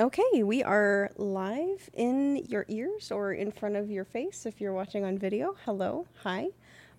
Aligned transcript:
Okay, 0.00 0.44
we 0.44 0.62
are 0.62 1.10
live 1.16 1.90
in 1.92 2.44
your 2.48 2.64
ears 2.68 3.10
or 3.10 3.32
in 3.32 3.50
front 3.50 3.74
of 3.74 3.90
your 3.90 4.04
face 4.04 4.46
if 4.46 4.60
you're 4.60 4.72
watching 4.72 5.04
on 5.04 5.18
video. 5.18 5.56
Hello, 5.64 6.06
hi. 6.22 6.50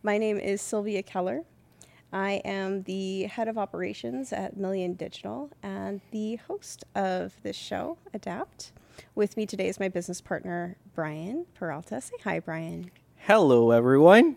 My 0.03 0.17
name 0.17 0.37
is 0.37 0.61
Sylvia 0.61 1.01
Keller. 1.01 1.43
I 2.12 2.42
am 2.43 2.83
the 2.83 3.24
head 3.24 3.48
of 3.48 3.58
operations 3.58 4.33
at 4.33 4.58
Million 4.58 4.96
Digital 4.96 5.50
and 5.64 6.01
the 6.12 6.35
host 6.35 6.83
of 6.93 7.32
this 7.42 7.56
show, 7.56 7.98
Adapt. 8.14 8.73
With 9.16 9.38
me 9.38 9.45
today 9.45 9.70
is 9.70 9.79
my 9.79 9.88
business 9.88 10.20
partner, 10.20 10.75
Brian 10.93 11.45
Peralta. 11.54 12.02
Say 12.02 12.16
hi, 12.25 12.41
Brian. 12.41 12.91
Hello, 13.16 13.71
everyone. 13.71 14.36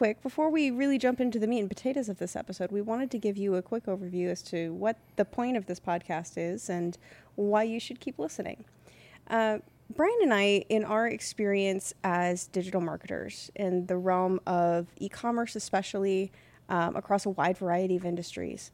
Quick, 0.00 0.22
before 0.22 0.48
we 0.48 0.70
really 0.70 0.96
jump 0.96 1.20
into 1.20 1.38
the 1.38 1.46
meat 1.46 1.60
and 1.60 1.68
potatoes 1.68 2.08
of 2.08 2.16
this 2.16 2.34
episode, 2.34 2.72
we 2.72 2.80
wanted 2.80 3.10
to 3.10 3.18
give 3.18 3.36
you 3.36 3.56
a 3.56 3.60
quick 3.60 3.84
overview 3.84 4.30
as 4.30 4.40
to 4.40 4.72
what 4.72 4.96
the 5.16 5.26
point 5.26 5.58
of 5.58 5.66
this 5.66 5.78
podcast 5.78 6.38
is 6.38 6.70
and 6.70 6.96
why 7.34 7.62
you 7.62 7.78
should 7.78 8.00
keep 8.00 8.18
listening. 8.18 8.64
Uh, 9.28 9.58
Brian 9.94 10.16
and 10.22 10.32
I, 10.32 10.64
in 10.70 10.86
our 10.86 11.06
experience 11.06 11.92
as 12.02 12.46
digital 12.46 12.80
marketers 12.80 13.50
in 13.54 13.84
the 13.88 13.98
realm 13.98 14.40
of 14.46 14.86
e 14.96 15.10
commerce, 15.10 15.54
especially 15.54 16.32
um, 16.70 16.96
across 16.96 17.26
a 17.26 17.30
wide 17.30 17.58
variety 17.58 17.96
of 17.96 18.06
industries, 18.06 18.70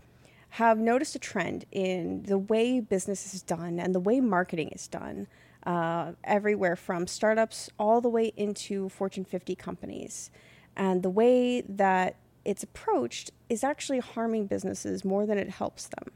have 0.51 0.79
noticed 0.79 1.17
a 1.17 1.19
trend 1.19 1.65
in 1.73 2.23
the 2.23 2.39
way 2.39 2.79
business 2.79 3.35
is 3.35 3.43
done 3.43 3.81
and 3.81 3.97
the 3.97 3.99
way 3.99 4.21
marketing 4.21 4.69
is 4.69 4.87
done, 4.87 5.27
uh, 5.67 6.13
everywhere 6.23 6.77
from 6.77 7.09
startups 7.09 7.69
all 7.81 8.01
the 8.01 8.09
way 8.09 8.33
into 8.37 8.89
Fortune 8.89 9.25
50 9.25 9.57
companies. 9.57 10.31
And 10.77 11.03
the 11.03 11.11
way 11.11 11.63
that 11.63 12.17
it's 12.45 12.63
approached 12.63 13.31
is 13.49 13.65
actually 13.65 13.99
harming 13.99 14.47
businesses 14.47 15.05
more 15.05 15.27
than 15.27 15.39
it 15.39 15.51
helps 15.51 15.89
them. 15.89 16.13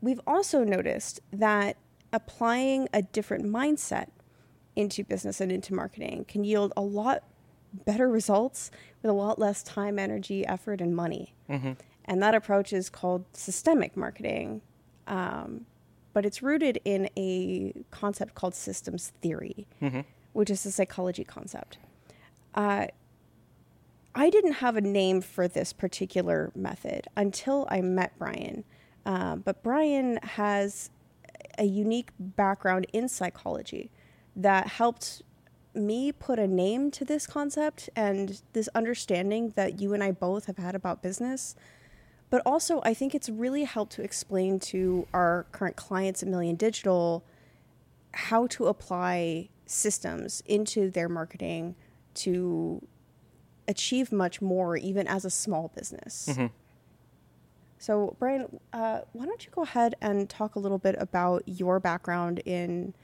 We've 0.00 0.20
also 0.26 0.62
noticed 0.62 1.20
that 1.32 1.76
applying 2.12 2.88
a 2.92 3.02
different 3.02 3.44
mindset 3.44 4.08
into 4.76 5.02
business 5.02 5.40
and 5.40 5.50
into 5.50 5.74
marketing 5.74 6.24
can 6.28 6.44
yield 6.44 6.72
a 6.76 6.80
lot 6.82 7.24
better 7.84 8.08
results 8.08 8.70
with 9.02 9.10
a 9.10 9.14
lot 9.14 9.38
less 9.38 9.62
time, 9.62 9.98
energy, 9.98 10.46
effort, 10.46 10.80
and 10.80 10.94
money. 10.94 11.34
Mm-hmm. 11.50 11.72
And 12.04 12.22
that 12.22 12.34
approach 12.34 12.72
is 12.72 12.88
called 12.88 13.24
systemic 13.32 13.96
marketing. 13.96 14.62
Um, 15.06 15.66
but 16.12 16.24
it's 16.24 16.42
rooted 16.42 16.80
in 16.84 17.10
a 17.16 17.72
concept 17.90 18.34
called 18.34 18.54
systems 18.54 19.12
theory, 19.20 19.66
mm-hmm. 19.82 20.00
which 20.32 20.50
is 20.50 20.64
a 20.64 20.72
psychology 20.72 21.24
concept. 21.24 21.78
Uh, 22.58 22.88
I 24.16 24.30
didn't 24.30 24.54
have 24.54 24.76
a 24.76 24.80
name 24.80 25.20
for 25.20 25.46
this 25.46 25.72
particular 25.72 26.50
method 26.56 27.06
until 27.16 27.68
I 27.70 27.82
met 27.82 28.18
Brian. 28.18 28.64
Uh, 29.06 29.36
but 29.36 29.62
Brian 29.62 30.18
has 30.24 30.90
a 31.56 31.64
unique 31.64 32.10
background 32.18 32.88
in 32.92 33.08
psychology 33.08 33.92
that 34.34 34.66
helped 34.66 35.22
me 35.72 36.10
put 36.10 36.40
a 36.40 36.48
name 36.48 36.90
to 36.90 37.04
this 37.04 37.28
concept 37.28 37.90
and 37.94 38.42
this 38.54 38.68
understanding 38.74 39.52
that 39.54 39.80
you 39.80 39.94
and 39.94 40.02
I 40.02 40.10
both 40.10 40.46
have 40.46 40.58
had 40.58 40.74
about 40.74 41.00
business. 41.00 41.54
But 42.28 42.42
also, 42.44 42.80
I 42.84 42.92
think 42.92 43.14
it's 43.14 43.28
really 43.28 43.64
helped 43.64 43.92
to 43.92 44.02
explain 44.02 44.58
to 44.60 45.06
our 45.14 45.46
current 45.52 45.76
clients 45.76 46.24
at 46.24 46.28
Million 46.28 46.56
Digital 46.56 47.24
how 48.14 48.48
to 48.48 48.66
apply 48.66 49.50
systems 49.64 50.42
into 50.44 50.90
their 50.90 51.08
marketing 51.08 51.76
to 52.14 52.86
achieve 53.66 54.10
much 54.10 54.40
more, 54.40 54.76
even 54.76 55.06
as 55.06 55.24
a 55.24 55.30
small 55.30 55.70
business. 55.74 56.28
Mm-hmm. 56.30 56.46
So, 57.78 58.16
Brian, 58.18 58.58
uh, 58.72 59.00
why 59.12 59.24
don't 59.24 59.44
you 59.44 59.52
go 59.52 59.62
ahead 59.62 59.94
and 60.00 60.28
talk 60.28 60.56
a 60.56 60.58
little 60.58 60.78
bit 60.78 60.96
about 60.98 61.42
your 61.46 61.78
background 61.78 62.40
in 62.44 62.94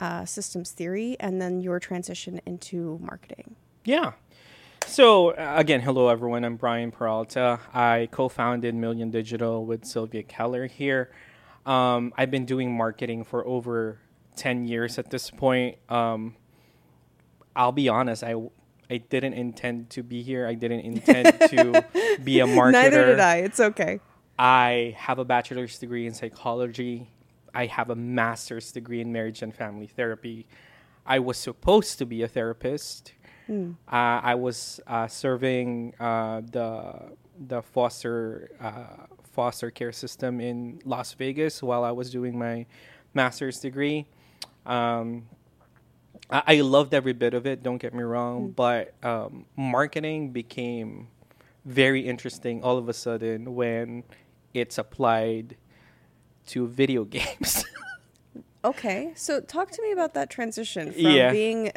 uh, 0.00 0.24
systems 0.24 0.70
theory 0.70 1.16
and 1.20 1.40
then 1.40 1.60
your 1.60 1.78
transition 1.78 2.40
into 2.46 2.98
marketing? 3.02 3.56
Yeah. 3.84 4.12
So, 4.86 5.30
uh, 5.30 5.54
again, 5.56 5.80
hello 5.80 6.08
everyone. 6.08 6.44
I'm 6.44 6.56
Brian 6.56 6.90
Peralta. 6.90 7.60
I 7.74 8.08
co 8.10 8.28
founded 8.28 8.74
Million 8.74 9.10
Digital 9.10 9.64
with 9.64 9.84
Sylvia 9.84 10.22
Keller 10.22 10.66
here. 10.66 11.10
Um, 11.66 12.12
I've 12.16 12.30
been 12.30 12.46
doing 12.46 12.74
marketing 12.76 13.24
for 13.24 13.46
over 13.46 13.98
10 14.36 14.64
years 14.66 14.98
at 14.98 15.10
this 15.10 15.30
point. 15.30 15.78
Um, 15.88 16.36
I'll 17.54 17.72
be 17.72 17.88
honest, 17.88 18.24
I 18.24 18.34
I 18.90 18.98
didn't 18.98 19.34
intend 19.34 19.90
to 19.90 20.02
be 20.02 20.22
here. 20.22 20.46
I 20.46 20.54
didn't 20.54 20.80
intend 20.80 21.38
to 21.50 21.84
be 22.24 22.40
a 22.40 22.46
marketer. 22.46 22.72
Neither 22.72 23.06
did 23.06 23.20
I. 23.20 23.36
It's 23.36 23.60
okay. 23.60 24.00
I 24.38 24.94
have 24.98 25.18
a 25.18 25.24
bachelor's 25.24 25.78
degree 25.78 26.06
in 26.06 26.14
psychology. 26.14 27.08
I 27.54 27.66
have 27.66 27.90
a 27.90 27.94
master's 27.94 28.72
degree 28.72 29.00
in 29.00 29.12
marriage 29.12 29.42
and 29.42 29.54
family 29.54 29.86
therapy. 29.86 30.46
I 31.06 31.18
was 31.18 31.36
supposed 31.36 31.98
to 31.98 32.06
be 32.06 32.22
a 32.22 32.28
therapist. 32.28 33.12
Mm. 33.48 33.76
Uh, 33.88 34.20
I 34.22 34.34
was 34.34 34.80
uh, 34.86 35.06
serving 35.06 35.94
uh, 35.98 36.42
the 36.50 37.16
the 37.48 37.62
foster 37.62 38.50
uh, 38.60 39.06
foster 39.32 39.70
care 39.70 39.92
system 39.92 40.40
in 40.40 40.80
Las 40.84 41.14
Vegas 41.14 41.62
while 41.62 41.84
I 41.84 41.90
was 41.90 42.10
doing 42.10 42.38
my 42.38 42.66
master's 43.14 43.58
degree. 43.58 44.06
Um, 44.64 45.28
I, 46.32 46.42
I, 46.46 46.60
loved 46.60 46.94
every 46.94 47.12
bit 47.12 47.34
of 47.34 47.46
it. 47.46 47.62
Don't 47.62 47.78
get 47.78 47.94
me 47.94 48.02
wrong, 48.02 48.48
mm. 48.48 48.56
but 48.56 48.94
um, 49.04 49.44
marketing 49.56 50.30
became 50.30 51.08
very 51.64 52.00
interesting 52.00 52.62
all 52.62 52.78
of 52.78 52.88
a 52.88 52.92
sudden 52.92 53.54
when 53.54 54.04
it's 54.54 54.78
applied 54.78 55.56
to 56.48 56.66
video 56.66 57.04
games. 57.18 57.64
okay, 58.64 59.12
so 59.14 59.40
talk 59.40 59.70
to 59.70 59.82
me 59.82 59.92
about 59.92 60.14
that 60.14 60.30
transition 60.30 60.92
from 60.92 61.02
yeah. 61.02 61.30
being 61.30 61.70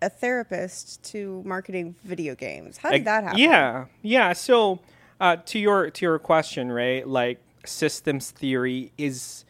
a 0.00 0.08
therapist 0.08 1.02
to 1.02 1.42
marketing 1.44 1.94
video 2.04 2.34
games. 2.34 2.78
How 2.78 2.90
did 2.90 3.04
that 3.04 3.24
happen? 3.24 3.38
Yeah, 3.38 3.86
yeah. 4.02 4.32
So 4.32 4.80
uh, 5.20 5.36
to 5.46 5.58
your 5.58 5.90
to 5.90 6.04
your 6.04 6.18
question, 6.18 6.70
right? 6.70 7.06
Like 7.06 7.40
systems 7.64 8.30
theory 8.30 8.92
is 8.96 9.44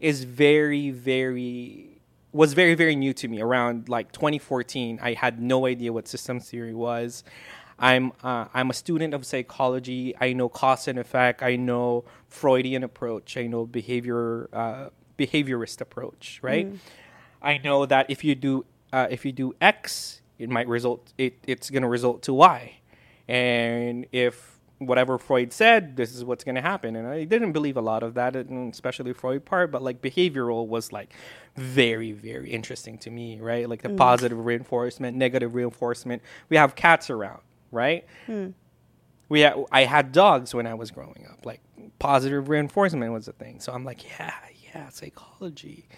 is 0.00 0.24
very 0.24 0.90
very 0.90 1.87
was 2.32 2.52
very 2.52 2.74
very 2.74 2.94
new 2.94 3.12
to 3.12 3.28
me 3.28 3.40
around 3.40 3.88
like 3.88 4.12
2014 4.12 4.98
i 5.02 5.12
had 5.12 5.40
no 5.40 5.66
idea 5.66 5.92
what 5.92 6.06
systems 6.06 6.48
theory 6.50 6.74
was 6.74 7.24
I'm 7.78 8.12
uh, 8.24 8.46
I'm 8.52 8.70
a 8.70 8.74
student 8.74 9.14
of 9.14 9.24
psychology. 9.24 10.14
I 10.20 10.32
know 10.32 10.48
cause 10.48 10.88
and 10.88 10.98
effect. 10.98 11.42
I 11.42 11.56
know 11.56 12.04
Freudian 12.26 12.82
approach. 12.82 13.36
I 13.36 13.46
know 13.46 13.66
behavior 13.66 14.48
uh, 14.52 14.88
behaviorist 15.16 15.80
approach. 15.80 16.40
Right. 16.42 16.72
Mm. 16.72 16.78
I 17.40 17.58
know 17.58 17.86
that 17.86 18.10
if 18.10 18.24
you 18.24 18.34
do 18.34 18.66
uh, 18.92 19.06
if 19.10 19.24
you 19.24 19.32
do 19.32 19.54
X, 19.60 20.22
it 20.38 20.48
might 20.50 20.66
result. 20.66 21.12
It, 21.18 21.38
it's 21.46 21.70
going 21.70 21.82
to 21.82 21.88
result 21.88 22.22
to 22.24 22.34
Y, 22.34 22.80
and 23.28 24.06
if 24.10 24.57
whatever 24.78 25.18
Freud 25.18 25.52
said, 25.52 25.96
this 25.96 26.14
is 26.14 26.24
what's 26.24 26.44
going 26.44 26.54
to 26.54 26.62
happen. 26.62 26.96
And 26.96 27.06
I 27.06 27.24
didn't 27.24 27.52
believe 27.52 27.76
a 27.76 27.80
lot 27.80 28.02
of 28.02 28.14
that, 28.14 28.36
especially 28.36 29.12
Freud 29.12 29.44
part, 29.44 29.70
but 29.70 29.82
like 29.82 30.00
behavioral 30.00 30.66
was 30.66 30.92
like 30.92 31.12
very, 31.56 32.12
very 32.12 32.50
interesting 32.50 32.98
to 32.98 33.10
me, 33.10 33.40
right? 33.40 33.68
Like 33.68 33.82
the 33.82 33.88
mm. 33.88 33.96
positive 33.96 34.38
reinforcement, 34.38 35.16
negative 35.16 35.54
reinforcement. 35.54 36.22
We 36.48 36.56
have 36.56 36.74
cats 36.74 37.10
around 37.10 37.40
right? 37.70 38.04
Hmm. 38.26 38.48
We 39.28 39.40
had, 39.40 39.54
I 39.70 39.84
had 39.84 40.12
dogs 40.12 40.54
when 40.54 40.66
I 40.66 40.74
was 40.74 40.90
growing 40.90 41.26
up. 41.30 41.44
Like 41.44 41.60
positive 41.98 42.48
reinforcement 42.48 43.12
was 43.12 43.28
a 43.28 43.32
thing. 43.32 43.60
So 43.60 43.72
I'm 43.72 43.84
like, 43.84 44.04
yeah, 44.18 44.34
yeah, 44.74 44.88
psychology, 44.88 45.88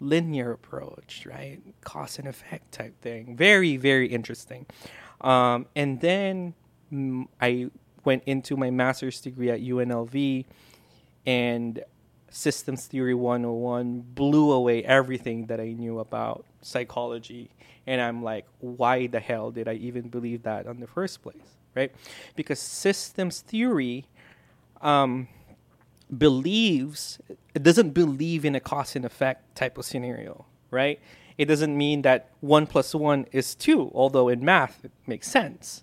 linear 0.00 0.52
approach, 0.52 1.26
right? 1.26 1.60
Cause 1.82 2.18
and 2.18 2.28
effect 2.28 2.72
type 2.72 3.00
thing. 3.00 3.36
Very, 3.36 3.76
very 3.76 4.08
interesting. 4.08 4.66
Um, 5.22 5.66
and 5.74 6.00
then 6.00 6.54
mm, 6.92 7.26
I 7.40 7.70
went 8.04 8.22
into 8.24 8.56
my 8.56 8.70
master's 8.70 9.20
degree 9.20 9.50
at 9.50 9.60
UNLV 9.60 10.44
and 11.26 11.82
systems 12.30 12.86
theory 12.86 13.14
101 13.14 14.00
blew 14.14 14.52
away 14.52 14.82
everything 14.84 15.46
that 15.46 15.60
I 15.60 15.72
knew 15.72 16.00
about 16.00 16.44
psychology 16.62 17.50
and 17.86 18.00
I'm 18.00 18.22
like, 18.22 18.46
why 18.60 19.06
the 19.06 19.20
hell 19.20 19.50
did 19.50 19.68
I 19.68 19.74
even 19.74 20.08
believe 20.08 20.42
that 20.44 20.66
in 20.66 20.80
the 20.80 20.86
first 20.86 21.22
place, 21.22 21.56
right? 21.74 21.92
Because 22.34 22.58
systems 22.58 23.40
theory 23.40 24.06
um, 24.80 25.28
believes 26.16 27.18
it 27.54 27.62
doesn't 27.62 27.90
believe 27.90 28.44
in 28.44 28.54
a 28.54 28.60
cause 28.60 28.96
and 28.96 29.04
effect 29.04 29.54
type 29.54 29.78
of 29.78 29.84
scenario, 29.84 30.46
right? 30.70 31.00
It 31.36 31.46
doesn't 31.46 31.76
mean 31.76 32.02
that 32.02 32.30
one 32.40 32.66
plus 32.66 32.94
one 32.94 33.26
is 33.32 33.54
two, 33.54 33.90
although 33.94 34.28
in 34.28 34.44
math 34.44 34.84
it 34.84 34.92
makes 35.06 35.28
sense, 35.28 35.82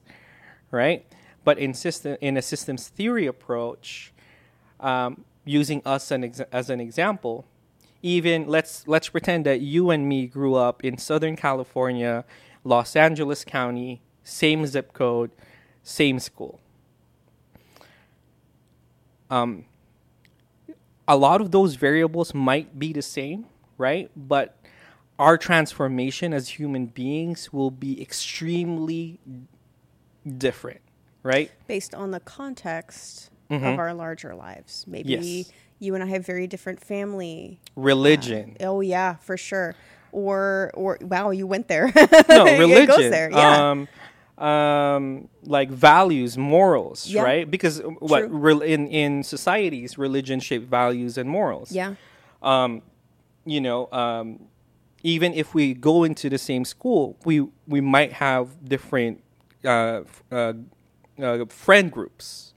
right? 0.72 1.06
But 1.44 1.58
in 1.58 1.74
system 1.74 2.18
in 2.22 2.38
a 2.38 2.42
systems 2.42 2.88
theory 2.88 3.26
approach, 3.26 4.14
um, 4.80 5.26
using 5.46 5.82
us 5.86 6.12
an 6.12 6.24
ex- 6.24 6.42
as 6.52 6.70
an 6.70 6.80
example, 6.80 7.46
even 8.02 8.48
let's 8.48 8.88
let's 8.88 9.10
pretend 9.10 9.46
that 9.46 9.62
you 9.62 9.90
and 9.90 10.08
me 10.08 10.28
grew 10.28 10.56
up 10.56 10.84
in 10.84 10.98
Southern 10.98 11.36
California, 11.36 12.26
Los 12.64 12.96
Angeles 12.96 13.44
County, 13.44 14.02
same 14.24 14.66
zip 14.66 14.94
code, 14.94 15.32
same 15.84 16.20
school. 16.20 16.60
Um, 19.30 19.66
a 21.08 21.16
lot 21.16 21.42
of 21.42 21.52
those 21.52 21.76
variables 21.76 22.34
might 22.34 22.78
be 22.78 22.94
the 22.94 23.02
same, 23.02 23.46
right? 23.78 24.12
But 24.16 24.58
our 25.18 25.38
transformation 25.38 26.34
as 26.34 26.50
human 26.50 26.88
beings 26.88 27.54
will 27.54 27.72
be 27.72 28.02
extremely 28.02 29.20
different, 30.38 30.82
right? 31.24 31.52
Based 31.68 31.94
on 31.96 32.12
the 32.12 32.20
context 32.20 33.30
Mhm. 33.50 33.74
of 33.74 33.80
our 33.80 33.94
larger 33.94 34.34
lives. 34.36 34.86
Maybe 34.88 35.10
Yes. 35.10 35.52
you 35.80 35.94
and 35.96 36.04
I 36.04 36.08
have 36.08 36.26
very 36.26 36.48
different 36.48 36.80
family. 36.84 37.60
Religion. 37.76 38.56
Oh 38.62 38.82
yeah, 38.82 39.16
for 39.16 39.38
sure. 39.38 39.76
Or 40.14 40.72
or 40.74 40.98
wow, 41.02 41.32
you 41.32 41.48
went 41.48 41.68
there. 41.68 41.92
no, 41.96 42.46
It 42.46 42.60
religion. 42.60 42.86
goes 42.88 43.10
there. 43.10 43.30
Yeah. 43.32 43.72
Um, 43.72 43.88
um, 44.38 45.28
like 45.44 45.70
values, 45.70 46.38
morals, 46.38 47.08
Yeah. 47.08 47.24
right? 47.24 47.50
Because 47.50 47.80
uh, 47.80 47.90
what 48.00 48.24
re- 48.32 48.74
in 48.74 48.88
in 48.88 49.24
societies, 49.24 49.98
religion 49.98 50.40
shape 50.40 50.64
values 50.70 51.18
and 51.18 51.30
morals. 51.30 51.72
yeah. 51.72 51.96
um, 52.42 52.82
you 53.46 53.60
know, 53.62 53.88
um, 53.92 54.40
even 55.04 55.34
if 55.34 55.54
we 55.54 55.74
go 55.74 56.04
into 56.04 56.30
the 56.30 56.38
same 56.38 56.64
school, 56.66 57.18
we 57.26 57.48
we 57.68 57.82
might 57.82 58.14
have 58.14 58.48
different 58.68 59.22
uh, 59.66 60.02
uh, 60.32 60.54
uh, 61.22 61.46
friend 61.46 61.92
groups. 61.92 62.54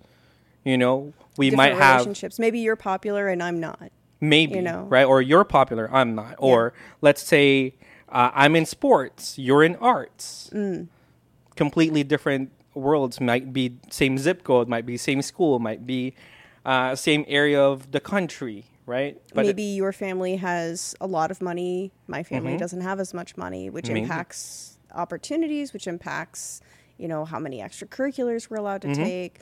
You 0.64 0.78
know, 0.78 1.12
we 1.36 1.50
Different 1.50 1.56
might 1.74 1.82
have 1.82 1.96
relationships. 1.96 2.38
Maybe 2.38 2.60
you're 2.60 2.76
popular 2.76 3.28
and 3.28 3.42
I'm 3.42 3.60
not. 3.60 3.90
maybe 4.20 4.54
you 4.56 4.62
know. 4.62 4.84
right, 4.88 5.04
or 5.04 5.20
you're 5.20 5.44
popular, 5.44 5.90
I'm 5.92 6.14
not, 6.14 6.36
or 6.38 6.72
let's 7.02 7.22
say 7.22 7.74
uh, 8.08 8.30
I'm 8.34 8.56
in 8.56 8.64
sports, 8.64 9.38
you're 9.38 9.62
in 9.62 9.76
arts. 9.76 10.48
Mm. 10.54 10.88
Completely 11.56 12.02
different 12.02 12.50
worlds. 12.74 13.20
Might 13.20 13.52
be 13.52 13.76
same 13.90 14.16
zip 14.18 14.42
code, 14.42 14.68
might 14.68 14.86
be 14.86 14.96
same 14.96 15.20
school, 15.22 15.58
might 15.58 15.86
be 15.86 16.14
uh, 16.64 16.96
same 16.96 17.24
area 17.28 17.60
of 17.62 17.92
the 17.92 18.00
country, 18.00 18.64
right? 18.86 19.20
Maybe 19.34 19.62
your 19.62 19.92
family 19.92 20.36
has 20.36 20.96
a 21.00 21.06
lot 21.06 21.30
of 21.30 21.42
money. 21.42 21.92
My 22.08 22.22
family 22.22 22.54
Mhm. 22.54 22.58
doesn't 22.58 22.80
have 22.80 22.98
as 23.00 23.12
much 23.12 23.36
money, 23.36 23.68
which 23.70 23.88
Maybe. 23.88 24.00
impacts 24.00 24.78
opportunities, 24.94 25.72
which 25.74 25.86
impacts, 25.86 26.60
you 26.98 27.08
know, 27.08 27.24
how 27.24 27.38
many 27.38 27.58
extracurriculars 27.60 28.48
we're 28.50 28.56
allowed 28.58 28.82
to 28.82 28.88
Mhm. 28.88 28.94
take. 29.04 29.40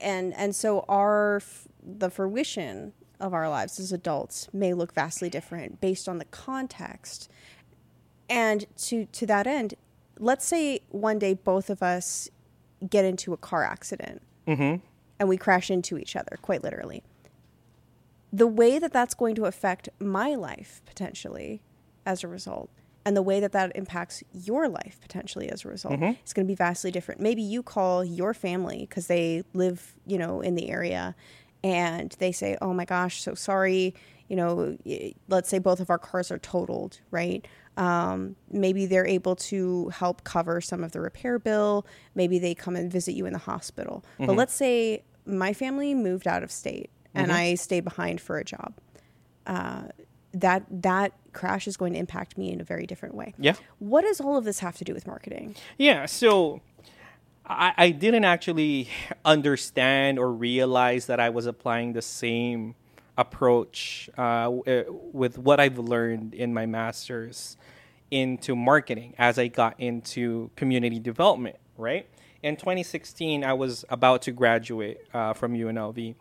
And 0.00 0.34
and 0.34 0.54
so 0.54 0.84
our 0.88 1.36
f- 1.36 1.66
the 1.82 2.10
fruition 2.10 2.92
of 3.20 3.32
our 3.32 3.48
lives 3.48 3.78
as 3.80 3.92
adults 3.92 4.48
may 4.52 4.74
look 4.74 4.92
vastly 4.92 5.30
different 5.30 5.80
based 5.80 6.08
on 6.08 6.18
the 6.18 6.24
context. 6.26 7.30
And 8.28 8.66
to 8.78 9.06
to 9.06 9.26
that 9.26 9.46
end, 9.46 9.74
let's 10.18 10.44
say 10.44 10.80
one 10.90 11.18
day 11.18 11.34
both 11.34 11.70
of 11.70 11.82
us 11.82 12.28
get 12.88 13.04
into 13.04 13.32
a 13.32 13.36
car 13.36 13.62
accident 13.64 14.22
hmm 14.46 14.76
and 15.20 15.28
we 15.28 15.36
crash 15.36 15.70
into 15.70 15.96
each 15.98 16.16
other, 16.16 16.36
quite 16.42 16.64
literally. 16.64 17.02
The 18.32 18.46
way 18.46 18.78
that 18.80 18.92
that's 18.92 19.14
going 19.14 19.34
to 19.36 19.44
affect 19.44 19.88
my 20.00 20.34
life 20.34 20.82
potentially 20.84 21.62
as 22.04 22.24
a 22.24 22.28
result, 22.28 22.70
and 23.04 23.16
the 23.16 23.22
way 23.22 23.40
that 23.40 23.52
that 23.52 23.72
impacts 23.74 24.22
your 24.32 24.68
life 24.68 24.98
potentially 25.00 25.48
as 25.50 25.64
a 25.64 25.68
result, 25.68 25.94
Mhm. 26.00 26.16
is 26.24 26.32
going 26.32 26.46
to 26.46 26.50
be 26.50 26.54
vastly 26.54 26.90
different. 26.90 27.20
Maybe 27.20 27.42
you 27.42 27.62
call 27.62 28.04
your 28.04 28.32
family 28.34 28.86
because 28.88 29.06
they 29.08 29.42
live, 29.54 29.94
you 30.06 30.18
know, 30.18 30.40
in 30.40 30.54
the 30.54 30.70
area, 30.70 31.14
and 31.64 32.14
they 32.18 32.32
say, 32.32 32.56
"Oh 32.62 32.72
my 32.72 32.84
gosh, 32.84 33.20
so 33.22 33.34
sorry." 33.34 33.94
You 34.28 34.36
know, 34.36 34.78
let's 35.28 35.48
say 35.50 35.58
both 35.58 35.78
of 35.80 35.90
our 35.90 35.98
cars 35.98 36.30
are 36.30 36.38
totaled, 36.38 37.00
right? 37.10 37.46
Um, 37.76 38.36
maybe 38.50 38.86
they're 38.86 39.06
able 39.06 39.36
to 39.36 39.88
help 39.90 40.24
cover 40.24 40.60
some 40.60 40.82
of 40.82 40.92
the 40.92 41.00
repair 41.00 41.38
bill. 41.38 41.84
Maybe 42.14 42.38
they 42.38 42.54
come 42.54 42.74
and 42.76 42.90
visit 42.90 43.12
you 43.12 43.26
in 43.26 43.32
the 43.34 43.38
hospital. 43.40 44.04
But 44.18 44.32
let's 44.36 44.54
say 44.54 45.02
my 45.26 45.52
family 45.52 45.94
moved 45.94 46.26
out 46.26 46.42
of 46.42 46.50
state 46.50 46.88
and 47.14 47.30
I 47.32 47.54
stayed 47.56 47.84
behind 47.84 48.20
for 48.22 48.38
a 48.38 48.44
job. 48.44 48.74
Uh, 49.46 49.88
that 50.32 50.64
that 50.70 51.12
crash 51.32 51.66
is 51.66 51.76
going 51.76 51.92
to 51.94 51.98
impact 51.98 52.36
me 52.36 52.52
in 52.52 52.60
a 52.60 52.64
very 52.64 52.86
different 52.86 53.14
way. 53.14 53.34
Yeah. 53.38 53.54
What 53.78 54.02
does 54.02 54.20
all 54.20 54.36
of 54.36 54.44
this 54.44 54.58
have 54.60 54.76
to 54.78 54.84
do 54.84 54.94
with 54.94 55.06
marketing? 55.06 55.56
Yeah, 55.78 56.06
so 56.06 56.60
I, 57.46 57.72
I 57.76 57.90
didn't 57.90 58.24
actually 58.24 58.88
understand 59.24 60.18
or 60.18 60.32
realize 60.32 61.06
that 61.06 61.20
I 61.20 61.30
was 61.30 61.46
applying 61.46 61.92
the 61.92 62.02
same 62.02 62.74
approach 63.16 64.08
uh, 64.16 64.50
uh, 64.50 64.84
with 65.12 65.38
what 65.38 65.60
I've 65.60 65.78
learned 65.78 66.34
in 66.34 66.54
my 66.54 66.66
master's 66.66 67.56
into 68.10 68.54
marketing 68.54 69.14
as 69.18 69.38
I 69.38 69.48
got 69.48 69.78
into 69.80 70.50
community 70.56 70.98
development, 70.98 71.56
right? 71.76 72.06
In 72.42 72.56
2016, 72.56 73.44
I 73.44 73.52
was 73.52 73.84
about 73.88 74.22
to 74.22 74.32
graduate 74.32 74.98
uh, 75.14 75.32
from 75.32 75.54
UNLV. 75.54 76.14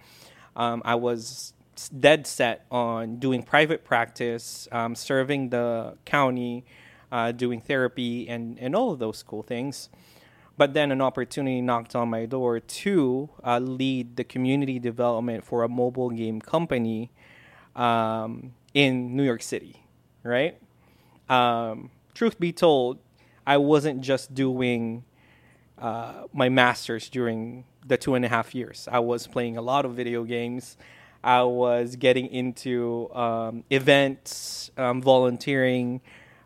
Um, 0.56 0.81
I 0.86 0.96
was 0.96 1.54
dead 1.89 2.28
set 2.28 2.66
on 2.72 3.18
doing 3.18 3.44
private 3.44 3.83
practice, 3.83 4.68
um, 4.72 4.95
serving 4.95 5.50
the 5.50 5.98
county, 6.06 6.66
uh, 7.12 7.31
doing 7.31 7.62
therapy, 7.62 8.28
and, 8.28 8.57
and 8.60 8.75
all 8.75 8.92
of 8.92 9.00
those 9.00 9.24
cool 9.24 9.44
things. 9.44 9.89
But 10.57 10.74
then 10.74 10.92
an 10.92 11.01
opportunity 11.01 11.62
knocked 11.62 11.95
on 11.95 12.10
my 12.10 12.25
door 12.25 12.60
to 12.60 13.30
uh, 13.44 13.60
lead 13.60 14.16
the 14.16 14.24
community 14.24 14.80
development 14.80 15.44
for 15.44 15.63
a 15.63 15.69
mobile 15.69 16.10
game 16.10 16.39
company 16.42 17.12
um, 17.75 18.54
in 18.74 19.16
New 19.16 19.24
York 19.24 19.42
City, 19.42 19.84
right? 20.24 20.60
Um, 21.30 21.89
truth 22.13 22.39
be 22.39 22.51
told, 22.51 23.00
I 23.48 23.57
wasn't 23.57 24.01
just 24.01 24.36
doing 24.36 25.04
uh, 25.77 26.25
my 26.31 26.50
master's 26.50 27.10
during 27.10 27.66
the 27.88 27.98
two 27.98 28.13
and 28.13 28.24
a 28.24 28.27
half 28.27 28.54
years. 28.54 28.88
I 28.92 29.00
was 29.00 29.25
playing 29.27 29.57
a 29.57 29.62
lot 29.62 29.86
of 29.86 29.94
video 29.94 30.24
games. 30.24 30.77
I 31.24 31.44
was 31.44 31.96
getting 31.96 32.28
into 32.28 33.14
um, 33.14 33.64
events, 33.70 34.72
um, 34.78 35.02
volunteering 35.02 36.02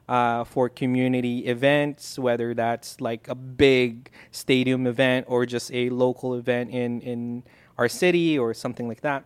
uh, 0.07 0.43
for 0.43 0.69
community 0.69 1.45
events, 1.47 2.19
whether 2.19 2.53
that's 2.53 3.01
like 3.01 3.27
a 3.27 3.35
big 3.35 4.11
stadium 4.31 4.85
event 4.85 5.25
or 5.29 5.45
just 5.45 5.71
a 5.73 5.89
local 5.89 6.35
event 6.35 6.71
in, 6.71 7.01
in 7.01 7.43
our 7.77 7.89
city 7.89 8.37
or 8.37 8.53
something 8.53 8.87
like 8.87 9.01
that. 9.01 9.25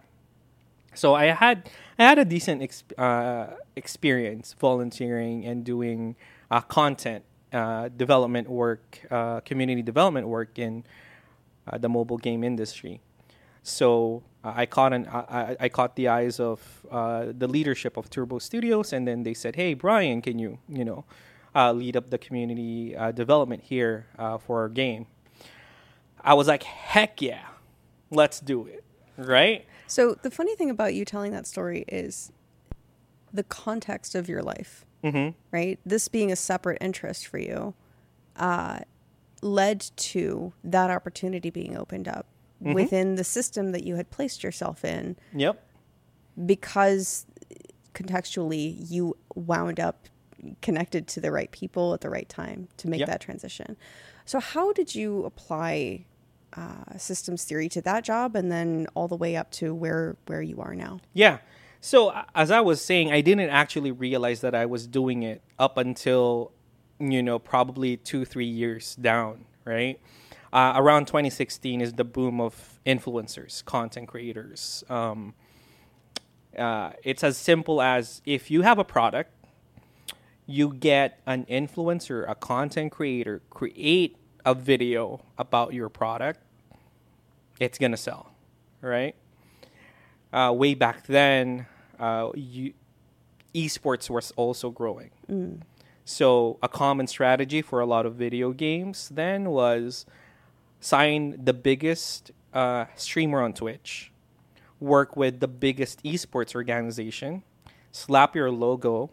So 0.93 1.13
I 1.13 1.25
had 1.25 1.69
I 1.97 2.03
had 2.03 2.17
a 2.17 2.25
decent 2.25 2.61
ex- 2.61 2.83
uh, 2.97 3.47
experience 3.75 4.55
volunteering 4.59 5.45
and 5.45 5.63
doing 5.63 6.15
uh, 6.49 6.61
content 6.61 7.23
uh, 7.53 7.89
development 7.89 8.49
work, 8.49 8.99
uh, 9.11 9.41
community 9.41 9.81
development 9.81 10.27
work 10.27 10.57
in 10.57 10.83
uh, 11.67 11.77
the 11.77 11.89
mobile 11.89 12.17
game 12.17 12.43
industry. 12.43 13.01
So 13.69 14.23
uh, 14.43 14.53
I 14.55 14.65
caught 14.65 14.93
an 14.93 15.07
I, 15.07 15.19
I- 15.19 15.57
I 15.65 15.69
caught 15.69 15.95
the 15.95 16.07
eyes 16.07 16.39
of 16.39 16.59
uh, 16.91 17.27
the 17.37 17.47
leadership 17.47 17.97
of 17.97 18.09
Turbo 18.09 18.39
Studios, 18.39 18.93
and 18.93 19.07
then 19.07 19.23
they 19.23 19.33
said, 19.33 19.55
"Hey, 19.55 19.73
Brian, 19.73 20.21
can 20.21 20.39
you 20.39 20.57
you 20.67 20.83
know 20.85 21.05
uh, 21.55 21.71
lead 21.73 21.95
up 21.95 22.09
the 22.09 22.17
community 22.17 22.95
uh, 22.95 23.11
development 23.11 23.63
here 23.63 24.07
uh, 24.17 24.37
for 24.37 24.61
our 24.61 24.69
game?" 24.69 25.05
I 26.21 26.33
was 26.33 26.47
like, 26.47 26.63
"Heck 26.63 27.21
yeah, 27.21 27.45
let's 28.09 28.39
do 28.39 28.65
it!" 28.67 28.83
Right? 29.17 29.65
So 29.87 30.15
the 30.21 30.31
funny 30.31 30.55
thing 30.55 30.69
about 30.69 30.93
you 30.93 31.03
telling 31.05 31.31
that 31.33 31.47
story 31.47 31.83
is 31.87 32.31
the 33.33 33.43
context 33.43 34.15
of 34.15 34.27
your 34.29 34.41
life, 34.41 34.85
Mm-hmm. 35.03 35.37
right? 35.51 35.79
This 35.85 36.07
being 36.07 36.31
a 36.31 36.35
separate 36.35 36.77
interest 36.81 37.27
for 37.27 37.37
you 37.37 37.73
uh, 38.35 38.79
led 39.41 39.81
to 39.97 40.53
that 40.63 40.89
opportunity 40.89 41.49
being 41.49 41.75
opened 41.77 42.07
up 42.07 42.25
Mm-hmm. 42.61 42.73
within 42.73 43.15
the 43.15 43.23
system 43.23 43.71
that 43.71 43.83
you 43.85 43.95
had 43.95 44.09
placed 44.11 44.43
yourself 44.43 44.83
in 44.83 45.15
Yep. 45.33 45.63
because 46.45 47.25
contextually 47.93 48.75
you 48.89 49.15
wound 49.35 49.79
up 49.79 50.07
connected 50.61 51.07
to 51.07 51.21
the 51.21 51.31
right 51.31 51.51
people 51.51 51.93
at 51.93 52.01
the 52.01 52.09
right 52.09 52.27
time 52.29 52.67
to 52.77 52.87
make 52.89 52.99
Yep. 52.99 53.07
that 53.09 53.21
transition. 53.21 53.75
So 54.25 54.39
how 54.39 54.73
did 54.73 54.93
you 54.95 55.25
apply 55.25 56.05
uh, 56.53 56.97
systems 56.97 57.43
theory 57.43 57.69
to 57.69 57.81
that 57.81 58.03
job 58.03 58.35
and 58.35 58.51
then 58.51 58.87
all 58.95 59.07
the 59.07 59.15
way 59.15 59.35
up 59.35 59.51
to 59.51 59.73
where 59.73 60.17
where 60.27 60.41
you 60.41 60.59
are 60.61 60.75
now? 60.75 60.99
Yeah. 61.13 61.39
So 61.81 62.13
as 62.35 62.51
I 62.51 62.59
was 62.61 62.83
saying, 62.83 63.11
I 63.11 63.21
didn't 63.21 63.49
actually 63.51 63.91
realize 63.91 64.41
that 64.41 64.53
I 64.53 64.65
was 64.65 64.85
doing 64.87 65.23
it 65.23 65.41
up 65.57 65.77
until, 65.77 66.51
you 66.99 67.23
know, 67.23 67.39
probably 67.39 67.95
two, 67.97 68.25
three 68.25 68.45
years 68.47 68.95
down, 68.95 69.45
right? 69.63 69.99
Uh, 70.51 70.73
around 70.75 71.05
2016 71.07 71.81
is 71.81 71.93
the 71.93 72.03
boom 72.03 72.41
of 72.41 72.79
influencers, 72.85 73.63
content 73.65 74.07
creators. 74.07 74.83
Um, 74.89 75.33
uh, 76.57 76.91
it's 77.03 77.23
as 77.23 77.37
simple 77.37 77.81
as 77.81 78.21
if 78.25 78.49
you 78.49 78.63
have 78.63 78.79
a 78.79 78.83
product, 78.83 79.31
you 80.47 80.73
get 80.73 81.19
an 81.27 81.45
influencer, 81.45 82.27
a 82.27 82.33
content 82.35 82.91
creator, 82.91 83.41
create 83.49 84.17
a 84.45 84.55
video 84.55 85.21
about 85.37 85.73
your 85.73 85.89
product, 85.89 86.39
it's 87.59 87.77
gonna 87.77 87.97
sell, 87.97 88.31
right? 88.81 89.15
uh, 90.33 90.53
way 90.55 90.73
back 90.73 91.07
then, 91.07 91.65
uh, 91.99 92.29
you 92.35 92.73
esports 93.53 94.09
was 94.09 94.31
also 94.35 94.69
growing. 94.69 95.09
So 96.05 96.57
a 96.61 96.67
common 96.69 97.07
strategy 97.07 97.61
for 97.61 97.79
a 97.79 97.85
lot 97.85 98.05
of 98.05 98.15
video 98.15 98.51
games 98.51 99.09
then 99.09 99.49
was 99.49 100.05
sign 100.79 101.37
the 101.43 101.53
biggest 101.53 102.31
uh, 102.53 102.85
streamer 102.95 103.41
on 103.41 103.53
Twitch, 103.53 104.11
work 104.79 105.15
with 105.15 105.39
the 105.39 105.47
biggest 105.47 106.03
esports 106.03 106.55
organization, 106.55 107.43
slap 107.91 108.35
your 108.35 108.51
logo 108.51 109.09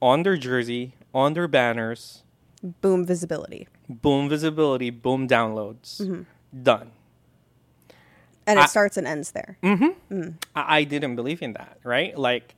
on 0.00 0.22
their 0.22 0.36
jersey, 0.36 0.94
on 1.14 1.34
their 1.34 1.48
banners, 1.48 2.22
Boom 2.80 3.04
visibility. 3.04 3.66
boom 3.88 4.28
visibility, 4.28 4.90
boom 4.90 5.26
downloads, 5.28 6.00
mm-hmm. 6.00 6.22
done. 6.62 6.90
And 8.46 8.58
it 8.58 8.62
I- 8.62 8.66
starts 8.66 8.96
and 8.96 9.06
ends 9.06 9.32
there. 9.32 9.58
Mm-hmm. 9.62 10.14
Mm. 10.14 10.34
I, 10.54 10.78
I 10.78 10.84
didn't 10.84 11.16
believe 11.16 11.42
in 11.42 11.52
that, 11.54 11.78
right? 11.84 12.16
Like, 12.16 12.54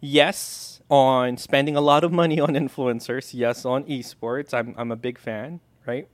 yes, 0.00 0.80
on 0.90 1.36
spending 1.36 1.76
a 1.76 1.80
lot 1.80 2.04
of 2.04 2.12
money 2.12 2.40
on 2.40 2.48
influencers, 2.54 3.32
yes, 3.34 3.64
on 3.64 3.84
esports, 3.84 4.52
I'm, 4.54 4.74
I'm 4.78 4.90
a 4.92 4.96
big 4.96 5.18
fan, 5.18 5.60
right? 5.86 6.08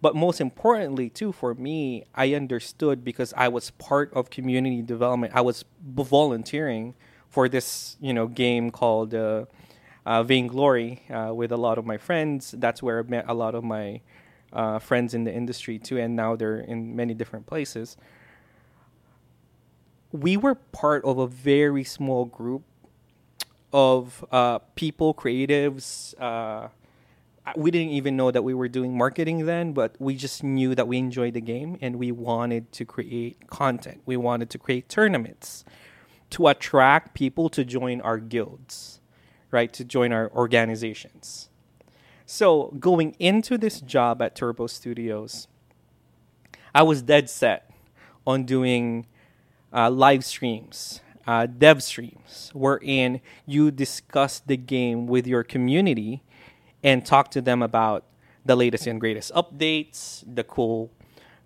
But 0.00 0.16
most 0.16 0.40
importantly, 0.40 1.10
too, 1.10 1.32
for 1.32 1.54
me, 1.54 2.04
I 2.14 2.34
understood 2.34 3.04
because 3.04 3.34
I 3.36 3.48
was 3.48 3.70
part 3.72 4.12
of 4.14 4.30
community 4.30 4.82
development. 4.82 5.32
I 5.34 5.42
was 5.42 5.64
volunteering 5.84 6.94
for 7.28 7.48
this, 7.48 7.96
you 8.00 8.14
know, 8.14 8.26
game 8.26 8.70
called 8.70 9.14
uh, 9.14 9.44
uh, 10.06 10.22
Vainglory 10.22 11.02
uh, 11.10 11.34
with 11.34 11.52
a 11.52 11.56
lot 11.56 11.76
of 11.76 11.84
my 11.84 11.98
friends. 11.98 12.54
That's 12.56 12.82
where 12.82 13.00
I 13.00 13.02
met 13.02 13.26
a 13.28 13.34
lot 13.34 13.54
of 13.54 13.62
my 13.62 14.00
uh, 14.52 14.78
friends 14.78 15.12
in 15.12 15.24
the 15.24 15.32
industry 15.32 15.78
too, 15.78 15.98
and 15.98 16.16
now 16.16 16.34
they're 16.34 16.60
in 16.60 16.96
many 16.96 17.14
different 17.14 17.46
places 17.46 17.96
we 20.12 20.36
were 20.36 20.54
part 20.54 21.04
of 21.04 21.18
a 21.18 21.26
very 21.26 21.84
small 21.84 22.24
group 22.24 22.62
of 23.72 24.24
uh, 24.32 24.58
people, 24.74 25.14
creatives. 25.14 26.20
We 27.56 27.70
didn't 27.70 27.92
even 27.92 28.16
know 28.16 28.30
that 28.30 28.42
we 28.42 28.54
were 28.54 28.68
doing 28.68 28.96
marketing 28.96 29.46
then, 29.46 29.72
but 29.72 29.96
we 29.98 30.14
just 30.14 30.44
knew 30.44 30.74
that 30.74 30.86
we 30.86 30.98
enjoyed 30.98 31.34
the 31.34 31.40
game 31.40 31.78
and 31.80 31.96
we 31.96 32.12
wanted 32.12 32.70
to 32.72 32.84
create 32.84 33.48
content. 33.48 34.02
We 34.06 34.16
wanted 34.16 34.50
to 34.50 34.58
create 34.58 34.88
tournaments 34.88 35.64
to 36.30 36.46
attract 36.46 37.14
people 37.14 37.48
to 37.50 37.64
join 37.64 38.00
our 38.02 38.18
guilds, 38.18 39.00
right? 39.50 39.72
To 39.72 39.84
join 39.84 40.12
our 40.12 40.30
organizations. 40.32 41.48
So 42.24 42.74
going 42.78 43.16
into 43.18 43.58
this 43.58 43.80
job 43.80 44.22
at 44.22 44.36
Turbo 44.36 44.68
Studios, 44.68 45.48
I 46.72 46.84
was 46.84 47.02
dead 47.02 47.28
set 47.28 47.70
on 48.26 48.44
doing 48.44 49.06
uh, 49.72 49.90
live 49.90 50.24
streams, 50.24 51.00
uh, 51.26 51.46
dev 51.46 51.82
streams, 51.82 52.50
wherein 52.54 53.20
you 53.46 53.70
discuss 53.72 54.40
the 54.40 54.56
game 54.56 55.06
with 55.08 55.26
your 55.26 55.42
community 55.42 56.22
and 56.82 57.04
talk 57.04 57.30
to 57.32 57.40
them 57.40 57.62
about 57.62 58.04
the 58.44 58.56
latest 58.56 58.86
and 58.86 59.00
greatest 59.00 59.32
updates, 59.34 60.24
the 60.26 60.44
cool, 60.44 60.90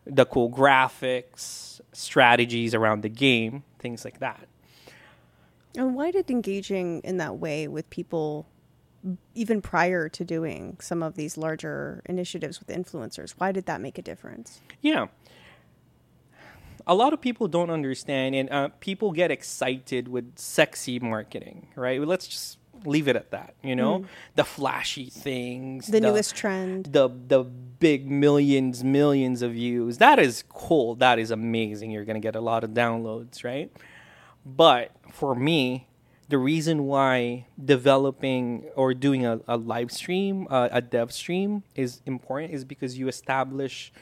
the 0.07 0.25
cool 0.25 0.51
graphics, 0.51 1.81
strategies 1.93 2.75
around 2.75 3.03
the 3.03 3.09
game, 3.09 3.65
things 3.79 4.05
like 4.05 4.21
that. 4.21 4.47
And 5.77 5.95
why 5.95 6.13
did 6.13 6.31
engaging 6.31 7.01
in 7.03 7.17
that 7.17 7.39
way 7.39 7.67
with 7.67 7.91
people, 7.91 8.47
even 9.35 9.61
prior 9.61 10.09
to 10.09 10.25
doing 10.25 10.77
some 10.81 11.03
of 11.03 11.17
these 11.17 11.37
larger 11.37 12.01
initiatives 12.07 12.61
with 12.61 12.69
influencers, 12.69 13.35
why 13.39 13.51
did 13.51 13.67
that 13.67 13.81
make 13.81 13.99
a 13.99 14.03
difference? 14.03 14.61
Yeah. 14.81 15.07
A 16.87 16.95
lot 16.95 17.13
of 17.13 17.21
people 17.21 17.49
don't 17.49 17.71
understand, 17.71 18.35
and 18.35 18.51
uh, 18.51 18.69
people 18.79 19.11
get 19.11 19.31
excited 19.31 20.07
with 20.07 20.39
sexy 20.39 20.99
marketing, 20.99 21.69
right? 21.77 22.01
Let's 22.01 22.29
just 22.29 22.59
leave 22.85 23.09
it 23.09 23.17
at 23.17 23.31
that. 23.31 23.55
You 23.63 23.77
know, 23.77 24.05
the 24.35 24.45
flashy 24.45 25.11
things, 25.11 25.87
The, 25.87 26.01
newest 26.01 26.35
trend. 26.35 26.87
the 26.87 27.09
the 27.09 27.45
big 27.45 28.11
millions, 28.11 28.83
millions 28.85 29.43
of 29.43 29.53
views. 29.53 29.99
That 29.99 30.19
is 30.19 30.45
cool. 30.49 30.95
That 30.97 31.19
is 31.19 31.31
amazing. 31.31 31.91
You're 31.91 32.05
gonna 32.05 32.21
get 32.21 32.37
a 32.37 32.41
lot 32.41 32.65
of 32.65 32.71
downloads, 32.71 33.45
right? 33.45 33.71
But 34.47 34.91
for 35.11 35.35
me, 35.35 35.89
the 36.29 36.39
reason 36.39 36.85
why 36.87 37.47
developing 37.63 38.65
or 38.77 38.95
doing 38.95 39.25
a, 39.27 39.41
a 39.47 39.57
live 39.57 39.93
stream, 39.93 40.47
uh, 40.51 40.69
a 40.73 40.81
dev 40.81 41.13
stream, 41.13 41.63
is 41.75 42.01
important 42.07 42.53
is 42.53 42.65
because 42.65 42.99
you 42.99 43.09
establish 43.09 43.93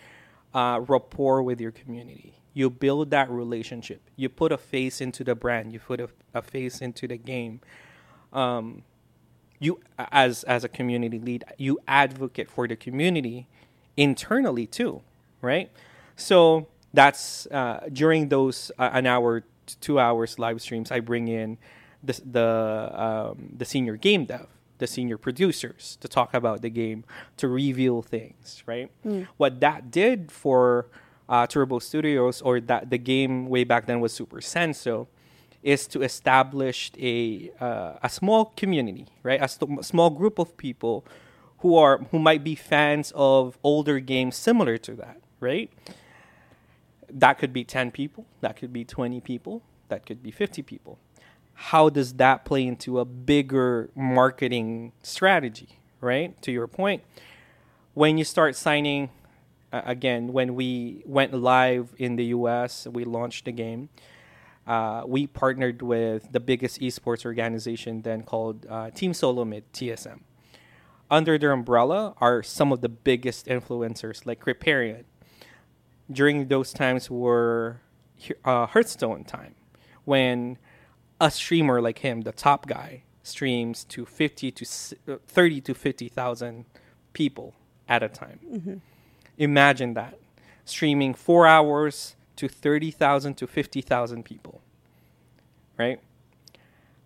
uh, 0.55 0.81
rapport 0.87 1.43
with 1.43 1.61
your 1.61 1.73
community. 1.73 2.39
You 2.55 2.69
build 2.71 3.11
that 3.11 3.31
relationship. 3.31 4.03
You 4.15 4.29
put 4.29 4.53
a 4.53 4.59
face 4.59 5.01
into 5.01 5.25
the 5.25 5.35
brand. 5.35 5.73
You 5.73 5.79
put 5.81 6.01
a, 6.01 6.09
a 6.35 6.43
face 6.43 6.81
into 6.83 7.09
the 7.09 7.17
game. 7.17 7.61
Um, 8.33 8.83
you, 9.59 9.81
as 9.99 10.43
as 10.45 10.65
a 10.65 10.69
community 10.69 11.19
lead, 11.19 11.45
you 11.57 11.79
advocate 11.87 12.51
for 12.51 12.67
the 12.67 12.77
community 12.77 13.47
internally 13.97 14.67
too, 14.67 15.03
right? 15.41 15.71
So 16.17 16.67
that's 16.93 17.47
uh, 17.47 17.89
during 17.93 18.29
those 18.29 18.73
uh, 18.79 18.91
an 18.93 19.07
hour, 19.07 19.45
two 19.81 19.99
hours 20.01 20.39
live 20.39 20.61
streams. 20.61 20.91
I 20.91 21.01
bring 21.01 21.29
in 21.29 21.59
the 22.03 22.21
the 22.25 22.91
um, 22.95 23.51
the 23.57 23.65
senior 23.65 23.97
game 23.97 24.25
dev, 24.25 24.49
the 24.79 24.87
senior 24.87 25.17
producers 25.19 25.97
to 26.01 26.09
talk 26.09 26.35
about 26.35 26.63
the 26.63 26.71
game, 26.71 27.05
to 27.37 27.47
reveal 27.49 28.03
things, 28.03 28.63
right? 28.67 28.91
What 29.37 29.61
that 29.61 29.91
did 29.93 30.33
for 30.33 30.87
uh, 31.29 31.47
Turbo 31.47 31.79
Studios 31.79 32.43
or 32.43 32.61
that 32.61 32.91
the 32.91 32.99
game 32.99 33.49
way 33.49 33.63
back 33.65 33.87
then 33.87 34.01
was 34.01 34.13
Super 34.13 34.39
Senso 34.41 35.07
is 35.63 35.87
to 35.89 36.03
establish 36.03 36.91
a 36.99 37.53
uh, 37.61 37.95
a 38.03 38.09
small 38.09 38.47
community, 38.57 39.07
right? 39.23 39.41
A 39.43 39.49
st- 39.49 39.85
small 39.85 40.11
group 40.11 40.39
of 40.39 40.57
people 40.57 41.05
who 41.59 41.77
are 41.77 41.99
who 42.11 42.19
might 42.19 42.43
be 42.43 42.55
fans 42.55 43.13
of 43.15 43.59
older 43.63 44.01
games 44.01 44.37
similar 44.37 44.77
to 44.79 44.95
that, 44.95 45.21
right? 45.41 45.71
That 47.09 47.39
could 47.39 47.53
be 47.53 47.63
10 47.63 47.91
people, 47.91 48.25
that 48.41 48.57
could 48.57 48.73
be 48.73 48.85
20 48.85 49.21
people, 49.21 49.63
that 49.89 50.07
could 50.07 50.23
be 50.23 50.31
50 50.31 50.63
people. 50.63 50.99
How 51.55 51.91
does 51.91 52.15
that 52.15 52.45
play 52.45 52.67
into 52.67 52.99
a 52.99 53.05
bigger 53.05 53.91
marketing 53.95 54.93
strategy, 55.03 55.69
right? 56.01 56.41
To 56.43 56.51
your 56.51 56.67
point, 56.67 57.03
when 57.95 58.17
you 58.17 58.25
start 58.25 58.57
signing 58.57 59.11
uh, 59.73 59.83
again, 59.87 60.33
when 60.33 60.55
we 60.55 61.03
went 61.07 61.33
live 61.33 61.95
in 61.99 62.17
the 62.17 62.27
US, 62.27 62.87
we 62.87 63.05
launched 63.05 63.47
the 63.47 63.53
game. 63.53 63.89
Uh, 64.67 65.03
we 65.07 65.27
partnered 65.27 65.83
with 65.83 66.31
the 66.33 66.41
biggest 66.41 66.81
esports 66.81 67.25
organization 67.25 68.03
then 68.03 68.23
called 68.23 68.65
uh, 68.69 68.91
Team 68.91 69.13
Solomid, 69.13 69.65
TSM. 69.73 70.21
Under 71.11 71.37
their 71.37 71.53
umbrella 71.53 72.15
are 72.21 72.43
some 72.43 72.73
of 72.73 72.81
the 72.81 72.89
biggest 72.89 73.47
influencers 73.47 74.25
like 74.25 74.41
Kripparrian. 74.45 75.05
During 76.11 76.49
those 76.49 76.73
times 76.73 77.11
were 77.11 77.81
uh, 78.45 78.67
Hearthstone 78.67 79.25
time, 79.25 79.55
when 80.05 80.59
a 81.21 81.31
streamer 81.31 81.81
like 81.81 81.99
him, 81.99 82.23
the 82.23 82.33
top 82.33 82.67
guy, 82.67 83.03
streams 83.23 83.85
to 83.85 84.05
50 84.05 84.51
to 84.53 84.67
uh, 85.09 85.17
30 85.27 85.61
to 85.63 85.75
50,000 85.75 86.65
people 87.13 87.55
at 87.89 88.03
a 88.03 88.09
time. 88.09 88.39
Imagine 89.39 89.95
that. 89.95 90.19
Streaming 90.65 91.15
four 91.15 91.47
hours 91.47 92.17
to 92.37 92.49
30,000 92.49 93.35
to 93.35 93.47
50,000 93.47 94.25
people. 94.25 94.61
Right? 95.79 96.01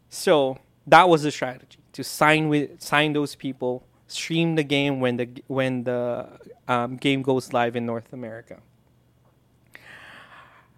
So 0.09 0.59
that 0.87 1.09
was 1.09 1.23
the 1.23 1.31
strategy 1.31 1.79
to 1.97 2.05
sign 2.05 2.51
with 2.51 2.81
sign 2.83 3.15
those 3.15 3.35
people, 3.35 3.83
stream 4.07 4.55
the 4.55 4.63
game 4.63 5.01
when 5.01 5.17
the 5.17 5.29
when 5.47 5.85
the 5.85 6.29
um, 6.69 6.97
game 6.97 7.23
goes 7.23 7.55
live 7.55 7.75
in 7.75 7.87
North 7.87 8.13
America. 8.13 8.61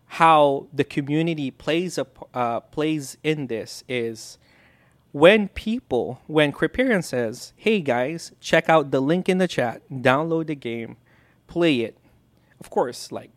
How 0.06 0.68
the 0.72 0.84
community 0.84 1.50
plays 1.50 1.98
a 1.98 2.06
uh, 2.32 2.60
plays 2.60 3.18
in 3.24 3.48
this 3.48 3.82
is 3.88 4.38
when 5.10 5.48
people 5.48 6.20
when 6.28 6.52
Kripparrian 6.52 7.02
says, 7.02 7.52
"Hey 7.56 7.80
guys, 7.80 8.30
check 8.38 8.68
out 8.68 8.92
the 8.92 9.00
link 9.00 9.28
in 9.28 9.38
the 9.38 9.48
chat, 9.48 9.82
download 9.90 10.46
the 10.46 10.54
game, 10.54 10.96
play 11.48 11.80
it." 11.80 11.98
Of 12.60 12.70
course, 12.70 13.10
like 13.10 13.30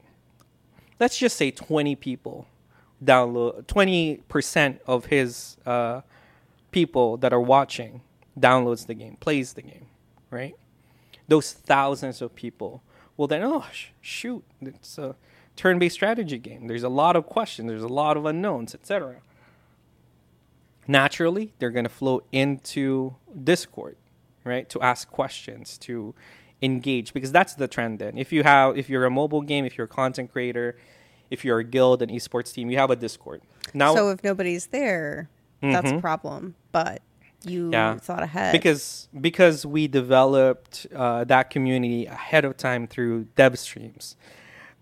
let's 1.02 1.18
just 1.18 1.36
say 1.36 1.50
20 1.50 1.96
people 1.96 2.48
download 3.04 3.66
20% 3.66 4.80
of 4.86 5.08
his 5.08 5.58
uh, 5.66 6.02
people 6.70 7.18
that 7.18 7.34
are 7.34 7.42
watching 7.42 8.02
downloads 8.40 8.86
the 8.86 8.94
game 8.94 9.18
plays 9.20 9.54
the 9.54 9.64
game 9.64 9.88
right? 10.30 10.56
Those 11.28 11.52
thousands 11.52 12.22
of 12.22 12.36
people 12.36 12.84
well 13.18 13.28
then 13.28 13.44
oh 13.44 13.66
sh- 13.74 13.88
shoot 14.00 14.44
it's 14.62 14.98
a 14.98 15.16
turn-based 15.58 15.96
strategy 15.96 16.38
game. 16.38 16.68
There's 16.68 16.84
a 16.84 16.90
lot 16.90 17.16
of 17.16 17.26
questions 17.26 17.68
there's 17.68 17.84
a 17.84 17.88
lot 17.88 18.16
of 18.16 18.26
unknowns 18.26 18.76
etc 18.76 19.18
naturally 20.88 21.54
they're 21.58 21.72
going 21.72 21.86
to 21.86 21.90
flow 21.90 22.22
into 22.32 23.16
discord 23.44 23.98
right? 24.44 24.70
To 24.70 24.82
ask 24.82 25.10
questions 25.10 25.78
to 25.80 26.14
engage 26.62 27.14
because 27.14 27.32
that's 27.32 27.56
the 27.56 27.68
trend 27.68 28.00
then 28.00 28.18
if 28.18 28.32
you 28.32 28.44
have 28.44 28.78
if 28.78 28.88
you're 28.90 29.06
a 29.06 29.10
mobile 29.10 29.42
game 29.42 29.66
if 29.66 29.78
you're 29.78 29.86
a 29.86 29.96
content 30.02 30.32
creator 30.32 30.78
if 31.32 31.44
you're 31.44 31.60
a 31.60 31.64
guild 31.64 32.02
an 32.02 32.10
esports 32.10 32.54
team 32.54 32.70
you 32.70 32.78
have 32.78 32.92
a 32.92 32.96
discord 32.96 33.42
now 33.74 33.96
so 33.96 34.10
if 34.10 34.24
nobody's 34.24 34.68
there, 34.68 35.30
That's 35.62 35.92
a 35.92 35.94
Mhm. 35.94 36.02
problem. 36.02 36.56
But 36.72 37.02
you 37.44 37.70
Yeah. 37.72 37.98
thought 37.98 38.24
ahead. 38.24 38.52
because 38.52 39.08
because 39.20 39.64
we 39.66 39.88
developed 39.88 40.88
uh, 40.96 41.24
that 41.26 41.50
community 41.52 42.06
ahead 42.08 42.46
of 42.46 42.58
time 42.58 42.88
through 42.88 43.26
dev 43.36 43.58
streams 43.60 44.16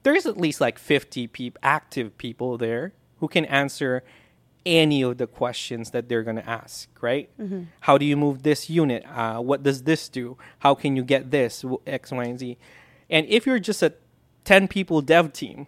there's 0.03 0.25
at 0.25 0.37
least 0.37 0.59
like 0.61 0.79
50 0.79 1.27
peop- 1.27 1.57
active 1.61 2.17
people 2.17 2.57
there 2.57 2.93
who 3.19 3.27
can 3.27 3.43
answer 3.45 4.03
any 4.69 5.01
of 5.01 5.17
the 5.17 5.27
questions 5.27 5.91
that 5.91 6.07
they're 6.07 6.23
going 6.23 6.41
to 6.43 6.49
ask 6.49 6.87
right? 7.01 7.29
How 7.81 7.97
do 7.97 8.05
you 8.05 8.17
move 8.17 8.43
this 8.43 8.69
unit? 8.69 9.03
Uh, 9.05 9.39
what 9.39 9.63
does 9.63 9.83
this 9.83 10.09
do? 10.09 10.37
How 10.59 10.75
can 10.75 10.95
you 10.95 11.03
get 11.03 11.31
this? 11.31 11.65
X, 11.87 12.11
Y, 12.11 12.23
and 12.23 12.39
z. 12.39 12.57
And 13.09 13.25
if 13.27 13.45
you're 13.45 13.59
just 13.59 13.81
a 13.81 13.93
10 14.43 14.67
people 14.67 15.01
dev 15.01 15.31
team 15.33 15.67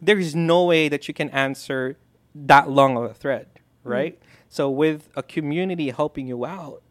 there 0.00 0.18
is 0.18 0.34
no 0.34 0.64
way 0.64 0.88
that 0.88 1.08
you 1.08 1.14
can 1.14 1.30
answer 1.30 1.96
that 2.34 2.70
long 2.70 2.96
of 2.96 3.04
a 3.04 3.14
thread, 3.14 3.46
right? 3.82 4.18
So 4.48 4.70
with 4.70 5.08
a 5.16 5.22
community 5.22 5.90
helping 5.90 6.26
you 6.26 6.44
out, 6.44 6.82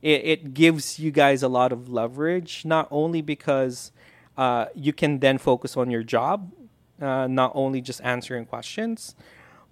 it, 0.00 0.24
it 0.24 0.54
gives 0.54 0.98
you 0.98 1.10
guys 1.10 1.42
a 1.42 1.48
lot 1.48 1.72
of 1.72 1.88
leverage, 1.88 2.64
not 2.64 2.88
only 2.90 3.20
because 3.20 3.92
uh, 4.36 4.66
you 4.74 4.92
can 4.92 5.18
then 5.18 5.38
focus 5.38 5.76
on 5.76 5.90
your 5.90 6.02
job, 6.02 6.52
uh, 7.00 7.26
not 7.26 7.52
only 7.54 7.80
just 7.80 8.00
answering 8.02 8.46
questions, 8.46 9.14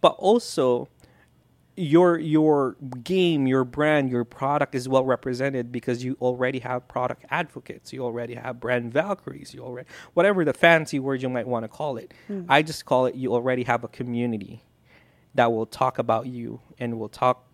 but 0.01 0.15
also 0.19 0.89
your 1.77 2.19
your 2.19 2.77
game, 3.03 3.47
your 3.47 3.65
brand, 3.65 4.11
your 4.11 4.25
product 4.25 4.75
is 4.75 4.89
well 4.89 5.05
represented 5.05 5.71
because 5.71 6.03
you 6.03 6.17
already 6.21 6.61
have 6.61 6.89
product 6.89 7.25
advocates, 7.31 7.93
you 7.93 8.03
already 8.03 8.35
have 8.35 8.59
brand 8.59 8.93
Valkyries, 8.93 9.53
you 9.53 9.63
already 9.63 9.89
whatever 10.15 10.45
the 10.45 10.55
fancy 10.55 10.99
word 10.99 11.21
you 11.23 11.29
might 11.29 11.47
want 11.47 11.65
to 11.65 11.69
call 11.69 11.99
it. 11.99 12.15
I 12.49 12.63
just 12.63 12.87
call 12.87 13.07
it 13.07 13.15
you 13.15 13.35
already 13.35 13.65
have 13.65 13.85
a 13.85 13.89
community 13.89 14.63
that 15.35 15.53
will 15.53 15.67
talk 15.67 15.99
about 15.99 16.27
you 16.27 16.61
and 16.79 16.99
will 16.99 17.11
talk 17.11 17.45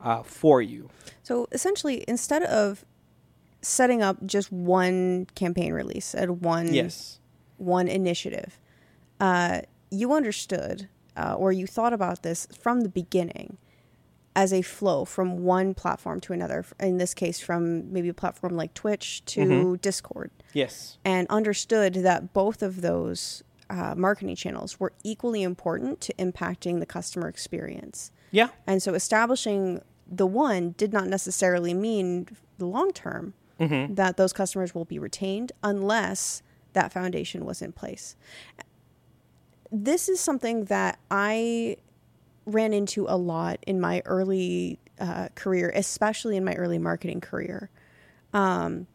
uh, 0.00 0.22
for 0.22 0.62
you. 0.62 0.88
So 1.22 1.46
essentially, 1.52 2.04
instead 2.08 2.42
of 2.44 2.86
setting 3.60 4.02
up 4.02 4.24
just 4.24 4.50
one 4.50 5.26
campaign 5.34 5.74
release 5.74 6.14
at 6.14 6.30
one 6.30 6.72
Yes. 6.72 7.20
one 7.58 7.86
initiative, 7.86 8.58
uh, 9.20 9.60
you 9.90 10.14
understood 10.14 10.88
uh, 11.18 11.34
or 11.34 11.52
you 11.52 11.66
thought 11.66 11.92
about 11.92 12.22
this 12.22 12.46
from 12.58 12.82
the 12.82 12.88
beginning 12.88 13.58
as 14.36 14.52
a 14.52 14.62
flow 14.62 15.04
from 15.04 15.42
one 15.44 15.74
platform 15.74 16.20
to 16.20 16.32
another. 16.32 16.64
In 16.78 16.98
this 16.98 17.12
case, 17.12 17.40
from 17.40 17.92
maybe 17.92 18.08
a 18.08 18.14
platform 18.14 18.54
like 18.56 18.72
Twitch 18.72 19.24
to 19.26 19.40
Mhm. 19.40 19.80
Discord, 19.80 20.30
Yes. 20.52 20.96
and 21.04 21.26
understood 21.28 21.94
that 21.94 22.32
both 22.32 22.62
of 22.62 22.80
those 22.80 23.42
uh, 23.70 23.94
marketing 23.96 24.34
channels 24.36 24.80
were 24.80 24.92
equally 25.04 25.42
important 25.42 26.00
to 26.00 26.14
impacting 26.14 26.80
the 26.80 26.86
customer 26.86 27.28
experience. 27.28 28.10
Yeah. 28.30 28.48
And 28.66 28.82
so 28.82 28.94
establishing 28.94 29.82
the 30.10 30.26
one 30.26 30.74
did 30.78 30.90
not 30.92 31.06
necessarily 31.08 31.74
mean 31.74 32.28
the 32.58 32.64
long 32.66 32.92
term 32.92 33.34
Mm-hmm. 33.60 33.94
that 33.94 34.16
those 34.16 34.32
customers 34.32 34.72
will 34.74 34.84
be 34.84 34.98
retained 35.00 35.50
unless 35.64 36.42
that 36.74 36.92
foundation 36.92 37.44
was 37.44 37.60
in 37.60 37.72
place. 37.72 38.14
This 39.70 40.08
is 40.08 40.20
something 40.20 40.64
that 40.64 40.98
I 41.10 41.76
ran 42.46 42.72
into 42.72 43.06
a 43.08 43.16
lot 43.16 43.58
in 43.66 43.80
my 43.80 44.02
early 44.06 44.78
uh, 44.98 45.28
career, 45.34 45.70
especially 45.74 46.36
in 46.36 46.44
my 46.44 46.54
early 46.54 46.78
marketing 46.78 47.20
career. 47.20 47.70
Um, 48.32 48.86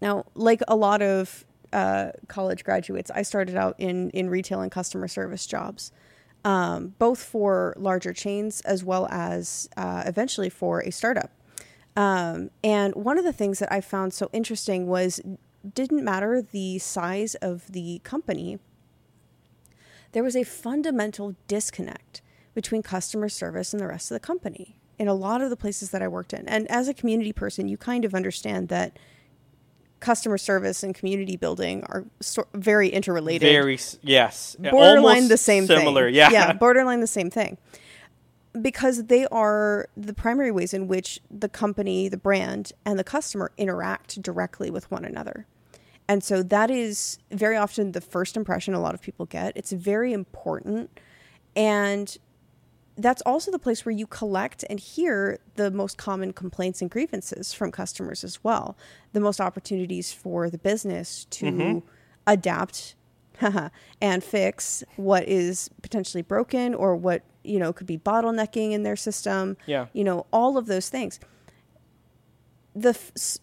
now, 0.00 0.24
like 0.34 0.62
a 0.68 0.76
lot 0.76 1.02
of 1.02 1.44
uh, 1.72 2.12
college 2.28 2.64
graduates, 2.64 3.10
I 3.10 3.22
started 3.22 3.56
out 3.56 3.74
in 3.78 4.10
in 4.10 4.30
retail 4.30 4.60
and 4.60 4.70
customer 4.70 5.08
service 5.08 5.46
jobs, 5.46 5.92
um, 6.44 6.94
both 6.98 7.22
for 7.22 7.74
larger 7.76 8.12
chains 8.12 8.60
as 8.62 8.82
well 8.82 9.06
as 9.10 9.68
uh, 9.76 10.04
eventually 10.06 10.48
for 10.50 10.80
a 10.80 10.90
startup. 10.90 11.30
Um, 11.96 12.50
and 12.62 12.94
one 12.94 13.18
of 13.18 13.24
the 13.24 13.32
things 13.32 13.58
that 13.58 13.72
I 13.72 13.80
found 13.80 14.14
so 14.14 14.30
interesting 14.32 14.86
was 14.86 15.20
didn't 15.74 16.04
matter 16.04 16.40
the 16.40 16.78
size 16.78 17.34
of 17.36 17.70
the 17.72 18.00
company. 18.04 18.58
There 20.12 20.22
was 20.22 20.36
a 20.36 20.44
fundamental 20.44 21.36
disconnect 21.46 22.22
between 22.54 22.82
customer 22.82 23.28
service 23.28 23.72
and 23.72 23.80
the 23.80 23.86
rest 23.86 24.10
of 24.10 24.16
the 24.16 24.20
company 24.20 24.80
in 24.98 25.08
a 25.08 25.14
lot 25.14 25.40
of 25.40 25.50
the 25.50 25.56
places 25.56 25.90
that 25.90 26.02
I 26.02 26.08
worked 26.08 26.32
in. 26.32 26.46
And 26.48 26.70
as 26.70 26.88
a 26.88 26.94
community 26.94 27.32
person, 27.32 27.68
you 27.68 27.76
kind 27.76 28.04
of 28.04 28.14
understand 28.14 28.68
that 28.68 28.98
customer 30.00 30.38
service 30.38 30.82
and 30.82 30.94
community 30.94 31.36
building 31.36 31.84
are 31.84 32.04
so, 32.20 32.46
very 32.54 32.88
interrelated 32.88 33.48
Very 33.48 33.78
yes. 34.02 34.56
borderline 34.58 35.04
Almost 35.04 35.28
the 35.28 35.36
same 35.36 35.66
similar. 35.66 36.06
thing. 36.06 36.14
Yeah. 36.16 36.30
Yeah, 36.30 36.52
borderline 36.54 37.00
the 37.00 37.06
same 37.06 37.30
thing. 37.30 37.58
Because 38.60 39.04
they 39.04 39.26
are 39.26 39.88
the 39.96 40.12
primary 40.12 40.50
ways 40.50 40.74
in 40.74 40.88
which 40.88 41.20
the 41.30 41.48
company, 41.48 42.08
the 42.08 42.16
brand, 42.16 42.72
and 42.84 42.98
the 42.98 43.04
customer 43.04 43.52
interact 43.56 44.20
directly 44.20 44.70
with 44.70 44.90
one 44.90 45.04
another. 45.04 45.46
And 46.10 46.24
so 46.24 46.42
that 46.42 46.72
is 46.72 47.18
very 47.30 47.56
often 47.56 47.92
the 47.92 48.00
first 48.00 48.36
impression 48.36 48.74
a 48.74 48.80
lot 48.80 48.94
of 48.94 49.00
people 49.00 49.26
get. 49.26 49.52
It's 49.54 49.70
very 49.70 50.12
important. 50.12 50.90
And 51.54 52.18
that's 52.96 53.22
also 53.22 53.52
the 53.52 53.60
place 53.60 53.86
where 53.86 53.94
you 53.94 54.08
collect 54.08 54.64
and 54.68 54.80
hear 54.80 55.38
the 55.54 55.70
most 55.70 55.98
common 55.98 56.32
complaints 56.32 56.82
and 56.82 56.90
grievances 56.90 57.52
from 57.52 57.70
customers 57.70 58.24
as 58.24 58.42
well. 58.42 58.76
The 59.12 59.20
most 59.20 59.40
opportunities 59.40 60.12
for 60.12 60.50
the 60.50 60.58
business 60.58 61.26
to 61.30 61.46
mm-hmm. 61.46 61.78
adapt 62.26 62.96
and 64.00 64.24
fix 64.24 64.82
what 64.96 65.28
is 65.28 65.70
potentially 65.80 66.22
broken 66.22 66.74
or 66.74 66.96
what 66.96 67.22
you 67.44 67.60
know 67.60 67.72
could 67.72 67.86
be 67.86 67.98
bottlenecking 67.98 68.72
in 68.72 68.82
their 68.82 68.96
system. 68.96 69.56
Yeah. 69.64 69.86
You 69.92 70.02
know 70.02 70.26
all 70.32 70.58
of 70.58 70.66
those 70.66 70.88
things. 70.88 71.20
The 72.74 72.96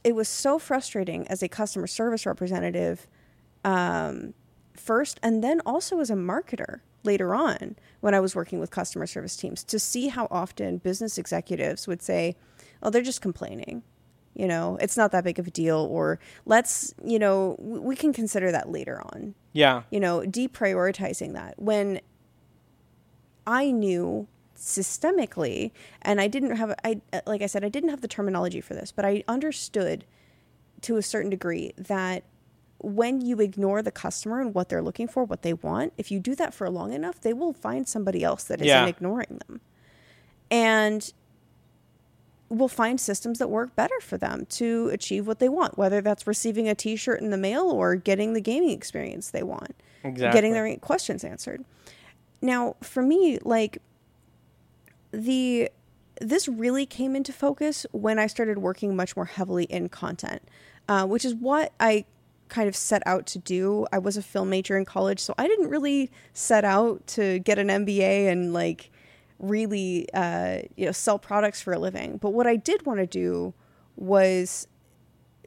it 0.04 0.16
was 0.16 0.28
so 0.28 0.58
frustrating 0.58 1.28
as 1.28 1.44
a 1.44 1.50
customer 1.50 1.88
service 1.88 2.26
representative 2.26 3.08
um, 3.63 4.34
first, 4.74 5.20
and 5.22 5.44
then 5.44 5.62
also 5.66 6.00
as 6.00 6.10
a 6.10 6.16
marketer 6.16 6.80
later 7.04 7.36
on 7.36 7.76
when 8.00 8.13
I 8.13 8.20
was 8.20 8.36
working 8.36 8.60
with 8.60 8.72
customer 8.72 9.06
service 9.06 9.36
teams 9.36 9.63
to 9.66 9.80
see 9.80 10.08
how 10.08 10.28
often 10.32 10.78
business 10.78 11.18
executives 11.18 11.88
would 11.88 12.02
say, 12.02 12.36
"Oh, 12.82 12.90
they're 12.90 13.02
just 13.02 13.22
complaining." 13.22 13.84
You 14.34 14.48
know, 14.48 14.78
it's 14.80 14.96
not 14.96 15.12
that 15.13 15.24
big 15.24 15.40
of 15.40 15.48
a 15.48 15.52
deal, 15.52 15.80
or 15.90 16.20
let's, 16.46 16.94
you 17.04 17.18
know, 17.18 17.56
we 17.60 17.96
can 17.96 18.13
consider 18.13 18.52
that 18.52 18.70
later 18.70 19.02
on 19.02 19.34
Yeah. 19.52 19.82
you 19.90 20.00
know, 20.00 20.20
deprioritizing 20.22 21.34
that 21.34 21.56
when 21.58 22.02
I 23.48 23.72
knew 23.72 24.28
systemically, 24.58 25.72
and 26.02 26.20
I 26.20 26.28
didn't 26.28 26.56
have, 26.56 26.74
I 26.84 27.02
like 27.26 27.41
I 27.41 27.46
said, 27.46 27.63
I 27.63 27.70
didn't 27.70 27.89
have 27.89 28.02
the 28.02 28.08
terminology 28.08 28.62
for 28.62 28.74
this, 28.74 28.91
but 28.91 29.06
I 29.06 29.24
understood 29.28 30.06
to 30.82 30.98
a 30.98 31.02
certain 31.02 31.30
degree 31.30 31.74
that 31.78 32.24
when 32.80 33.22
you 33.22 33.39
ignore 33.39 33.82
the 33.82 33.91
customer 33.91 34.39
and 34.39 34.54
what 34.54 34.70
they're 34.70 34.82
looking 34.82 35.08
for, 35.08 35.24
what 35.24 35.41
they 35.41 35.54
want, 35.54 35.93
if 35.98 36.12
you 36.12 36.20
do 36.20 36.36
that 36.36 36.54
for 36.54 36.70
long 36.70 36.93
enough, 36.93 37.20
they 37.22 37.34
will 37.34 37.54
find 37.54 37.88
somebody 37.88 38.24
else 38.24 38.43
that 38.46 38.62
isn't 38.62 38.67
Yeah. 38.67 38.88
ignoring 38.88 39.39
them, 39.48 39.62
and 40.52 41.12
will 42.50 42.70
find 42.70 43.00
systems 43.02 43.39
that 43.39 43.50
work 43.50 43.76
better 43.76 44.00
for 44.00 44.17
them 44.17 44.46
to 44.46 44.89
achieve 44.93 45.28
what 45.28 45.39
they 45.39 45.50
want, 45.50 45.78
whether 45.78 46.00
that's 46.02 46.26
receiving 46.26 46.70
a 46.70 46.76
T-shirt 46.76 47.20
in 47.20 47.30
the 47.30 47.38
mail 47.38 47.70
or 47.70 47.96
getting 47.96 48.34
the 48.34 48.39
gaming 48.41 48.70
experience 48.70 49.30
they 49.32 49.43
want 49.43 49.76
Exactly. 50.04 50.38
getting 50.38 50.54
their 50.54 50.78
questions 50.78 51.24
answered. 51.26 51.65
Now, 52.41 52.76
for 52.82 53.02
me, 53.02 53.39
like 53.39 53.80
the 55.18 55.70
this 56.22 56.48
really 56.48 56.86
came 56.86 57.16
into 57.16 57.34
focus 57.34 57.86
when 57.92 58.18
I 58.20 58.28
started 58.28 58.60
working 58.60 58.96
much 58.96 59.16
more 59.16 59.26
heavily 59.26 59.66
in 59.66 59.90
content, 59.90 60.42
uh, 60.88 61.06
which 61.06 61.26
is 61.26 61.36
what 61.36 61.74
I 61.80 62.06
kind 62.50 62.68
of 62.68 62.76
set 62.76 63.04
out 63.06 63.26
to 63.28 63.40
do. 63.40 63.86
I 63.92 63.98
was 64.00 64.16
a 64.18 64.22
film 64.22 64.50
major 64.50 64.78
in 64.78 64.86
college, 64.86 65.20
so 65.20 65.34
I 65.38 65.48
didn't 65.48 65.70
really 65.70 66.10
set 66.34 66.64
out 66.64 67.06
to 67.08 67.40
get 67.40 67.60
an 67.60 67.68
MBA 67.68 68.32
and 68.32 68.54
like 68.54 68.92
really 69.40 70.08
uh, 70.14 70.60
you 70.76 70.86
know 70.86 70.92
sell 70.92 71.20
products 71.20 71.62
for 71.62 71.74
a 71.74 71.80
living. 71.80 72.18
But 72.18 72.32
what 72.32 72.48
I 72.48 72.56
did 72.56 72.86
want 72.86 73.00
to 73.00 73.08
do 73.08 73.54
was 73.96 74.68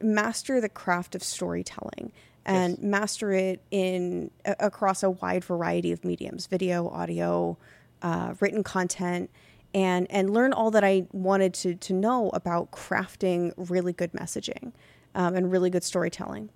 master 0.01 0.59
the 0.59 0.69
craft 0.69 1.15
of 1.15 1.23
storytelling 1.23 2.11
and 2.45 2.73
Yes. 2.73 2.81
master 2.81 3.31
it 3.31 3.61
in 3.69 4.31
a, 4.45 4.55
across 4.59 5.03
a 5.03 5.09
wide 5.11 5.45
variety 5.45 5.91
of 5.91 6.03
mediums 6.03 6.47
video 6.47 6.89
audio 6.89 7.57
uh, 8.01 8.33
written 8.39 8.63
content 8.63 9.29
and 9.73 10.07
and 10.09 10.29
learn 10.33 10.53
all 10.53 10.71
that 10.71 10.83
i 10.83 11.05
wanted 11.11 11.53
to 11.53 11.75
to 11.75 11.93
know 11.93 12.29
about 12.33 12.71
crafting 12.71 13.53
really 13.57 13.93
good 13.93 14.11
messaging 14.13 14.71
um, 15.15 15.35
and 15.35 15.51
really 15.51 15.69
good 15.69 15.83
storytelling 15.83 16.49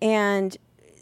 and 0.00 0.56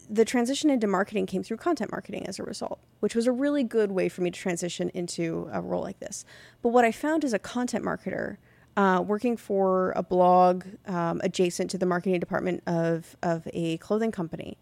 the 0.09 0.25
transition 0.25 0.71
into 0.71 0.87
marketing 0.87 1.27
came 1.27 1.43
through 1.43 1.57
content 1.57 1.91
marketing 1.91 2.27
as 2.27 2.39
a 2.39 2.43
result, 2.43 2.79
which 3.01 3.15
was 3.15 3.27
a 3.27 3.33
really 3.33 3.63
good 3.63 3.93
way 3.93 4.09
for 4.09 4.23
me 4.23 4.31
to 4.31 4.39
transition 4.39 4.91
into 4.91 5.49
a 5.53 5.61
role 5.61 5.83
like 5.83 5.99
this. 6.01 6.25
But 6.63 6.71
what 6.71 6.85
I 6.85 6.93
found 6.93 7.25
as 7.25 7.33
a 7.33 7.39
content 7.39 7.85
marketer, 7.85 8.37
uh, 8.77 9.03
working 9.07 9.37
for 9.37 9.93
a 9.97 10.03
blog 10.03 10.65
um, 10.87 11.21
adjacent 11.25 11.71
to 11.71 11.79
the 11.79 11.87
marketing 11.87 12.21
department 12.21 12.63
of, 12.67 13.17
of 13.23 13.49
a 13.53 13.79
clothing 13.79 14.13
company, 14.13 14.59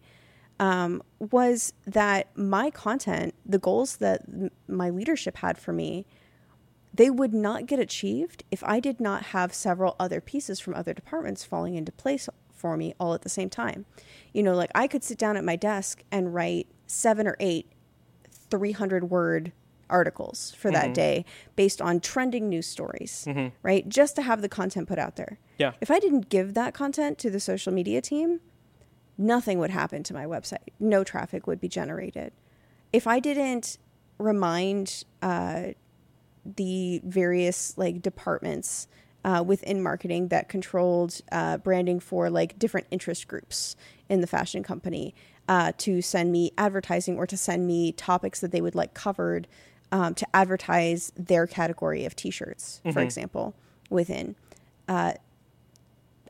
um, 0.59 1.01
was 1.19 1.73
that 1.85 2.35
my 2.37 2.69
content, 2.69 3.33
the 3.45 3.59
goals 3.59 3.97
that 3.97 4.21
m- 4.27 4.51
my 4.67 4.89
leadership 4.89 5.37
had 5.37 5.57
for 5.57 5.73
me, 5.73 6.05
they 6.93 7.09
would 7.09 7.33
not 7.33 7.65
get 7.65 7.79
achieved 7.79 8.43
if 8.51 8.63
I 8.63 8.79
did 8.79 8.99
not 8.99 9.23
have 9.27 9.53
several 9.53 9.95
other 9.99 10.21
pieces 10.21 10.59
from 10.59 10.75
other 10.75 10.93
departments 10.93 11.43
falling 11.43 11.75
into 11.75 11.91
place 11.91 12.29
for 12.53 12.77
me 12.77 12.93
all 12.99 13.13
at 13.13 13.23
the 13.23 13.29
same 13.29 13.49
time. 13.49 13.85
You 14.31 14.43
know, 14.43 14.55
like 14.55 14.71
I 14.75 14.87
could 14.87 15.03
sit 15.03 15.17
down 15.17 15.35
at 15.35 15.43
my 15.43 15.55
desk 15.55 16.03
and 16.11 16.33
write 16.33 16.67
seven 16.85 17.27
or 17.27 17.35
eight 17.39 17.71
300 18.49 19.09
word 19.09 19.51
articles 19.89 20.55
for 20.57 20.71
that 20.71 20.93
day 20.93 21.25
based 21.55 21.81
on 21.81 21.99
trending 21.99 22.49
news 22.49 22.67
stories, 22.67 23.27
right? 23.63 23.87
Just 23.89 24.15
to 24.15 24.21
have 24.21 24.41
the 24.41 24.49
content 24.49 24.87
put 24.87 24.99
out 24.99 25.15
there. 25.15 25.39
Yeah. 25.57 25.73
If 25.81 25.91
I 25.91 25.99
didn't 25.99 26.29
give 26.29 26.53
that 26.53 26.73
content 26.73 27.17
to 27.19 27.29
the 27.29 27.39
social 27.39 27.73
media 27.73 28.01
team, 28.01 28.39
nothing 29.17 29.59
would 29.59 29.69
happen 29.71 30.03
to 30.03 30.13
my 30.13 30.25
website. 30.25 30.69
No 30.79 31.03
traffic 31.03 31.47
would 31.47 31.59
be 31.59 31.67
generated. 31.67 32.33
If 32.91 33.07
I 33.07 33.19
didn't 33.19 33.77
remind 34.17 35.03
uh, 35.21 35.69
the 36.45 37.01
various 37.03 37.77
like 37.77 38.01
departments 38.01 38.87
uh, 39.25 39.43
within 39.45 39.81
marketing 39.81 40.27
that 40.29 40.49
controlled 40.49 41.21
uh, 41.31 41.57
branding 41.57 41.99
for 41.99 42.29
like 42.29 42.59
different 42.59 42.87
interest 42.91 43.27
groups 43.27 43.75
in 44.09 44.21
the 44.21 44.27
fashion 44.27 44.63
company 44.63 45.15
uh, 45.47 45.71
to 45.77 46.01
send 46.01 46.31
me 46.31 46.51
advertising 46.57 47.17
or 47.17 47.25
to 47.25 47.37
send 47.37 47.65
me 47.67 47.91
topics 47.91 48.41
that 48.41 48.51
they 48.51 48.61
would 48.61 48.75
like 48.75 48.93
covered 48.93 49.47
um, 49.91 50.15
to 50.15 50.25
advertise 50.33 51.11
their 51.15 51.45
category 51.45 52.05
of 52.05 52.15
t-shirts, 52.15 52.81
for 52.91 52.99
example, 53.01 53.53
within. 53.89 54.35
Uh, 54.87 55.13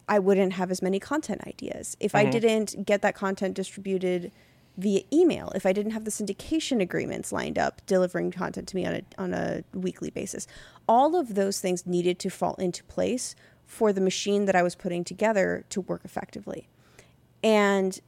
I 0.08 0.20
wouldn't 0.20 0.54
have 0.54 0.70
as 0.70 0.82
many 0.82 1.00
content 1.00 1.42
ideas. 1.48 1.96
If 2.00 2.14
I 2.14 2.26
didn't 2.30 2.86
get 2.86 3.02
that 3.04 3.16
content 3.16 3.54
distributed 3.54 4.32
via 4.78 5.02
email, 5.12 5.52
if 5.56 5.66
I 5.66 5.74
didn't 5.74 5.92
have 5.92 6.06
the 6.06 6.12
syndication 6.12 6.82
agreements 6.82 7.32
lined 7.32 7.60
up 7.60 7.82
delivering 7.86 8.32
content 8.32 8.68
to 8.70 8.76
me 8.76 8.86
on 8.86 8.94
a 8.96 9.02
on 9.18 9.34
a 9.34 9.64
weekly 9.74 10.10
basis, 10.10 10.48
all 10.88 11.16
of 11.16 11.36
those 11.36 11.60
things 11.60 11.86
needed 11.86 12.20
to 12.20 12.30
fall 12.30 12.56
into 12.56 12.84
place 12.86 13.36
for 13.66 13.94
the 13.94 14.02
machine 14.02 14.46
that 14.46 14.56
I 14.56 14.64
was 14.64 14.76
putting 14.76 15.04
together 15.04 15.66
to 15.70 15.82
work 15.82 16.02
effectively. 16.04 16.68
And 17.44 18.00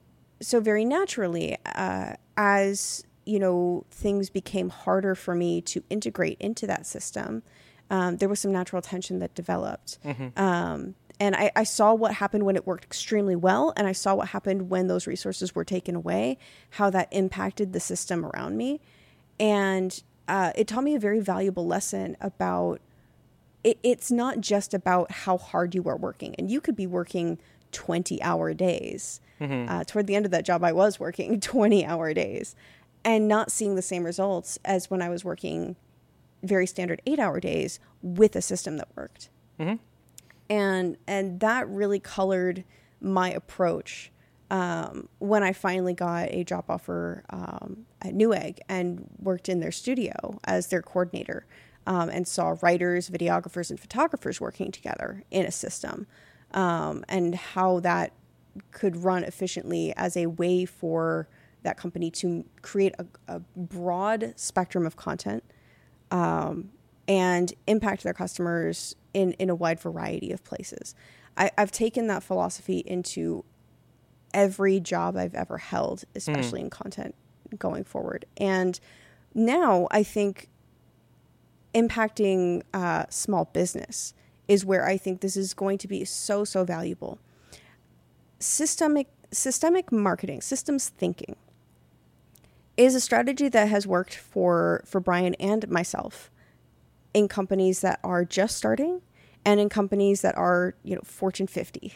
so 0.41 0.60
very 0.60 0.86
naturally, 0.86 1.58
uh, 1.75 2.13
as 2.38 3.04
you 3.25 3.39
know, 3.39 3.86
things 3.89 4.30
became 4.30 4.69
harder 4.69 5.15
for 5.15 5.34
me 5.34 5.60
to 5.60 5.84
integrate 5.89 6.38
into 6.39 6.67
that 6.67 6.86
system. 6.86 7.41
Um, 7.89 8.17
there 8.17 8.30
was 8.30 8.39
some 8.39 8.51
natural 8.51 8.82
tension 8.82 9.19
that 9.19 9.34
developed. 9.34 9.97
Um, 10.38 10.95
and 11.19 11.36
I, 11.36 11.51
I 11.56 11.63
saw 11.63 11.93
what 11.93 12.15
happened 12.15 12.45
when 12.45 12.56
it 12.56 12.67
worked 12.67 12.84
extremely 12.84 13.36
well, 13.36 13.73
and 13.78 13.88
I 13.88 13.91
saw 13.91 14.15
what 14.15 14.30
happened 14.30 14.69
when 14.69 14.88
those 14.88 15.08
resources 15.08 15.56
were 15.56 15.63
taken 15.63 15.95
away, 15.95 16.38
how 16.71 16.89
that 16.89 17.08
impacted 17.12 17.73
the 17.73 17.80
system 17.80 18.25
around 18.25 18.58
me. 18.58 18.82
And 19.39 20.01
uh, 20.28 20.51
it 20.56 20.67
taught 20.67 20.84
me 20.84 20.95
a 20.95 20.99
very 20.99 21.19
valuable 21.19 21.65
lesson 21.65 22.17
about 22.19 22.82
it, 23.63 23.80
it's 23.82 24.12
not 24.12 24.41
just 24.41 24.73
about 24.73 25.12
how 25.12 25.38
hard 25.38 25.73
you 25.73 25.84
are 25.86 25.97
working. 25.97 26.36
And 26.38 26.51
you 26.51 26.62
could 26.62 26.75
be 26.75 26.88
working 26.88 27.39
20 27.71 28.21
hour 28.21 28.54
days. 28.54 29.19
Uh, 29.67 29.84
toward 29.84 30.08
the 30.08 30.15
end 30.15 30.25
of 30.25 30.32
that 30.32 30.45
job, 30.45 30.63
I 30.63 30.71
was 30.71 30.99
working 30.99 31.39
20 31.41 31.86
hour 31.86 32.13
days 32.13 32.56
and 33.04 33.28
not 33.28 33.51
seeing 33.51 33.75
the 33.75 33.82
same 33.82 34.04
results 34.04 34.58
as 34.63 34.89
when 34.89 35.01
I 35.01 35.10
was 35.10 35.25
working 35.25 35.75
very 36.43 36.67
standard 36.67 37.01
eight 37.06 37.19
hour 37.19 37.39
days 37.39 37.80
with 38.01 38.36
a 38.36 38.41
system 38.41 38.78
that 38.78 38.88
worked. 38.95 39.30
And, 40.50 40.98
and 41.08 41.40
that 41.40 41.68
really 41.70 42.00
colored 42.00 42.64
my 43.02 43.32
approach 43.32 44.12
um, 44.52 45.10
when 45.20 45.44
I 45.44 45.54
finally 45.54 45.94
got 45.94 46.30
a 46.30 46.44
job 46.44 46.66
offer 46.70 47.24
um, 47.30 47.86
at 48.02 48.14
Newegg 48.14 48.60
and 48.70 49.10
worked 49.20 49.50
in 49.50 49.60
their 49.60 49.72
studio 49.72 50.40
as 50.44 50.68
their 50.68 50.82
coordinator 50.82 51.46
um, 51.88 52.10
and 52.10 52.28
saw 52.28 52.56
writers, 52.62 53.10
videographers, 53.10 53.70
and 53.70 53.80
photographers 53.80 54.40
working 54.40 54.72
together 54.72 55.24
in 55.32 55.46
a 55.46 55.52
system 55.52 56.08
um, 56.54 57.04
and 57.10 57.36
how 57.36 57.80
that 57.80 58.14
could 58.72 59.04
run 59.04 59.24
efficiently 59.24 59.94
as 59.98 60.16
a 60.16 60.28
way 60.28 60.66
for 60.66 61.28
that 61.64 61.78
company 61.78 62.12
to 62.12 62.46
create 62.62 62.94
a, 63.00 63.06
a 63.28 63.40
broad 63.58 64.34
spectrum 64.36 64.86
of 64.86 64.96
content 64.96 65.44
um, 66.12 66.70
and 67.08 67.54
impact 67.68 68.04
their 68.04 68.14
customers 68.14 68.96
in, 69.15 69.32
in 69.34 69.49
a 69.49 69.56
wide 69.56 69.80
variety 69.80 70.32
of 70.34 70.43
places. 70.43 70.93
I, 71.38 71.49
I've 71.58 71.71
taken 71.71 72.08
that 72.08 72.21
philosophy 72.21 72.80
into 72.80 73.45
every 74.34 74.82
job 74.82 75.15
I've 75.15 75.34
ever 75.34 75.58
held, 75.58 76.04
especially 76.13 76.60
in 76.60 76.69
content 76.69 77.15
going 77.58 77.86
forward. 77.86 78.25
And 78.36 78.78
now 79.34 79.88
I 79.89 80.04
think 80.04 80.49
impacting 81.73 82.63
uh, 82.73 83.06
small 83.10 83.45
business 83.45 84.13
is 84.49 84.65
where 84.65 84.86
I 84.86 84.97
think 84.97 85.21
this 85.21 85.38
is 85.38 85.54
going 85.54 85.78
to 85.80 85.88
be 85.88 86.04
so, 86.04 86.43
so 86.43 86.65
valuable. 86.65 87.17
Systemic, 88.39 89.08
systemic 89.32 89.93
marketing, 89.93 90.41
systems 90.41 90.89
thinking 90.89 91.38
is 92.75 92.95
a 92.95 92.99
strategy 92.99 93.47
that 93.47 93.69
has 93.69 93.88
worked 93.88 94.15
for, 94.15 94.84
for 94.86 94.99
Brian 94.99 95.36
and 95.36 95.69
myself 95.69 96.30
in 97.15 97.30
companies 97.30 97.80
that 97.80 97.99
are 98.04 98.25
just 98.25 98.58
starting 98.58 99.01
and 99.45 99.60
in 99.60 99.69
companies 99.69 100.21
that 100.21 100.38
are, 100.38 100.75
you 100.84 100.93
know, 100.95 101.01
Fortune 101.04 101.47
50. 101.47 101.93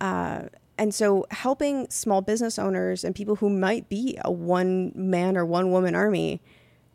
Uh, 0.00 0.42
and 0.78 0.94
so 0.94 1.26
helping 1.30 1.90
small 1.90 2.22
business 2.22 2.58
owners 2.58 3.04
and 3.04 3.14
people 3.14 3.36
who 3.36 3.50
might 3.50 3.88
be 3.88 4.16
a 4.24 4.30
one 4.30 4.92
man 4.94 5.36
or 5.36 5.44
one 5.44 5.72
woman 5.72 5.94
army, 5.94 6.40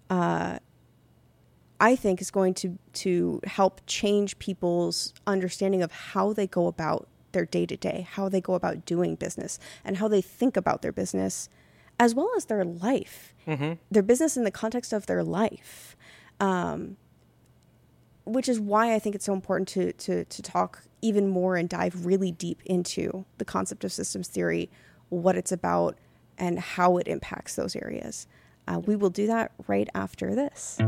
uh, 0.09 0.57
I 1.81 1.95
think 1.97 2.21
is 2.21 2.31
going 2.31 2.53
to, 2.55 2.79
to 2.93 3.41
help 3.43 3.81
change 3.85 4.39
people's 4.39 5.13
understanding 5.27 5.83
of 5.83 5.91
how 5.91 6.31
they 6.33 6.47
go 6.47 6.67
about 6.67 7.09
their 7.33 7.45
day 7.45 7.65
to 7.65 7.75
day, 7.75 8.07
how 8.09 8.29
they 8.29 8.39
go 8.39 8.53
about 8.53 8.85
doing 8.85 9.15
business, 9.15 9.59
and 9.83 9.97
how 9.97 10.07
they 10.07 10.21
think 10.21 10.55
about 10.55 10.81
their 10.81 10.93
business, 10.93 11.49
as 11.99 12.15
well 12.15 12.31
as 12.37 12.45
their 12.45 12.63
life, 12.63 13.33
their 13.91 14.01
business 14.03 14.37
in 14.37 14.45
the 14.45 14.51
context 14.51 14.93
of 14.93 15.05
their 15.05 15.23
life. 15.23 15.97
Um, 16.39 16.97
which 18.25 18.49
is 18.49 18.59
why 18.59 18.93
I 18.93 18.99
think 18.99 19.15
it's 19.15 19.25
so 19.25 19.33
important 19.33 19.67
to, 19.69 19.93
to, 19.93 20.25
to 20.25 20.41
talk 20.41 20.83
even 21.01 21.27
more 21.27 21.55
and 21.55 21.69
dive 21.69 22.05
really 22.05 22.31
deep 22.31 22.61
into 22.65 23.25
the 23.37 23.45
concept 23.45 23.83
of 23.83 23.91
systems 23.91 24.27
theory, 24.27 24.69
what 25.09 25.35
it's 25.35 25.51
about, 25.51 25.97
and 26.37 26.59
how 26.59 26.97
it 26.97 27.07
impacts 27.07 27.55
those 27.55 27.75
areas. 27.75 28.27
Uh, 28.67 28.79
we 28.79 28.95
will 28.95 29.11
do 29.11 29.27
that 29.27 29.51
right 29.67 29.87
after 29.93 30.33
this. 30.33 30.79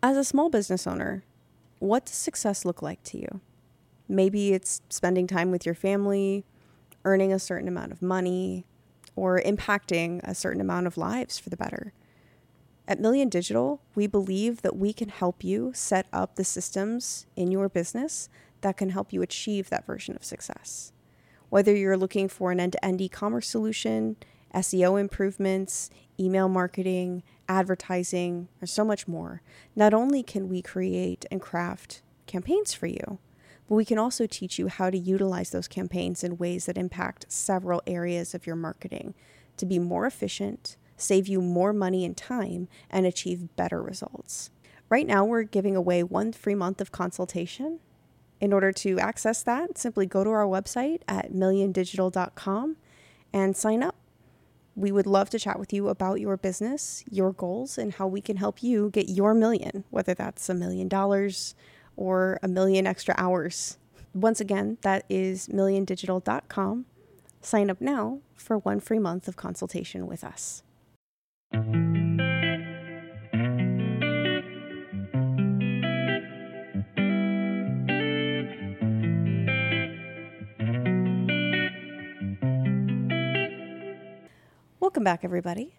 As 0.00 0.16
a 0.16 0.24
small 0.24 0.48
business 0.48 0.86
owner, 0.86 1.22
what 1.78 2.06
does 2.06 2.14
success 2.14 2.64
look 2.64 2.82
like 2.82 3.02
to 3.04 3.18
you? 3.18 3.40
Maybe 4.08 4.52
it's 4.52 4.80
spending 4.88 5.26
time 5.26 5.50
with 5.50 5.66
your 5.66 5.74
family, 5.74 6.44
earning 7.04 7.32
a 7.32 7.38
certain 7.38 7.68
amount 7.68 7.92
of 7.92 8.02
money, 8.02 8.64
or 9.14 9.40
impacting 9.40 10.20
a 10.22 10.34
certain 10.34 10.60
amount 10.60 10.86
of 10.86 10.96
lives 10.96 11.38
for 11.38 11.50
the 11.50 11.56
better. 11.56 11.92
At 12.86 13.00
Million 13.00 13.28
Digital, 13.28 13.82
we 13.94 14.06
believe 14.06 14.62
that 14.62 14.76
we 14.76 14.92
can 14.92 15.10
help 15.10 15.44
you 15.44 15.72
set 15.74 16.06
up 16.12 16.36
the 16.36 16.44
systems 16.44 17.26
in 17.36 17.50
your 17.50 17.68
business 17.68 18.30
that 18.62 18.76
can 18.78 18.90
help 18.90 19.12
you 19.12 19.20
achieve 19.20 19.68
that 19.68 19.86
version 19.86 20.16
of 20.16 20.24
success. 20.24 20.92
Whether 21.50 21.76
you're 21.76 21.96
looking 21.96 22.28
for 22.28 22.50
an 22.50 22.60
end 22.60 22.72
to 22.72 22.84
end 22.84 23.00
e 23.00 23.08
commerce 23.08 23.48
solution, 23.48 24.16
SEO 24.54 24.98
improvements, 24.98 25.90
email 26.18 26.48
marketing, 26.48 27.22
advertising, 27.48 28.48
or 28.62 28.66
so 28.66 28.84
much 28.84 29.08
more, 29.08 29.42
not 29.74 29.94
only 29.94 30.22
can 30.22 30.48
we 30.48 30.62
create 30.62 31.24
and 31.30 31.40
craft 31.40 32.02
campaigns 32.26 32.74
for 32.74 32.86
you, 32.86 33.18
but 33.68 33.74
we 33.74 33.84
can 33.84 33.98
also 33.98 34.26
teach 34.26 34.58
you 34.58 34.68
how 34.68 34.90
to 34.90 34.98
utilize 34.98 35.50
those 35.50 35.68
campaigns 35.68 36.24
in 36.24 36.38
ways 36.38 36.66
that 36.66 36.78
impact 36.78 37.26
several 37.28 37.82
areas 37.86 38.34
of 38.34 38.46
your 38.46 38.56
marketing 38.56 39.14
to 39.56 39.66
be 39.66 39.78
more 39.78 40.06
efficient, 40.06 40.76
save 40.96 41.28
you 41.28 41.40
more 41.40 41.72
money 41.72 42.04
and 42.04 42.16
time, 42.16 42.68
and 42.90 43.06
achieve 43.06 43.54
better 43.56 43.82
results. 43.82 44.50
Right 44.88 45.06
now, 45.06 45.24
we're 45.24 45.42
giving 45.42 45.76
away 45.76 46.02
one 46.02 46.32
free 46.32 46.54
month 46.54 46.80
of 46.80 46.92
consultation. 46.92 47.80
In 48.40 48.52
order 48.52 48.72
to 48.72 48.98
access 48.98 49.42
that, 49.42 49.76
simply 49.76 50.06
go 50.06 50.24
to 50.24 50.30
our 50.30 50.46
website 50.46 51.02
at 51.06 51.32
milliondigital.com 51.32 52.76
and 53.32 53.56
sign 53.56 53.82
up. 53.82 53.96
We 54.78 54.92
would 54.92 55.08
love 55.08 55.28
to 55.30 55.40
chat 55.40 55.58
with 55.58 55.72
you 55.72 55.88
about 55.88 56.20
your 56.20 56.36
business, 56.36 57.02
your 57.10 57.32
goals, 57.32 57.78
and 57.78 57.92
how 57.94 58.06
we 58.06 58.20
can 58.20 58.36
help 58.36 58.62
you 58.62 58.90
get 58.90 59.08
your 59.08 59.34
million, 59.34 59.82
whether 59.90 60.14
that's 60.14 60.48
a 60.48 60.54
million 60.54 60.86
dollars 60.86 61.56
or 61.96 62.38
a 62.44 62.48
million 62.48 62.86
extra 62.86 63.12
hours. 63.18 63.76
Once 64.14 64.40
again, 64.40 64.78
that 64.82 65.04
is 65.08 65.48
milliondigital.com. 65.48 66.86
Sign 67.40 67.70
up 67.70 67.80
now 67.80 68.20
for 68.36 68.58
one 68.58 68.78
free 68.78 69.00
month 69.00 69.26
of 69.26 69.34
consultation 69.34 70.06
with 70.06 70.22
us. 70.22 70.62
Welcome 84.98 85.04
back, 85.04 85.22
everybody. 85.22 85.76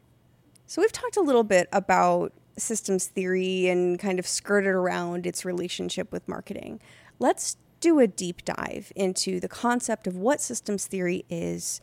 So, 0.65 0.81
we've 0.81 0.93
talked 0.93 1.17
a 1.17 1.21
little 1.21 1.43
bit 1.43 1.67
about 1.73 2.31
systems 2.57 3.07
theory 3.07 3.67
and 3.67 3.99
kind 3.99 4.17
of 4.17 4.25
skirted 4.25 4.73
around 4.73 5.27
its 5.27 5.43
relationship 5.43 6.09
with 6.13 6.25
marketing. 6.25 6.79
Let's 7.19 7.57
do 7.81 7.99
a 7.99 8.07
deep 8.07 8.45
dive 8.45 8.93
into 8.95 9.41
the 9.41 9.49
concept 9.49 10.07
of 10.07 10.15
what 10.15 10.39
systems 10.39 10.87
theory 10.87 11.25
is, 11.29 11.81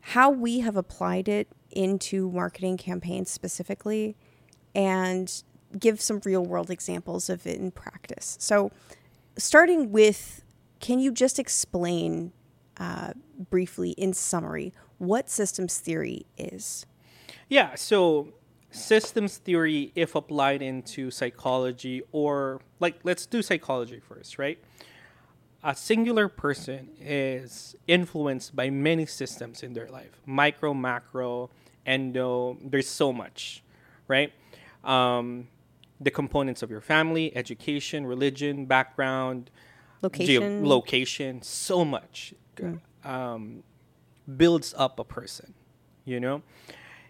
how 0.00 0.28
we 0.28 0.60
have 0.60 0.76
applied 0.76 1.26
it 1.26 1.48
into 1.70 2.30
marketing 2.30 2.76
campaigns 2.76 3.30
specifically, 3.30 4.14
and 4.74 5.42
give 5.78 6.02
some 6.02 6.20
real 6.22 6.44
world 6.44 6.70
examples 6.70 7.30
of 7.30 7.46
it 7.46 7.58
in 7.58 7.70
practice. 7.70 8.36
So, 8.38 8.70
starting 9.38 9.90
with, 9.90 10.44
can 10.80 10.98
you 10.98 11.12
just 11.12 11.38
explain 11.38 12.34
uh, 12.76 13.12
briefly, 13.50 13.92
in 13.92 14.12
summary, 14.12 14.72
what 14.98 15.28
systems 15.28 15.78
theory 15.78 16.26
is? 16.36 16.86
Yeah, 17.48 17.74
so 17.74 18.28
systems 18.70 19.38
theory, 19.38 19.92
if 19.94 20.14
applied 20.14 20.62
into 20.62 21.10
psychology, 21.10 22.02
or 22.12 22.60
like 22.80 23.00
let's 23.04 23.26
do 23.26 23.42
psychology 23.42 24.00
first, 24.00 24.38
right? 24.38 24.58
A 25.62 25.74
singular 25.74 26.28
person 26.28 26.90
is 27.00 27.74
influenced 27.86 28.54
by 28.54 28.68
many 28.68 29.06
systems 29.06 29.62
in 29.62 29.72
their 29.72 29.88
life 29.88 30.20
micro, 30.26 30.74
macro, 30.74 31.50
endo, 31.86 32.58
there's 32.62 32.88
so 32.88 33.12
much, 33.12 33.62
right? 34.08 34.32
Um, 34.82 35.48
the 36.00 36.10
components 36.10 36.62
of 36.62 36.70
your 36.70 36.82
family, 36.82 37.34
education, 37.36 38.06
religion, 38.06 38.66
background, 38.66 39.50
Location. 40.02 40.66
location, 40.66 41.40
so 41.40 41.82
much 41.84 42.34
um, 43.04 43.62
builds 44.36 44.74
up 44.76 44.98
a 44.98 45.04
person, 45.04 45.54
you 46.04 46.18
know? 46.20 46.42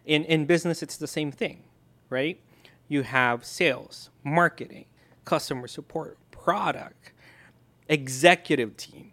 In, 0.05 0.25
in 0.25 0.45
business, 0.47 0.83
it's 0.83 0.97
the 0.97 1.07
same 1.07 1.31
thing, 1.33 1.63
right? 2.11 2.39
You 2.89 3.03
have 3.03 3.45
sales, 3.45 4.11
marketing, 4.23 4.85
customer 5.25 5.67
support, 5.67 6.19
product, 6.31 7.13
executive 7.89 8.77
team, 8.77 9.13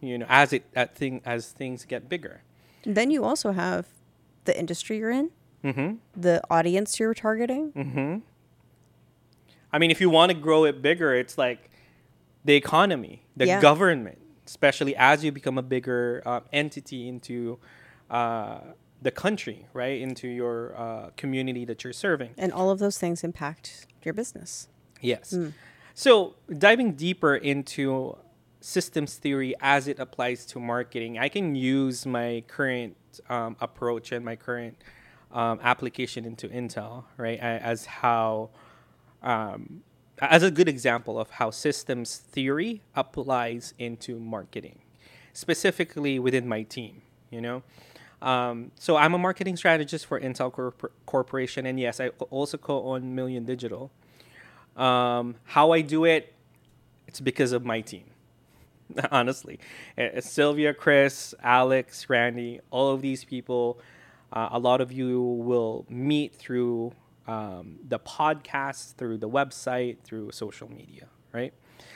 you 0.00 0.16
know, 0.18 0.26
as 0.28 0.52
it 0.52 0.64
at 0.74 0.94
thing 0.96 1.20
as 1.24 1.52
things 1.52 1.84
get 1.84 2.08
bigger. 2.08 2.42
Then 2.84 3.10
you 3.10 3.24
also 3.24 3.52
have 3.52 3.86
the 4.44 4.58
industry 4.58 4.98
you're 4.98 5.10
in, 5.10 5.30
Mm-hmm. 5.62 5.96
the 6.18 6.40
audience 6.50 6.98
you're 6.98 7.12
targeting. 7.12 7.72
Mm-hmm. 7.72 8.18
I 9.72 9.78
mean, 9.78 9.90
if 9.90 10.00
you 10.00 10.08
want 10.08 10.32
to 10.32 10.34
grow 10.38 10.64
it 10.64 10.80
bigger, 10.80 11.14
it's 11.14 11.36
like 11.36 11.70
the 12.44 12.54
economy, 12.54 13.24
the 13.36 13.46
Yeah. 13.46 13.60
government, 13.60 14.18
especially 14.50 14.96
as 14.96 15.24
you 15.24 15.30
become 15.30 15.56
a 15.58 15.62
bigger 15.62 16.22
uh, 16.26 16.40
entity 16.52 17.08
into 17.08 17.56
uh, 18.10 18.58
the 19.00 19.12
country, 19.12 19.66
right? 19.72 20.00
Into 20.00 20.26
your 20.26 20.74
uh, 20.76 21.10
community 21.16 21.64
that 21.66 21.84
you're 21.84 21.92
serving. 21.92 22.32
And 22.36 22.52
all 22.52 22.68
of 22.68 22.80
those 22.80 22.98
things 22.98 23.22
impact 23.22 23.86
your 24.02 24.12
business. 24.12 24.66
Yes. 25.00 25.32
So 25.94 26.34
diving 26.66 26.94
deeper 26.94 27.36
into 27.36 28.16
systems 28.60 29.14
theory 29.14 29.54
as 29.60 29.86
it 29.86 30.00
applies 30.00 30.44
to 30.46 30.58
marketing, 30.58 31.16
I 31.16 31.28
can 31.28 31.54
use 31.54 32.04
my 32.04 32.42
current 32.48 32.96
um, 33.28 33.56
approach 33.60 34.10
and 34.10 34.24
my 34.24 34.34
current 34.34 34.76
um, 35.30 35.60
application 35.62 36.24
into 36.24 36.48
Intel, 36.48 37.04
right? 37.16 37.38
As 37.38 37.86
how, 37.86 38.50
um, 39.22 39.82
as 40.20 40.42
a 40.42 40.50
good 40.50 40.68
example 40.68 41.18
of 41.18 41.30
how 41.30 41.50
systems 41.50 42.16
theory 42.16 42.82
applies 42.94 43.74
into 43.78 44.18
marketing, 44.18 44.78
specifically 45.32 46.18
within 46.18 46.48
my 46.48 46.62
team. 46.62 47.02
You 47.30 47.40
know. 47.40 47.62
Um, 48.22 48.70
so 48.74 48.96
I'm 48.96 49.14
a 49.14 49.18
marketing 49.18 49.56
strategist 49.56 50.04
for 50.04 50.20
Intel 50.20 50.52
Corp- 50.52 50.92
Corporation, 51.06 51.64
and 51.64 51.80
yes, 51.80 52.00
I 52.00 52.08
also 52.30 52.58
co-own 52.58 53.14
Million 53.14 53.44
Digital. 53.44 53.90
Um, 54.76 55.36
how 55.44 55.72
I 55.72 55.80
do 55.80 56.04
it, 56.04 56.34
it's 57.06 57.20
because 57.20 57.52
of 57.52 57.64
my 57.64 57.80
team. 57.80 58.04
Honestly, 59.10 59.58
Uh, 59.96 60.20
Sylvia, 60.20 60.74
Chris, 60.74 61.34
Alex, 61.42 62.10
Randy, 62.10 62.60
all 62.70 62.92
of 62.92 63.00
these 63.00 63.24
people, 63.24 63.78
uh, 64.32 64.50
a 64.52 64.58
lot 64.58 64.80
of 64.80 64.92
you 64.92 65.20
will 65.22 65.86
meet 65.88 66.34
through 66.34 66.92
um, 67.30 67.78
the 67.86 68.00
podcast, 68.00 68.96
through 68.96 69.18
the 69.18 69.28
website, 69.28 70.00
through 70.02 70.32
social 70.32 70.68
media, 70.68 71.06
right? 71.32 71.54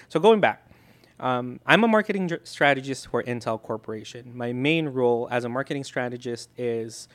So 0.09 0.20
going 0.20 0.40
back, 0.40 0.70
um, 1.18 1.59
I'm 1.66 1.83
a 1.83 1.88
marketing 1.88 2.31
strategist 2.44 3.09
for 3.09 3.23
Intel 3.23 3.61
Corporation. 3.61 4.37
My 4.37 4.53
main 4.53 4.88
role 4.88 5.27
as 5.31 5.44
a 5.44 5.49
marketing 5.49 5.83
strategist 5.85 6.51
is 6.57 7.09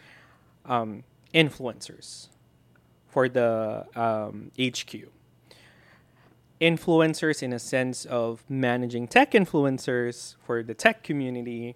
um, 0.65 1.03
influencers 1.33 2.27
for 3.07 3.29
the 3.29 3.85
um, 3.95 4.51
HQ 4.59 5.07
influencers 6.59 7.41
in 7.41 7.53
a 7.53 7.59
sense 7.59 8.03
of 8.03 8.43
managing 8.49 9.07
tech 9.07 9.31
influencers 9.31 10.35
for 10.45 10.61
the 10.61 10.73
tech 10.73 11.03
community. 11.03 11.75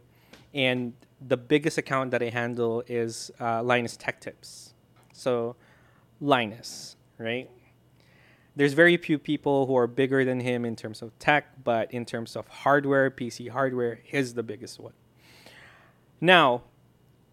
And 0.53 0.91
the 1.25 1.37
biggest 1.37 1.77
account 1.77 2.11
that 2.11 2.21
I 2.21 2.29
handle 2.29 2.83
is 2.87 3.31
uh, 3.39 3.63
Linus 3.63 3.95
Tech 3.95 4.19
Tips. 4.19 4.73
So, 5.13 5.55
Linus, 6.23 6.95
right? 7.17 7.49
There's 8.55 8.73
very 8.73 8.97
few 8.97 9.19
people 9.19 9.65
who 9.65 9.75
are 9.75 9.87
bigger 9.87 10.23
than 10.23 10.39
him 10.39 10.63
in 10.63 10.75
terms 10.75 11.01
of 11.01 11.17
tech, 11.19 11.63
but 11.63 11.91
in 11.91 12.05
terms 12.05 12.35
of 12.35 12.47
hardware, 12.47 13.11
PC 13.11 13.49
hardware, 13.49 13.99
he's 14.03 14.33
the 14.33 14.43
biggest 14.43 14.79
one. 14.79 14.93
Now, 16.21 16.63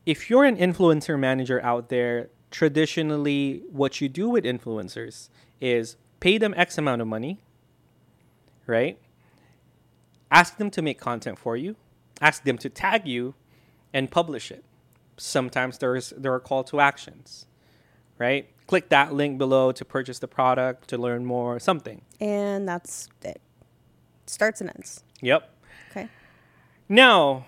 if 0.07 0.29
you're 0.29 0.44
an 0.44 0.57
influencer 0.57 1.18
manager 1.18 1.62
out 1.62 1.88
there, 1.88 2.31
traditionally 2.50 3.62
what 3.70 4.00
you 4.00 4.09
do 4.09 4.29
with 4.29 4.44
influencers 4.44 5.29
is 5.61 5.96
pay 6.18 6.38
them 6.38 6.53
X 6.57 6.76
amount 6.79 7.00
of 7.00 7.07
money, 7.07 7.38
right? 8.66 8.98
Ask 10.33 10.57
them 10.57 10.70
to 10.70 10.83
make 10.83 10.98
content 10.98 11.38
for 11.38 11.57
you, 11.57 11.76
ask 12.20 12.42
them 12.44 12.59
to 12.59 12.68
tag 12.68 13.07
you, 13.07 13.35
and 13.92 14.11
publish 14.11 14.50
it. 14.50 14.64
Sometimes 15.16 15.79
there's 15.79 16.11
there 16.16 16.33
are 16.33 16.40
call 16.40 16.64
to 16.64 16.81
actions, 16.81 17.46
right? 18.18 18.48
Click 18.70 18.88
that 18.90 19.12
link 19.12 19.37
below 19.37 19.72
to 19.72 19.85
purchase 19.85 20.20
the 20.20 20.28
product, 20.28 20.87
to 20.90 20.96
learn 20.96 21.24
more, 21.26 21.59
something. 21.59 22.02
And 22.20 22.68
that's 22.68 23.09
it. 23.24 23.40
Starts 24.26 24.61
and 24.61 24.70
ends. 24.70 25.02
Yep. 25.22 25.50
Okay. 25.90 26.09
Now, 26.88 27.46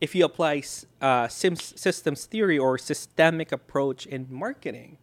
if 0.00 0.14
you 0.14 0.24
apply 0.24 0.62
uh, 1.02 1.28
systems 1.28 2.24
theory 2.24 2.58
or 2.58 2.78
systemic 2.78 3.52
approach 3.52 4.06
in 4.06 4.26
marketing, 4.30 4.96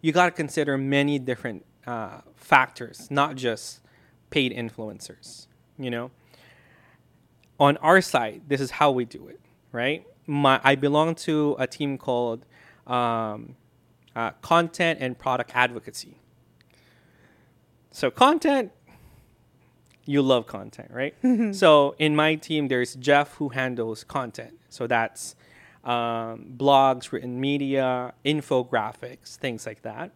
you 0.00 0.12
got 0.12 0.24
to 0.24 0.30
consider 0.30 0.78
many 0.78 1.18
different 1.18 1.66
uh, 1.86 2.22
factors, 2.34 3.10
not 3.10 3.36
just 3.36 3.80
paid 4.30 4.50
influencers. 4.50 5.46
You 5.78 5.90
know, 5.90 6.10
on 7.60 7.76
our 7.88 8.00
side, 8.00 8.44
this 8.48 8.62
is 8.62 8.70
how 8.70 8.92
we 8.92 9.04
do 9.04 9.28
it, 9.28 9.40
right? 9.72 10.06
My, 10.26 10.58
I 10.64 10.74
belong 10.74 11.16
to 11.26 11.54
a 11.58 11.66
team 11.66 11.98
called 11.98 12.46
um, 12.86 13.56
uh, 14.16 14.32
Content 14.42 14.98
and 15.00 15.16
Product 15.16 15.52
Advocacy. 15.54 16.16
So, 17.92 18.10
content 18.10 18.72
you 20.06 20.22
love 20.22 20.46
content, 20.46 20.90
right? 20.92 21.14
so 21.54 21.94
in 21.98 22.16
my 22.16 22.36
team, 22.36 22.68
there's 22.68 22.94
Jeff 22.94 23.34
who 23.34 23.50
handles 23.50 24.04
content. 24.04 24.58
So 24.68 24.86
that's 24.86 25.34
um, 25.84 26.54
blogs, 26.56 27.12
written 27.12 27.40
media, 27.40 28.14
infographics, 28.24 29.36
things 29.36 29.66
like 29.66 29.82
that. 29.82 30.12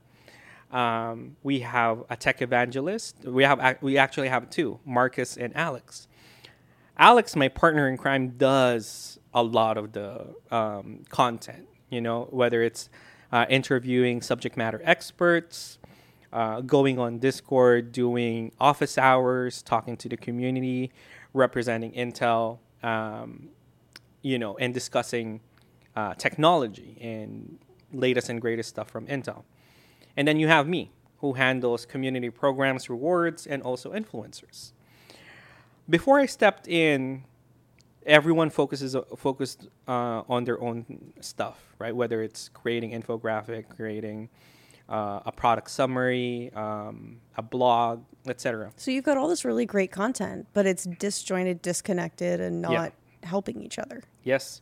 Um, 0.71 1.37
we 1.43 1.61
have 1.61 2.05
a 2.09 2.17
tech 2.17 2.41
evangelist. 2.41 3.17
We 3.25 3.43
have 3.43 3.79
we 3.81 3.99
actually 3.99 4.29
have 4.29 4.49
two, 4.51 4.79
Marcus 4.87 5.37
and 5.37 5.55
Alex. 5.57 6.07
Alex, 6.97 7.35
my 7.35 7.49
partner 7.49 7.89
in 7.89 7.97
crime, 7.97 8.35
does 8.37 9.19
a 9.35 9.43
lot 9.43 9.77
of 9.77 9.93
the 9.93 10.35
um, 10.53 11.05
content. 11.09 11.67
You 11.89 12.01
know, 12.01 12.29
whether 12.31 12.63
it's 12.63 12.89
uh, 13.33 13.47
interviewing 13.49 14.23
subject 14.23 14.57
matter 14.57 14.81
experts, 14.85 15.79
uh, 16.33 16.61
going 16.61 16.99
on 16.99 17.19
Discord, 17.19 17.93
doing 17.93 18.53
office 18.61 18.99
hours, 18.99 19.63
talking 19.63 19.97
to 19.99 20.09
the 20.09 20.17
community, 20.17 20.91
representing 21.35 21.93
Intel, 21.93 22.59
um, 22.83 23.49
you 24.23 24.39
know, 24.39 24.57
and 24.59 24.73
discussing 24.75 25.41
uh, 25.97 26.15
technology 26.15 26.97
and 27.01 27.59
latest 27.93 28.29
and 28.29 28.41
greatest 28.41 28.69
stuff 28.69 28.89
from 28.89 29.07
Intel. 29.07 29.45
And 30.17 30.27
then 30.27 30.39
you 30.39 30.49
have 30.49 30.69
me, 30.69 30.91
who 31.19 31.35
handles 31.35 31.87
community 31.87 32.31
programs, 32.31 32.89
rewards, 32.89 33.47
and 33.47 33.63
also 33.63 33.93
influencers. 33.93 34.73
Before 35.89 36.21
I 36.21 36.27
stepped 36.27 36.69
in, 36.69 37.25
everyone 38.07 38.51
focuses 38.51 38.97
focused 39.17 39.69
uh, 39.89 40.23
on 40.29 40.45
their 40.45 40.61
own 40.61 41.13
stuff, 41.21 41.63
right? 41.79 41.95
Whether 41.95 42.23
it's 42.23 42.49
creating 42.49 42.91
infographic, 42.93 43.69
creating 43.69 44.29
uh, 44.89 45.21
a 45.27 45.33
product 45.33 45.71
summary, 45.71 46.51
um, 46.55 47.21
a 47.37 47.43
blog, 47.43 48.03
etc. 48.27 48.73
So 48.77 48.91
you've 48.91 49.05
got 49.05 49.17
all 49.17 49.29
this 49.29 49.45
really 49.45 49.67
great 49.67 49.93
content, 49.93 50.47
but 50.53 50.67
it's 50.67 50.85
disjointed, 50.85 51.63
disconnected, 51.63 52.41
and 52.41 52.61
not 52.63 52.73
Yeah. 52.73 52.89
helping 53.29 53.63
each 53.63 53.79
other. 53.79 54.03
Yes. 54.25 54.61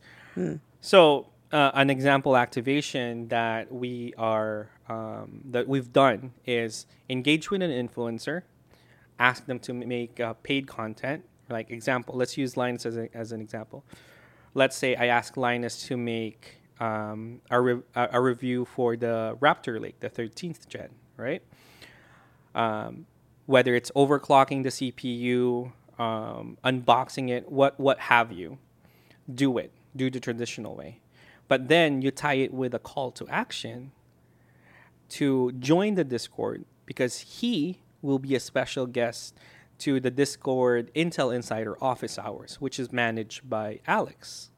So 0.81 1.27
uh, 1.53 1.71
an 1.75 1.91
example 1.91 2.37
activation 2.37 3.29
that 3.29 3.73
we 3.73 4.13
are 4.19 4.69
um, 4.89 5.41
that 5.51 5.67
we've 5.69 5.93
done 5.93 6.33
is 6.47 6.87
engage 7.09 7.51
with 7.51 7.63
an 7.63 7.71
influencer, 7.71 8.43
ask 9.19 9.47
them 9.47 9.59
to 9.61 9.73
make 9.73 10.21
uh, 10.21 10.35
paid 10.43 10.67
content. 10.67 11.25
Like 11.49 11.71
example, 11.71 12.15
let's 12.17 12.37
use 12.37 12.57
Linus 12.57 12.87
as, 12.87 12.97
a, 12.97 13.09
as 13.15 13.33
an 13.33 13.41
example. 13.41 13.85
Let's 14.55 14.77
say 14.77 14.97
I 14.97 15.07
ask 15.07 15.37
Linus 15.37 15.87
to 15.89 15.97
make 15.97 16.57
um, 16.81 17.41
a, 17.51 17.61
re- 17.61 17.83
a 17.95 18.21
review 18.21 18.65
for 18.65 18.97
the 18.97 19.37
Raptor 19.41 19.81
Lake, 19.81 20.01
the 20.01 20.11
13th 20.11 20.69
gen, 20.69 20.89
right? 21.17 21.43
Um, 22.55 23.07
whether 23.47 23.75
it's 23.75 23.91
overclocking 23.93 24.63
the 24.63 24.69
CPU, 24.69 25.73
um, 25.99 26.59
unboxing 26.65 27.31
it, 27.31 27.51
what 27.51 27.79
what 27.81 27.99
have 27.99 28.33
you, 28.33 28.59
do 29.33 29.59
it. 29.59 29.73
Do 29.97 30.11
the 30.11 30.21
traditional 30.21 30.77
way. 30.77 31.01
But 31.49 31.69
then 31.69 32.03
you 32.03 32.11
tie 32.11 32.35
it 32.35 32.53
with 32.53 32.75
a 32.75 32.79
call 32.79 33.11
to 33.13 33.27
action 33.29 33.93
to 35.11 35.53
join 35.53 35.95
the 35.95 36.05
Discord 36.05 36.65
because 36.85 37.19
he 37.21 37.81
will 38.03 38.19
be 38.19 38.35
a 38.35 38.41
special 38.41 38.87
guest 38.87 39.35
to 39.79 40.01
the 40.01 40.11
Discord 40.11 40.91
Intel 40.95 41.35
Insider 41.35 41.77
office 41.83 42.19
hours, 42.19 42.61
which 42.61 42.79
is 42.79 42.93
managed 42.93 43.49
by 43.49 43.81
Alex. 43.87 44.51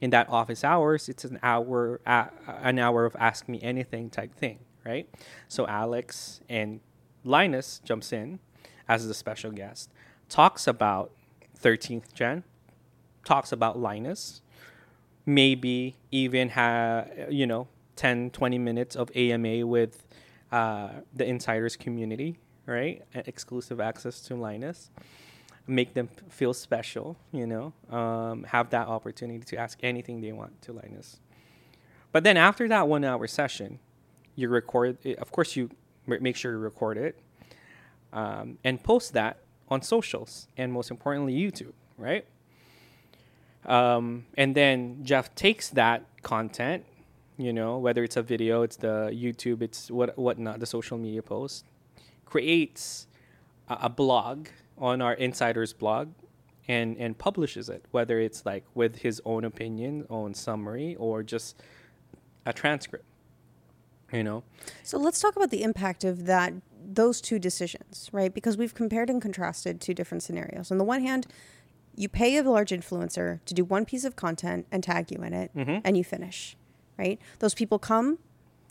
In 0.00 0.10
that 0.10 0.28
office 0.30 0.64
hours, 0.64 1.08
it's 1.08 1.24
an 1.24 1.38
hour 1.42 2.00
uh, 2.06 2.26
an 2.46 2.78
hour 2.78 3.04
of 3.04 3.14
ask 3.18 3.48
me 3.48 3.60
anything 3.62 4.08
type 4.08 4.34
thing, 4.34 4.60
right? 4.84 5.08
So 5.48 5.66
Alex 5.66 6.40
and 6.48 6.80
Linus 7.24 7.80
jumps 7.84 8.12
in 8.12 8.38
as 8.88 9.06
the 9.06 9.14
special 9.14 9.50
guest, 9.50 9.90
talks 10.28 10.66
about 10.66 11.12
13th 11.62 12.12
gen, 12.14 12.44
talks 13.24 13.52
about 13.52 13.78
Linus, 13.78 14.42
maybe 15.26 15.96
even 16.10 16.50
have, 16.50 17.10
you 17.28 17.46
know, 17.46 17.68
10, 17.96 18.30
20 18.30 18.58
minutes 18.58 18.96
of 18.96 19.14
AMA 19.14 19.66
with 19.66 20.06
uh, 20.50 20.88
the 21.14 21.26
insiders 21.26 21.76
community, 21.76 22.38
right? 22.70 23.02
Exclusive 23.14 23.80
access 23.80 24.20
to 24.20 24.36
Linus. 24.36 24.90
Make 25.66 25.94
them 25.94 26.08
feel 26.28 26.54
special, 26.54 27.16
you 27.32 27.46
know, 27.46 27.72
um, 27.96 28.44
have 28.44 28.70
that 28.70 28.88
opportunity 28.88 29.44
to 29.44 29.56
ask 29.56 29.78
anything 29.82 30.20
they 30.20 30.32
want 30.32 30.62
to 30.62 30.72
Linus. 30.72 31.18
But 32.12 32.24
then 32.24 32.36
after 32.36 32.66
that 32.68 32.88
one 32.88 33.04
hour 33.04 33.26
session, 33.26 33.78
you 34.36 34.48
record, 34.48 34.96
of 35.18 35.30
course, 35.30 35.54
you 35.56 35.70
make 36.06 36.36
sure 36.36 36.52
you 36.52 36.58
record 36.58 36.96
it 36.96 37.18
um, 38.12 38.58
and 38.64 38.82
post 38.82 39.12
that 39.12 39.38
on 39.68 39.82
socials 39.82 40.48
and 40.56 40.72
most 40.72 40.90
importantly, 40.90 41.34
YouTube, 41.34 41.72
right? 41.98 42.24
Um, 43.66 44.26
and 44.36 44.54
then 44.54 45.04
Jeff 45.04 45.34
takes 45.34 45.68
that 45.70 46.04
content, 46.22 46.84
you 47.36 47.52
know, 47.52 47.78
whether 47.78 48.02
it's 48.02 48.16
a 48.16 48.22
video, 48.22 48.62
it's 48.62 48.76
the 48.76 49.10
YouTube, 49.12 49.62
it's 49.62 49.90
what 49.90 50.18
whatnot, 50.18 50.60
the 50.60 50.66
social 50.66 50.98
media 50.98 51.22
post, 51.22 51.64
creates 52.30 53.06
a, 53.68 53.78
a 53.82 53.88
blog 53.88 54.48
on 54.78 55.02
our 55.02 55.14
insiders 55.14 55.72
blog 55.72 56.08
and 56.68 56.96
and 56.98 57.18
publishes 57.18 57.68
it, 57.68 57.84
whether 57.90 58.18
it's 58.20 58.46
like 58.46 58.64
with 58.74 58.96
his 58.96 59.20
own 59.24 59.44
opinion, 59.44 60.06
own 60.08 60.34
summary, 60.34 60.94
or 60.96 61.22
just 61.22 61.60
a 62.46 62.52
transcript. 62.52 63.04
You 64.12 64.24
know. 64.24 64.42
So 64.82 64.98
let's 64.98 65.20
talk 65.20 65.36
about 65.36 65.50
the 65.50 65.62
impact 65.62 66.04
of 66.04 66.26
that 66.26 66.54
those 66.82 67.20
two 67.20 67.38
decisions, 67.38 68.08
right? 68.12 68.32
Because 68.32 68.56
we've 68.56 68.74
compared 68.74 69.10
and 69.10 69.20
contrasted 69.20 69.80
two 69.80 69.94
different 69.94 70.22
scenarios. 70.22 70.70
On 70.70 70.78
the 70.78 70.84
one 70.84 71.02
hand, 71.02 71.26
you 71.94 72.08
pay 72.08 72.36
a 72.36 72.42
large 72.42 72.70
influencer 72.70 73.40
to 73.44 73.54
do 73.54 73.64
one 73.64 73.84
piece 73.84 74.04
of 74.04 74.16
content 74.16 74.66
and 74.72 74.82
tag 74.82 75.10
you 75.10 75.22
in 75.22 75.32
it, 75.32 75.50
mm-hmm. 75.54 75.78
and 75.84 75.96
you 75.96 76.04
finish, 76.04 76.56
right? 76.98 77.20
Those 77.40 77.54
people 77.54 77.78
come, 77.78 78.18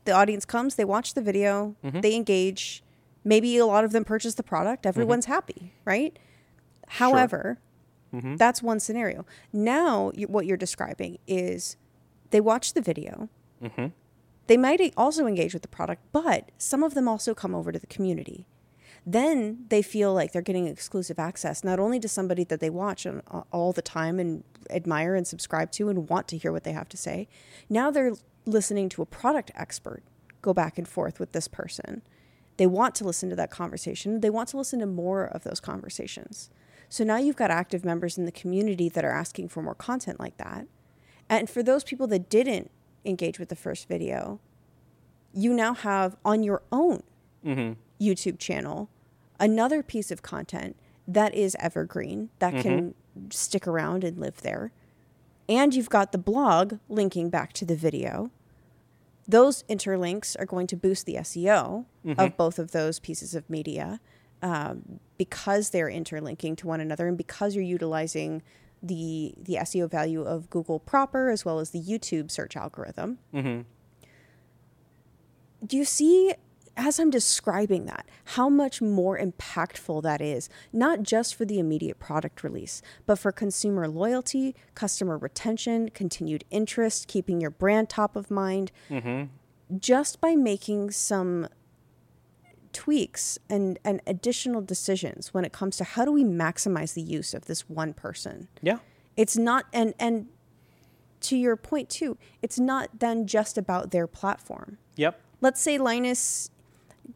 the 0.05 0.11
audience 0.11 0.45
comes, 0.45 0.75
they 0.75 0.85
watch 0.85 1.13
the 1.13 1.21
video, 1.21 1.75
mm-hmm. 1.83 2.01
they 2.01 2.15
engage. 2.15 2.83
Maybe 3.29 3.57
a 3.57 3.65
lot 3.65 3.83
of 3.83 3.91
them 3.91 4.03
purchase 4.03 4.33
the 4.33 4.43
product. 4.43 4.85
Everyone's 4.85 5.25
mm-hmm. 5.25 5.33
happy, 5.33 5.73
right? 5.85 6.17
However, 6.87 7.59
sure. 8.11 8.21
Mm-hmm. 8.21 8.35
that's 8.37 8.63
one 8.63 8.79
scenario. 8.79 9.25
Now, 9.53 10.11
you, 10.15 10.27
what 10.27 10.47
you're 10.47 10.57
describing 10.57 11.19
is 11.27 11.77
they 12.31 12.41
watch 12.41 12.73
the 12.73 12.81
video 12.81 13.29
mm-hmm. 13.63 13.87
They 14.49 14.57
might 14.57 14.81
also 14.97 15.27
engage 15.27 15.53
with 15.53 15.61
the 15.61 15.67
product, 15.67 16.01
but 16.11 16.49
some 16.57 16.81
of 16.81 16.95
them 16.95 17.07
also 17.07 17.35
come 17.35 17.53
over 17.53 17.71
to 17.71 17.77
the 17.77 17.85
community. 17.85 18.47
Then 19.05 19.65
they 19.69 19.83
feel 19.83 20.11
like 20.11 20.31
they're 20.31 20.41
getting 20.41 20.65
exclusive 20.65 21.19
access, 21.19 21.63
not 21.63 21.79
only 21.79 21.99
to 21.99 22.07
somebody 22.07 22.43
that 22.45 22.59
they 22.59 22.71
watch 22.71 23.05
all 23.51 23.73
the 23.73 23.83
time 23.83 24.19
and 24.19 24.43
admire 24.71 25.13
and 25.13 25.27
subscribe 25.27 25.71
to 25.73 25.89
and 25.89 26.09
want 26.09 26.27
to 26.29 26.37
hear 26.39 26.51
what 26.51 26.63
they 26.63 26.71
have 26.71 26.89
to 26.89 26.97
say. 26.97 27.27
Now 27.69 27.91
they're 27.91 28.13
listening 28.47 28.89
to 28.89 29.03
a 29.03 29.05
product 29.05 29.51
expert 29.53 30.01
go 30.41 30.51
back 30.51 30.79
and 30.79 30.87
forth 30.87 31.19
with 31.19 31.31
this 31.31 31.47
person. 31.47 32.01
They 32.59 32.67
want 32.67 32.93
to 32.95 33.05
listen 33.05 33.29
to 33.29 33.37
that 33.37 33.51
conversation. 33.51 34.19
They 34.19 34.29
want 34.29 34.49
to 34.49 34.57
listen 34.57 34.79
to 34.79 34.85
more 34.85 35.23
of 35.23 35.43
those 35.43 35.61
conversations. 35.61 36.49
So 36.89 37.05
now 37.05 37.15
you've 37.15 37.37
got 37.37 37.51
active 37.51 37.85
members 37.85 38.17
in 38.17 38.25
the 38.25 38.33
community 38.33 38.89
that 38.89 39.05
are 39.05 39.13
asking 39.13 39.47
for 39.47 39.63
more 39.63 39.73
content 39.73 40.19
like 40.19 40.35
that. 40.39 40.67
And 41.29 41.49
for 41.49 41.63
those 41.63 41.85
people 41.85 42.05
that 42.07 42.29
didn't 42.29 42.69
engage 43.05 43.39
with 43.39 43.47
the 43.47 43.55
first 43.55 43.87
video, 43.87 44.41
you 45.33 45.53
now 45.53 45.73
have 45.73 46.17
on 46.25 46.43
your 46.43 46.61
own 46.69 47.03
mm-hmm. 47.45 47.79
YouTube 48.03 48.39
channel 48.39 48.89
another 49.39 49.81
piece 49.81 50.11
of 50.11 50.21
content 50.21 50.75
that 51.07 51.33
is 51.33 51.55
evergreen, 51.61 52.29
that 52.39 52.53
mm-hmm. 52.53 52.61
can 52.61 52.95
stick 53.29 53.67
around 53.67 54.03
and 54.03 54.17
live 54.17 54.41
there. 54.41 54.73
And 55.47 55.73
you've 55.73 55.89
got 55.89 56.11
the 56.11 56.17
blog 56.17 56.79
linking 56.89 57.29
back 57.29 57.53
to 57.53 57.65
the 57.65 57.77
video. 57.77 58.31
Those 59.29 59.61
interlinks 59.69 60.35
are 60.39 60.45
going 60.45 60.65
to 60.67 60.75
boost 60.75 61.05
the 61.05 61.15
SEO 61.15 61.85
mm-hmm. 62.03 62.19
of 62.19 62.35
both 62.35 62.57
of 62.57 62.71
those 62.71 62.99
pieces 62.99 63.35
of 63.35 63.47
media 63.47 64.01
um, 64.41 64.99
because 65.19 65.69
they're 65.69 65.87
interlinking 65.89 66.55
to 66.57 66.67
one 66.67 66.81
another 66.81 67.07
and 67.07 67.15
because 67.15 67.53
you're 67.53 67.63
utilizing 67.63 68.41
the 68.81 69.35
the 69.37 69.55
SEO 69.55 69.89
value 69.89 70.23
of 70.23 70.49
Google 70.49 70.79
proper 70.79 71.29
as 71.29 71.45
well 71.45 71.59
as 71.59 71.69
the 71.69 71.81
YouTube 71.81 72.31
search 72.31 72.55
algorithm. 72.55 73.19
Mm-hmm. 73.33 73.61
Do 75.63 75.77
you 75.77 75.85
see 75.85 76.33
as 76.79 76.99
I'm 76.99 77.09
describing 77.09 77.85
that, 77.85 78.07
how 78.35 78.47
much 78.47 78.81
more 78.81 79.19
impactful 79.19 80.01
that 80.03 80.21
is, 80.21 80.49
not 80.71 81.03
just 81.03 81.35
for 81.35 81.43
the 81.43 81.59
immediate 81.59 81.99
product 81.99 82.43
release, 82.43 82.81
but 83.05 83.19
for 83.19 83.31
consumer 83.31 83.87
loyalty, 83.87 84.55
customer 84.75 85.17
retention, 85.17 85.89
continued 85.89 86.45
interest, 86.49 87.07
keeping 87.07 87.41
your 87.41 87.51
brand 87.51 87.89
top 87.89 88.15
of 88.15 88.31
mind, 88.31 88.71
mm-hmm. 88.89 89.25
just 89.77 90.21
by 90.21 90.35
making 90.35 90.91
some 90.91 91.47
tweaks 92.71 93.37
and, 93.49 93.77
and 93.83 94.01
additional 94.07 94.61
decisions 94.61 95.33
when 95.33 95.43
it 95.43 95.51
comes 95.51 95.75
to 95.77 95.83
how 95.83 96.05
do 96.05 96.11
we 96.11 96.23
maximize 96.23 96.93
the 96.93 97.01
use 97.01 97.33
of 97.33 97.45
this 97.45 97.67
one 97.67 97.93
person. 97.93 98.47
Yeah. 98.61 98.79
It's 99.17 99.35
not 99.35 99.65
and 99.73 99.93
and 99.99 100.27
to 101.21 101.35
your 101.35 101.57
point 101.57 101.89
too, 101.89 102.17
it's 102.41 102.57
not 102.57 102.99
then 102.99 103.27
just 103.27 103.57
about 103.57 103.91
their 103.91 104.07
platform. 104.07 104.77
Yep. 104.95 105.19
Let's 105.41 105.61
say 105.61 105.77
Linus, 105.77 106.51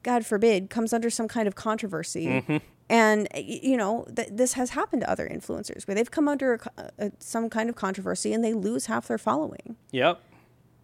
God 0.01 0.25
forbid, 0.25 0.69
comes 0.69 0.93
under 0.93 1.10
some 1.10 1.27
kind 1.27 1.47
of 1.47 1.56
controversy. 1.56 2.25
Mm-hmm. 2.25 2.58
And 2.89 3.27
you 3.36 3.77
know 3.77 4.06
th- 4.13 4.29
this 4.32 4.53
has 4.53 4.71
happened 4.71 5.03
to 5.03 5.10
other 5.10 5.27
influencers 5.27 5.88
where 5.88 5.95
they've 5.95 6.12
come 6.12 6.27
under 6.27 6.60
a, 6.77 6.89
a, 6.99 7.12
some 7.19 7.49
kind 7.49 7.69
of 7.69 7.75
controversy 7.75 8.34
and 8.34 8.43
they 8.43 8.53
lose 8.53 8.88
half 8.88 9.08
their 9.08 9.17
following. 9.17 9.77
Yep. 9.91 10.19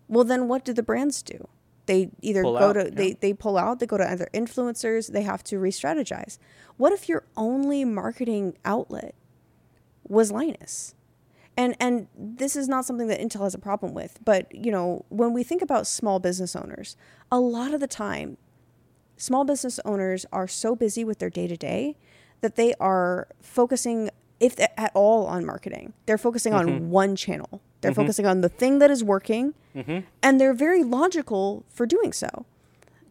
Well, 0.07 0.23
then 0.23 0.47
what 0.47 0.65
do 0.65 0.73
the 0.73 0.81
brands 0.81 1.21
do? 1.21 1.47
They 1.85 2.09
either 2.21 2.43
pull 2.43 2.57
go 2.57 2.69
out, 2.69 2.73
to 2.73 2.83
yeah. 2.85 2.89
they, 2.91 3.13
they 3.13 3.33
pull 3.33 3.57
out, 3.57 3.79
they 3.79 3.85
go 3.85 3.97
to 3.97 4.03
other 4.09 4.29
influencers, 4.33 5.11
they 5.11 5.23
have 5.23 5.43
to 5.45 5.59
re-strategize. 5.59 6.37
What 6.77 6.93
if 6.93 7.09
your 7.09 7.23
only 7.35 7.83
marketing 7.83 8.57
outlet 8.63 9.15
was 10.07 10.31
Linus? 10.31 10.95
And 11.57 11.75
and 11.79 12.07
this 12.17 12.55
is 12.55 12.69
not 12.69 12.85
something 12.85 13.07
that 13.07 13.19
Intel 13.19 13.41
has 13.41 13.53
a 13.53 13.59
problem 13.59 13.93
with, 13.93 14.19
but 14.23 14.53
you 14.55 14.71
know, 14.71 15.05
when 15.09 15.33
we 15.33 15.43
think 15.43 15.61
about 15.61 15.87
small 15.87 16.19
business 16.19 16.55
owners, 16.55 16.95
a 17.31 17.39
lot 17.39 17.73
of 17.73 17.81
the 17.81 17.87
time 17.87 18.37
small 19.19 19.43
business 19.43 19.79
owners 19.85 20.25
are 20.31 20.47
so 20.47 20.75
busy 20.75 21.03
with 21.03 21.19
their 21.19 21.29
day-to-day 21.29 21.95
that 22.41 22.55
they 22.55 22.73
are 22.79 23.27
focusing 23.41 24.09
if 24.39 24.57
at 24.59 24.91
all 24.95 25.27
on 25.27 25.45
marketing. 25.45 25.93
They're 26.05 26.17
focusing 26.17 26.53
mm-hmm. 26.53 26.69
on 26.69 26.89
one 26.89 27.15
channel. 27.15 27.61
They're 27.81 27.91
mm-hmm. 27.91 28.01
focusing 28.01 28.25
on 28.25 28.41
the 28.41 28.49
thing 28.49 28.79
that 28.79 28.89
is 28.89 29.03
working, 29.03 29.53
mm-hmm. 29.75 29.99
and 30.23 30.39
they're 30.39 30.53
very 30.53 30.83
logical 30.83 31.65
for 31.69 31.85
doing 31.85 32.13
so. 32.13 32.45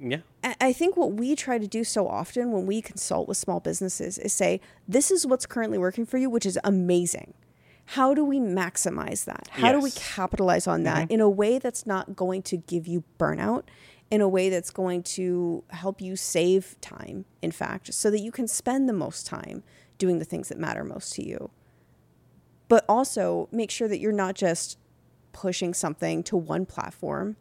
Yeah. 0.00 0.18
I 0.60 0.72
think 0.72 0.96
what 0.96 1.12
we 1.12 1.34
try 1.34 1.58
to 1.58 1.66
do 1.66 1.84
so 1.84 2.08
often 2.08 2.52
when 2.52 2.64
we 2.66 2.80
consult 2.80 3.28
with 3.28 3.36
small 3.36 3.60
businesses 3.60 4.16
is 4.16 4.32
say, 4.32 4.60
this 4.86 5.10
is 5.10 5.26
what's 5.26 5.44
currently 5.44 5.76
working 5.76 6.06
for 6.06 6.16
you, 6.16 6.30
which 6.30 6.46
is 6.46 6.58
amazing. 6.64 7.34
How 7.86 8.14
do 8.14 8.24
we 8.24 8.38
maximize 8.38 9.24
that? 9.24 9.48
How 9.50 9.68
yes. 9.68 9.74
do 9.76 9.80
we 9.80 9.90
capitalize 9.90 10.66
on 10.66 10.84
that 10.84 11.04
mm-hmm. 11.04 11.14
in 11.14 11.20
a 11.20 11.28
way 11.28 11.58
that's 11.58 11.86
not 11.86 12.14
going 12.14 12.42
to 12.42 12.56
give 12.56 12.86
you 12.86 13.02
burnout, 13.18 13.64
in 14.10 14.20
a 14.20 14.28
way 14.28 14.48
that's 14.48 14.70
going 14.70 15.02
to 15.02 15.62
help 15.68 16.00
you 16.00 16.16
save 16.16 16.76
time, 16.80 17.24
in 17.42 17.50
fact, 17.52 17.92
so 17.92 18.10
that 18.10 18.20
you 18.20 18.32
can 18.32 18.48
spend 18.48 18.88
the 18.88 18.92
most 18.92 19.26
time 19.26 19.62
doing 19.98 20.18
the 20.18 20.24
things 20.24 20.48
that 20.48 20.58
matter 20.58 20.84
most 20.84 21.12
to 21.14 21.26
you? 21.26 21.50
but 22.68 22.84
also 22.86 23.48
make 23.50 23.70
sure 23.70 23.88
that 23.88 23.98
you're 23.98 24.12
not 24.12 24.34
just 24.34 24.76
pushing 25.32 25.72
something 25.72 26.22
to 26.22 26.36
one 26.36 26.66
platform, 26.66 27.34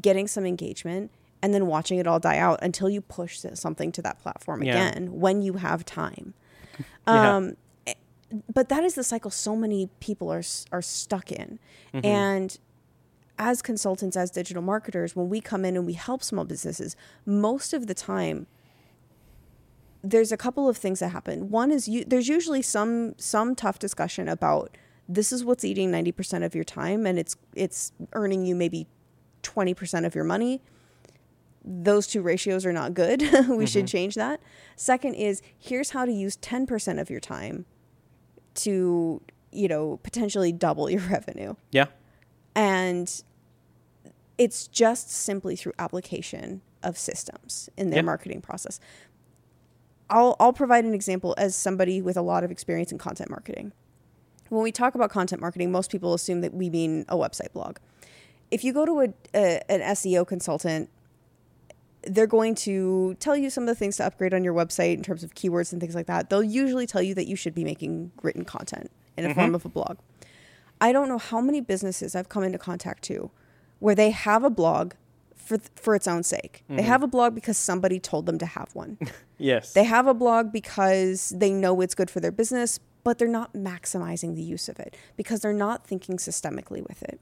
getting 0.00 0.26
some 0.26 0.46
engagement, 0.46 1.10
and 1.42 1.52
then 1.52 1.66
watching 1.66 1.98
it 1.98 2.06
all 2.06 2.18
die 2.18 2.38
out 2.38 2.58
until 2.62 2.88
you 2.88 3.02
push 3.02 3.38
something 3.52 3.92
to 3.92 4.00
that 4.00 4.18
platform 4.20 4.62
Yeah. 4.62 4.88
again 4.88 5.12
when 5.20 5.42
you 5.42 5.54
have 5.54 5.84
time. 5.84 6.32
Yeah. 7.06 7.36
Um, 7.36 7.56
eh, 7.86 7.92
but 8.54 8.70
that 8.70 8.82
is 8.84 8.94
the 8.94 9.04
cycle 9.04 9.30
so 9.30 9.54
many 9.54 9.90
people 10.00 10.32
are 10.32 10.42
are 10.72 10.80
stuck 10.80 11.30
in, 11.30 11.58
Mm-hmm. 11.92 12.06
and 12.06 12.58
as 13.40 13.62
consultants, 13.62 14.16
as 14.18 14.30
digital 14.30 14.62
marketers, 14.62 15.16
when 15.16 15.30
we 15.30 15.40
come 15.40 15.64
in 15.64 15.74
and 15.74 15.86
we 15.86 15.94
help 15.94 16.22
small 16.22 16.44
businesses, 16.44 16.94
most 17.24 17.72
of 17.72 17.86
the 17.86 17.94
time 17.94 18.46
there's 20.04 20.30
a 20.30 20.36
couple 20.36 20.68
of 20.68 20.76
things 20.76 21.00
that 21.00 21.08
happen. 21.08 21.50
One 21.50 21.70
is 21.70 21.88
you, 21.88 22.04
there's 22.04 22.28
usually 22.28 22.62
some 22.62 23.14
some 23.18 23.54
tough 23.54 23.78
discussion 23.78 24.28
about 24.28 24.76
this 25.08 25.32
is 25.32 25.44
what's 25.44 25.64
eating 25.64 25.90
90% 25.90 26.44
of 26.44 26.54
your 26.54 26.64
time 26.64 27.06
and 27.06 27.18
it's 27.18 27.36
it's 27.54 27.92
earning 28.12 28.44
you 28.44 28.54
maybe 28.54 28.86
20% 29.42 30.04
of 30.06 30.14
your 30.14 30.24
money. 30.24 30.60
Those 31.64 32.06
two 32.06 32.22
ratios 32.22 32.64
are 32.64 32.72
not 32.72 32.94
good. 32.94 33.20
we 33.48 33.66
should 33.66 33.84
mm-hmm. 33.84 33.86
change 33.86 34.14
that. 34.16 34.40
Second 34.76 35.14
is 35.14 35.42
here's 35.58 35.90
how 35.90 36.04
to 36.04 36.12
use 36.12 36.36
10% 36.36 37.00
of 37.00 37.10
your 37.10 37.20
time 37.20 37.64
to, 38.56 39.22
you 39.50 39.68
know, 39.68 39.98
potentially 40.02 40.52
double 40.52 40.90
your 40.90 41.00
revenue. 41.10 41.54
Yeah. 41.70 41.86
And 42.54 43.22
it's 44.40 44.66
just 44.66 45.10
simply 45.10 45.54
through 45.54 45.74
application 45.78 46.62
of 46.82 46.96
systems 46.96 47.68
in 47.76 47.90
their 47.90 47.98
Yeah. 47.98 48.02
marketing 48.06 48.40
process. 48.40 48.80
I'll, 50.08 50.34
I'll 50.40 50.54
provide 50.54 50.86
an 50.86 50.94
example 50.94 51.34
as 51.36 51.54
somebody 51.54 52.00
with 52.00 52.16
a 52.16 52.22
lot 52.22 52.42
of 52.42 52.50
experience 52.50 52.90
in 52.90 52.96
content 52.96 53.28
marketing. 53.28 53.72
When 54.48 54.62
we 54.62 54.72
talk 54.72 54.94
about 54.94 55.10
content 55.10 55.42
marketing, 55.42 55.70
most 55.70 55.90
people 55.90 56.14
assume 56.14 56.40
that 56.40 56.54
we 56.54 56.70
mean 56.70 57.04
a 57.10 57.16
website 57.16 57.52
blog. 57.52 57.76
If 58.50 58.64
you 58.64 58.72
go 58.72 58.86
to 58.86 59.00
a, 59.02 59.08
a, 59.34 59.70
an 59.70 59.80
SEO 59.94 60.26
consultant, 60.26 60.88
they're 62.04 62.26
going 62.26 62.54
to 62.54 63.16
tell 63.20 63.36
you 63.36 63.50
some 63.50 63.64
of 63.64 63.68
the 63.68 63.74
things 63.74 63.98
to 63.98 64.06
upgrade 64.06 64.32
on 64.32 64.42
your 64.42 64.54
website 64.54 64.94
in 64.94 65.02
terms 65.02 65.22
of 65.22 65.34
keywords 65.34 65.70
and 65.70 65.82
things 65.82 65.94
like 65.94 66.06
that. 66.06 66.30
They'll 66.30 66.42
usually 66.42 66.86
tell 66.86 67.02
you 67.02 67.14
that 67.14 67.26
you 67.26 67.36
should 67.36 67.54
be 67.54 67.62
making 67.62 68.10
written 68.22 68.46
content 68.46 68.90
in 69.18 69.26
a 69.26 69.28
mm-hmm. 69.28 69.38
form 69.38 69.54
of 69.54 69.66
a 69.66 69.68
blog. 69.68 69.98
I 70.80 70.92
don't 70.92 71.10
know 71.10 71.18
how 71.18 71.42
many 71.42 71.60
businesses 71.60 72.16
I've 72.16 72.30
come 72.30 72.42
into 72.42 72.56
contact 72.56 73.02
to 73.04 73.30
where 73.80 73.94
they 73.94 74.10
have 74.10 74.44
a 74.44 74.50
blog 74.50 74.94
for 75.34 75.58
for 75.74 75.94
its 75.94 76.06
own 76.06 76.22
sake. 76.22 76.62
They 76.68 76.76
mm-hmm. 76.76 76.86
have 76.86 77.02
a 77.02 77.08
blog 77.08 77.34
because 77.34 77.58
somebody 77.58 77.98
told 77.98 78.26
them 78.26 78.38
to 78.38 78.46
have 78.46 78.74
one. 78.74 78.98
Yes. 79.42 79.72
they 79.72 79.84
have 79.84 80.06
a 80.06 80.12
blog 80.12 80.52
because 80.52 81.30
they 81.34 81.50
know 81.50 81.80
it's 81.80 81.94
good 81.94 82.10
for 82.10 82.20
their 82.20 82.30
business, 82.30 82.78
but 83.02 83.16
they're 83.16 83.26
not 83.26 83.54
maximizing 83.54 84.34
the 84.34 84.42
use 84.42 84.68
of 84.68 84.78
it 84.78 84.94
because 85.16 85.40
they're 85.40 85.54
not 85.54 85.86
thinking 85.86 86.18
systemically 86.18 86.86
with 86.86 87.02
it. 87.02 87.18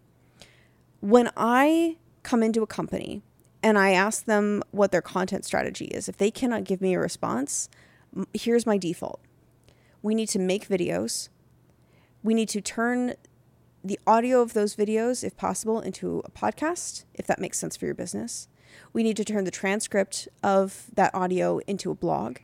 When 0.98 1.30
I 1.36 1.96
come 2.24 2.42
into 2.42 2.60
a 2.60 2.66
company 2.66 3.22
and 3.62 3.78
I 3.78 3.92
ask 3.92 4.24
them 4.24 4.64
what 4.72 4.90
their 4.90 5.00
content 5.00 5.44
strategy 5.44 5.84
is, 5.84 6.08
if 6.08 6.16
they 6.16 6.32
cannot 6.32 6.64
give 6.64 6.80
me 6.80 6.94
a 6.94 6.98
response, 6.98 7.68
here's 8.34 8.66
my 8.66 8.78
default. 8.78 9.20
We 10.02 10.16
need 10.16 10.28
to 10.30 10.40
make 10.40 10.68
videos. 10.68 11.28
We 12.24 12.34
need 12.34 12.48
to 12.48 12.60
turn 12.60 13.14
the 13.88 13.98
audio 14.06 14.40
of 14.40 14.54
those 14.54 14.76
videos, 14.76 15.24
if 15.24 15.36
possible, 15.36 15.80
into 15.80 16.22
a 16.24 16.30
podcast, 16.30 17.04
if 17.14 17.26
that 17.26 17.40
makes 17.40 17.58
sense 17.58 17.76
for 17.76 17.86
your 17.86 17.94
business. 17.94 18.48
We 18.92 19.02
need 19.02 19.16
to 19.16 19.24
turn 19.24 19.44
the 19.44 19.50
transcript 19.50 20.28
of 20.42 20.86
that 20.94 21.14
audio 21.14 21.58
into 21.66 21.90
a 21.90 21.94
blog. 21.94 22.38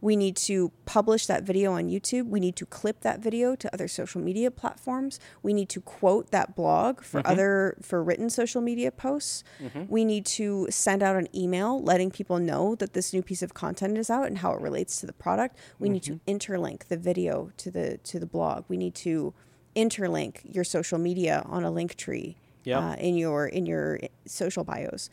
We 0.00 0.14
need 0.14 0.36
to 0.36 0.70
publish 0.86 1.26
that 1.26 1.42
video 1.42 1.72
on 1.72 1.88
YouTube. 1.88 2.28
We 2.28 2.38
need 2.38 2.54
to 2.56 2.66
clip 2.66 3.00
that 3.00 3.20
video 3.20 3.56
to 3.56 3.72
other 3.74 3.88
social 3.88 4.20
media 4.20 4.50
platforms. 4.50 5.18
We 5.42 5.52
need 5.52 5.68
to 5.70 5.80
quote 5.80 6.30
that 6.30 6.54
blog 6.54 7.02
for 7.02 7.20
mm-hmm. 7.20 7.32
other 7.32 7.76
for 7.82 8.02
written 8.02 8.30
social 8.30 8.60
media 8.60 8.92
posts. 8.92 9.42
Mm-hmm. 9.60 9.84
We 9.88 10.04
need 10.04 10.24
to 10.26 10.68
send 10.70 11.02
out 11.02 11.16
an 11.16 11.28
email 11.34 11.82
letting 11.82 12.10
people 12.10 12.38
know 12.38 12.76
that 12.76 12.92
this 12.92 13.12
new 13.12 13.22
piece 13.22 13.42
of 13.42 13.54
content 13.54 13.98
is 13.98 14.08
out 14.08 14.26
and 14.26 14.38
how 14.38 14.52
it 14.52 14.60
relates 14.60 15.00
to 15.00 15.06
the 15.06 15.12
product. 15.12 15.56
We 15.78 15.88
mm-hmm. 15.88 15.92
need 15.94 16.02
to 16.04 16.20
interlink 16.28 16.86
the 16.86 16.96
video 16.96 17.50
to 17.56 17.70
the 17.70 17.98
to 17.98 18.20
the 18.20 18.26
blog. 18.26 18.64
We 18.68 18.76
need 18.76 18.94
to 18.96 19.34
interlink 19.76 20.40
your 20.44 20.64
social 20.64 20.98
media 20.98 21.42
on 21.46 21.64
a 21.64 21.70
Linktree 21.70 22.34
uh, 22.78 22.94
in 22.96 23.16
your 23.16 23.46
in 23.46 23.66
your 23.66 23.98
social 24.26 24.64
bios. 24.64 25.08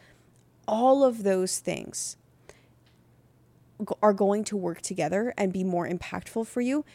All 0.68 1.04
of 1.04 1.24
those 1.24 1.60
things 1.60 2.18
are 4.02 4.14
going 4.14 4.44
to 4.46 4.56
work 4.58 4.82
together 4.82 5.34
and 5.38 5.52
be 5.52 5.64
more 5.64 5.88
impactful 5.88 6.48
for 6.48 6.62
you. 6.62 6.86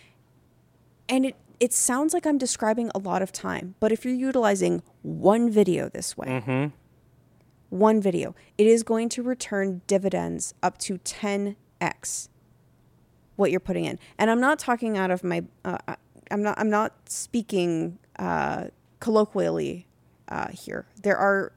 And 1.09 1.27
it 1.27 1.37
it 1.61 1.73
sounds 1.75 2.15
like 2.15 2.27
I'm 2.27 2.39
describing 2.39 2.91
a 2.95 2.99
lot 2.99 3.21
of 3.21 3.33
time, 3.33 3.75
but 3.81 3.93
if 3.93 4.05
you're 4.05 4.15
utilizing 4.15 4.83
one 5.03 5.51
video 5.51 5.91
this 5.91 6.17
way, 6.17 6.29
one 7.69 8.01
video, 8.01 8.35
it 8.57 8.67
is 8.67 8.83
going 8.83 9.11
to 9.11 9.23
return 9.23 9.83
dividends 9.87 10.55
up 10.63 10.79
to 10.79 10.97
10x 10.99 12.29
what 13.37 13.51
you're 13.51 13.61
putting 13.61 13.85
in. 13.85 13.99
And 14.19 14.31
I'm 14.31 14.41
not 14.41 14.59
talking 14.59 14.97
out 14.97 15.11
of 15.11 15.23
my 15.23 15.45
uh, 15.65 15.77
I- 15.87 15.97
I'm 16.31 16.43
not 16.43 16.59
I'm 16.59 16.71
not 16.71 16.93
speaking 17.09 17.99
uh, 18.19 18.67
colloquially 19.01 19.87
uh, 20.29 20.49
here. 20.49 20.87
There 21.03 21.17
are 21.17 21.53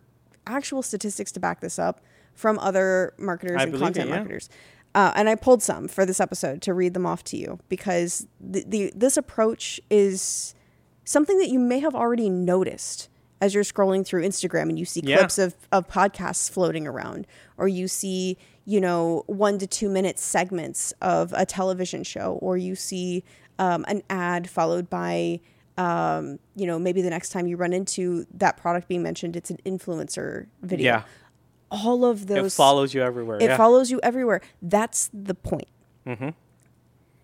actual 0.48 0.82
statistics 0.82 1.32
to 1.34 1.40
back 1.40 1.62
this 1.62 1.78
up 1.80 2.02
from 2.34 2.58
other 2.60 3.14
marketers 3.18 3.58
I 3.60 3.64
and 3.64 3.72
believe 3.72 3.82
it, 3.84 3.86
content 3.86 4.10
yeah. 4.10 4.16
marketers. 4.16 4.50
Uh, 4.96 5.12
and 5.16 5.28
I 5.28 5.36
pulled 5.36 5.64
some 5.64 5.88
for 5.88 6.06
this 6.06 6.20
episode 6.20 6.62
to 6.64 6.74
read 6.74 6.94
them 6.94 7.06
off 7.06 7.24
to 7.26 7.38
you 7.38 7.60
because 7.70 8.28
the, 8.40 8.64
the 8.68 8.94
this 8.96 9.18
approach 9.18 9.80
is 9.90 10.54
something 11.06 11.38
that 11.40 11.50
you 11.50 11.60
may 11.60 11.80
have 11.80 11.96
already 11.96 12.30
noticed 12.30 13.10
as 13.42 13.54
you're 13.54 13.64
scrolling 13.64 14.06
through 14.06 14.24
Instagram 14.24 14.70
and 14.70 14.80
you 14.80 14.86
see 14.86 15.02
Yeah. 15.04 15.18
clips 15.18 15.38
of, 15.38 15.56
of 15.72 15.88
podcasts 15.88 16.50
floating 16.50 16.88
around, 16.88 17.28
or 17.58 17.68
you 17.68 17.88
see, 17.90 18.38
you 18.66 18.80
know, 18.80 19.24
one 19.28 19.58
to 19.58 19.68
two 19.68 19.90
minute 19.90 20.18
segments 20.18 20.94
of 21.02 21.34
a 21.36 21.46
television 21.46 22.04
show, 22.04 22.38
or 22.42 22.56
you 22.56 22.76
see 22.76 23.24
um, 23.60 23.86
an 23.88 24.02
ad 24.10 24.50
followed 24.50 24.90
by, 24.90 25.40
um, 25.78 26.40
you 26.56 26.66
know, 26.68 26.80
maybe 26.80 27.02
the 27.02 27.10
next 27.10 27.30
time 27.30 27.48
you 27.48 27.58
run 27.58 27.74
into 27.74 28.26
that 28.34 28.58
product 28.58 28.88
being 28.88 29.04
mentioned, 29.04 29.36
it's 29.36 29.50
an 29.50 29.58
influencer 29.66 30.48
video. 30.62 30.86
Yeah. 30.86 31.04
All 31.72 32.06
of 32.06 32.24
It 32.24 32.28
those 32.28 32.56
follows 32.56 32.94
you 32.94 33.02
everywhere. 33.02 33.38
it 33.38 33.46
yeah. 33.46 33.58
follows 33.58 33.90
you 33.90 34.00
everywhere. 34.04 34.42
That's 34.62 35.10
the 35.14 35.34
point. 35.36 35.68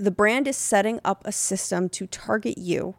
The 0.01 0.11
brand 0.11 0.47
is 0.47 0.55
setting 0.55 0.99
up 1.03 1.21
a 1.25 1.31
system 1.31 1.89
to 1.89 2.07
target 2.07 2.57
you 2.57 2.95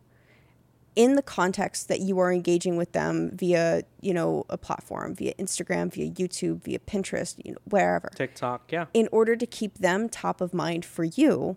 in 0.95 1.15
the 1.15 1.23
context 1.23 1.89
that 1.89 2.01
you 2.01 2.19
are 2.19 2.31
engaging 2.33 2.77
with 2.77 2.93
them 2.93 3.31
via, 3.33 3.83
you 4.03 4.13
know, 4.13 4.45
a 4.51 4.59
platform, 4.59 5.15
via 5.15 5.33
Instagram, 5.35 5.91
via 5.93 6.11
YouTube, 6.11 6.63
via 6.65 6.79
Pinterest, 6.79 7.41
you 7.43 7.53
know, 7.53 7.59
wherever, 7.65 8.11
TikTok. 8.15 8.71
Yeah. 8.71 8.87
in 8.93 9.09
order 9.11 9.35
to 9.35 9.47
keep 9.47 9.79
them 9.79 10.09
top 10.09 10.41
of 10.43 10.53
mind 10.53 10.85
for 10.85 11.05
you, 11.05 11.57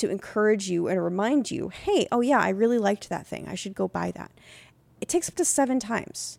to 0.00 0.10
encourage 0.10 0.68
you 0.68 0.88
and 0.88 1.02
remind 1.02 1.50
you, 1.50 1.68
hey, 1.68 2.06
oh 2.10 2.20
yeah, 2.20 2.38
I 2.38 2.50
really 2.50 2.78
liked 2.78 3.08
that 3.08 3.26
thing. 3.26 3.46
I 3.48 3.54
should 3.54 3.74
go 3.74 3.88
buy 3.88 4.10
that. 4.12 4.32
It 5.00 5.08
takes 5.08 5.28
up 5.28 5.36
to 5.36 5.44
seven 5.44 5.80
times 5.80 6.38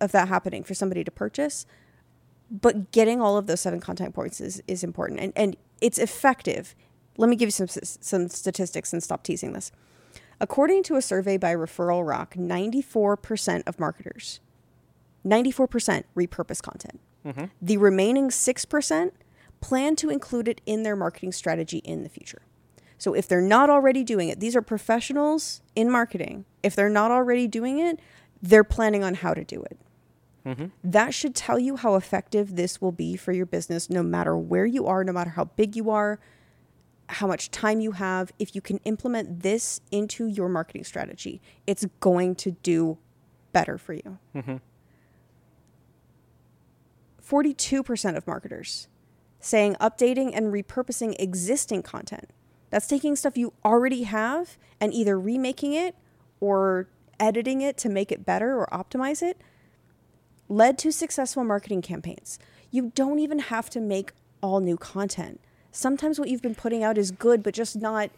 of 0.00 0.12
that 0.12 0.28
happening 0.28 0.62
for 0.62 0.74
somebody 0.74 1.02
to 1.04 1.10
purchase. 1.10 1.66
But 2.50 2.92
getting 2.92 3.20
all 3.20 3.36
of 3.36 3.46
those 3.46 3.60
seven 3.60 3.80
contact 3.80 4.14
points 4.14 4.40
is, 4.40 4.62
is 4.66 4.82
important. 4.82 5.20
And, 5.20 5.32
and 5.36 5.56
it's 5.80 5.98
effective. 5.98 6.74
Let 7.16 7.28
me 7.28 7.36
give 7.36 7.48
you 7.48 7.52
some, 7.52 7.68
some 7.68 8.28
statistics 8.28 8.92
and 8.92 9.02
stop 9.02 9.22
teasing 9.22 9.52
this. 9.52 9.72
According 10.40 10.84
to 10.84 10.96
a 10.96 11.02
survey 11.02 11.36
by 11.36 11.54
Referral 11.54 12.06
Rock 12.06 12.34
94% 12.34 13.62
of 13.66 13.80
marketers 13.80 14.40
94% 15.26 16.04
repurpose 16.16 16.62
content. 16.62 17.00
Mm-hmm. 17.26 17.44
The 17.60 17.76
remaining 17.76 18.28
6% 18.28 19.10
plan 19.60 19.96
to 19.96 20.10
include 20.10 20.48
it 20.48 20.60
in 20.64 20.84
their 20.84 20.96
marketing 20.96 21.32
strategy 21.32 21.78
in 21.78 22.02
the 22.02 22.08
future 22.08 22.42
so 22.98 23.14
if 23.14 23.26
they're 23.26 23.40
not 23.40 23.70
already 23.70 24.04
doing 24.04 24.28
it 24.28 24.40
these 24.40 24.54
are 24.54 24.62
professionals 24.62 25.62
in 25.74 25.90
marketing 25.90 26.44
if 26.62 26.74
they're 26.74 26.88
not 26.88 27.10
already 27.10 27.46
doing 27.46 27.78
it 27.78 27.98
they're 28.42 28.64
planning 28.64 29.02
on 29.02 29.14
how 29.14 29.32
to 29.32 29.44
do 29.44 29.62
it 29.62 29.78
mm-hmm. 30.48 30.66
that 30.82 31.12
should 31.14 31.34
tell 31.34 31.58
you 31.58 31.76
how 31.76 31.94
effective 31.94 32.56
this 32.56 32.80
will 32.80 32.92
be 32.92 33.16
for 33.16 33.32
your 33.32 33.46
business, 33.46 33.90
no 33.90 34.02
matter 34.02 34.36
where 34.36 34.66
you 34.66 34.86
are, 34.86 35.04
no 35.04 35.12
matter 35.12 35.30
how 35.30 35.44
big 35.44 35.76
you 35.76 35.90
are, 35.90 36.18
how 37.08 37.26
much 37.26 37.50
time 37.50 37.80
you 37.80 37.92
have. 37.92 38.32
If 38.38 38.54
you 38.54 38.60
can 38.60 38.78
implement 38.84 39.42
this 39.42 39.80
into 39.90 40.26
your 40.26 40.48
marketing 40.48 40.84
strategy, 40.84 41.40
it's 41.66 41.86
going 42.00 42.34
to 42.36 42.52
do 42.52 42.98
better 43.52 43.78
for 43.78 43.94
you. 43.94 44.18
Mm-hmm. 44.34 44.56
42% 47.26 48.16
of 48.16 48.26
marketers 48.26 48.88
saying 49.40 49.76
updating 49.80 50.32
and 50.34 50.52
repurposing 50.52 51.14
existing 51.18 51.82
content. 51.82 52.30
That's 52.70 52.86
taking 52.86 53.16
stuff 53.16 53.36
you 53.38 53.52
already 53.64 54.02
have 54.04 54.56
and 54.80 54.92
either 54.92 55.18
remaking 55.18 55.72
it 55.72 55.94
or 56.40 56.86
editing 57.20 57.60
it 57.62 57.76
to 57.78 57.88
make 57.88 58.12
it 58.12 58.24
better 58.24 58.54
or 58.56 58.66
optimize 58.72 59.22
it 59.22 59.40
led 60.48 60.78
to 60.78 60.92
successful 60.92 61.44
marketing 61.44 61.82
campaigns. 61.82 62.38
You 62.70 62.92
don't 62.94 63.18
even 63.18 63.38
have 63.38 63.68
to 63.70 63.80
make 63.80 64.12
all 64.42 64.60
new 64.60 64.76
content. 64.76 65.40
Sometimes 65.72 66.18
what 66.18 66.28
you've 66.28 66.42
been 66.42 66.54
putting 66.54 66.82
out 66.82 66.96
is 66.96 67.10
good, 67.10 67.42
but 67.42 67.54
just 67.54 67.76
not 67.76 68.10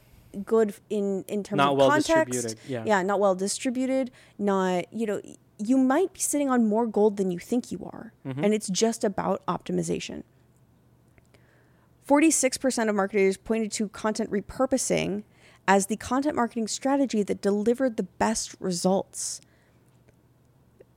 good 0.44 0.74
in 0.90 1.24
in 1.26 1.42
terms 1.42 1.56
Not 1.58 1.72
of 1.72 1.78
well 1.78 1.90
context. 1.90 2.32
distributed, 2.32 2.58
yeah. 2.70 2.84
yeah, 2.86 3.02
not 3.02 3.18
well 3.18 3.34
distributed. 3.34 4.10
Not 4.38 4.92
you 4.92 5.06
know, 5.06 5.20
you 5.58 5.76
might 5.76 6.12
be 6.12 6.20
sitting 6.20 6.48
on 6.48 6.66
more 6.68 6.86
gold 6.86 7.16
than 7.16 7.30
you 7.30 7.38
think 7.38 7.72
you 7.72 7.80
are, 7.92 8.12
Mm-hmm. 8.26 8.44
and 8.44 8.54
it's 8.54 8.68
just 8.68 9.02
about 9.02 9.44
optimization. 9.46 10.22
Forty-six 12.14 12.58
percent 12.58 12.90
of 12.90 12.96
marketers 12.96 13.36
pointed 13.36 13.70
to 13.70 13.88
content 13.88 14.32
repurposing 14.32 15.22
as 15.68 15.86
the 15.86 15.96
content 15.96 16.34
marketing 16.34 16.66
strategy 16.66 17.22
that 17.22 17.40
delivered 17.40 17.96
the 17.96 18.02
best 18.02 18.56
results 18.58 19.40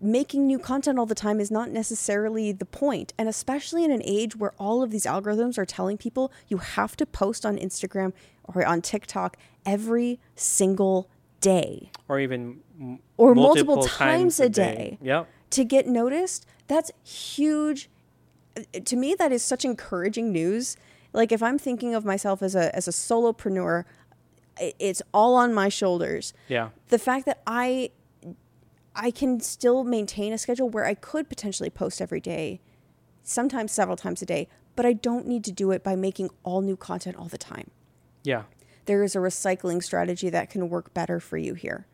making 0.02 0.48
new 0.48 0.58
content 0.58 0.98
all 0.98 1.06
the 1.06 1.14
time 1.14 1.40
is 1.40 1.52
not 1.52 1.70
necessarily 1.70 2.52
the. 2.52 3.14
And 3.20 3.30
especially 3.30 3.84
in 3.86 3.92
an 3.92 4.02
age 4.04 4.36
where 4.36 4.54
all 4.58 4.82
of 4.82 4.90
these 4.90 5.06
algorithms 5.06 5.60
are 5.60 5.66
telling 5.68 6.00
people 6.00 6.32
you 6.48 6.58
have 6.58 6.98
to 6.98 7.06
post 7.06 7.46
on 7.46 7.58
Instagram 7.58 8.12
or 8.46 8.66
on 8.66 8.82
TikTok 8.82 9.38
every 9.68 10.20
single 10.36 11.12
day 11.42 11.92
or 12.10 12.20
even 12.20 12.62
m- 12.82 13.00
or 13.18 13.36
multiple, 13.36 13.84
times, 13.84 14.40
a 14.40 14.50
day, 14.50 14.98
Yep. 15.00 15.30
to 15.52 15.64
get 15.64 15.86
noticed. 15.88 16.48
That's 16.68 16.90
huge. 17.08 17.88
Uh, 18.58 18.62
To 18.86 18.96
me, 18.96 19.14
that 19.14 19.32
is 19.32 19.44
such 19.44 19.64
encouraging 19.64 20.32
news. 20.32 20.76
Like 21.14 21.32
if 21.32 21.42
I'm 21.44 21.58
thinking 21.60 21.94
of 21.96 22.04
myself 22.06 22.42
as 22.42 22.56
a 22.56 22.76
as 22.76 22.88
a 22.88 22.92
solopreneur, 22.92 23.86
it's 24.60 25.02
all 25.14 25.36
on 25.36 25.54
my 25.54 25.70
shoulders 25.70 26.34
Yeah. 26.48 26.70
the 26.90 27.00
fact 27.00 27.26
that 27.26 27.42
I 27.48 27.92
I 28.96 29.10
can 29.12 29.40
still 29.40 29.84
maintain 29.84 30.34
a 30.34 30.38
schedule 30.38 30.70
where 30.70 30.86
I 30.86 30.94
could 30.94 31.28
potentially 31.30 31.70
post 31.72 32.00
every 32.02 32.20
day, 32.22 32.62
sometimes 33.24 33.72
several 33.72 33.98
times 33.98 34.22
a 34.22 34.26
day, 34.26 34.48
but 34.76 34.86
I 34.86 34.94
don't 34.94 35.26
need 35.28 35.44
to 35.46 35.52
do 35.52 35.72
it 35.72 35.84
by 35.84 35.96
making 35.96 36.30
all 36.44 36.62
new 36.62 36.76
content 36.78 37.16
all 37.18 37.26
the 37.28 37.38
time. 37.40 37.72
Yeah. 38.24 38.44
There 38.86 39.02
is 39.04 39.16
a 39.16 39.20
recycling 39.20 39.82
strategy 39.82 40.30
that 40.30 40.50
can 40.52 40.70
work 40.70 40.94
better 40.94 41.20
for 41.20 41.38
you 41.38 41.54
here. 41.56 41.88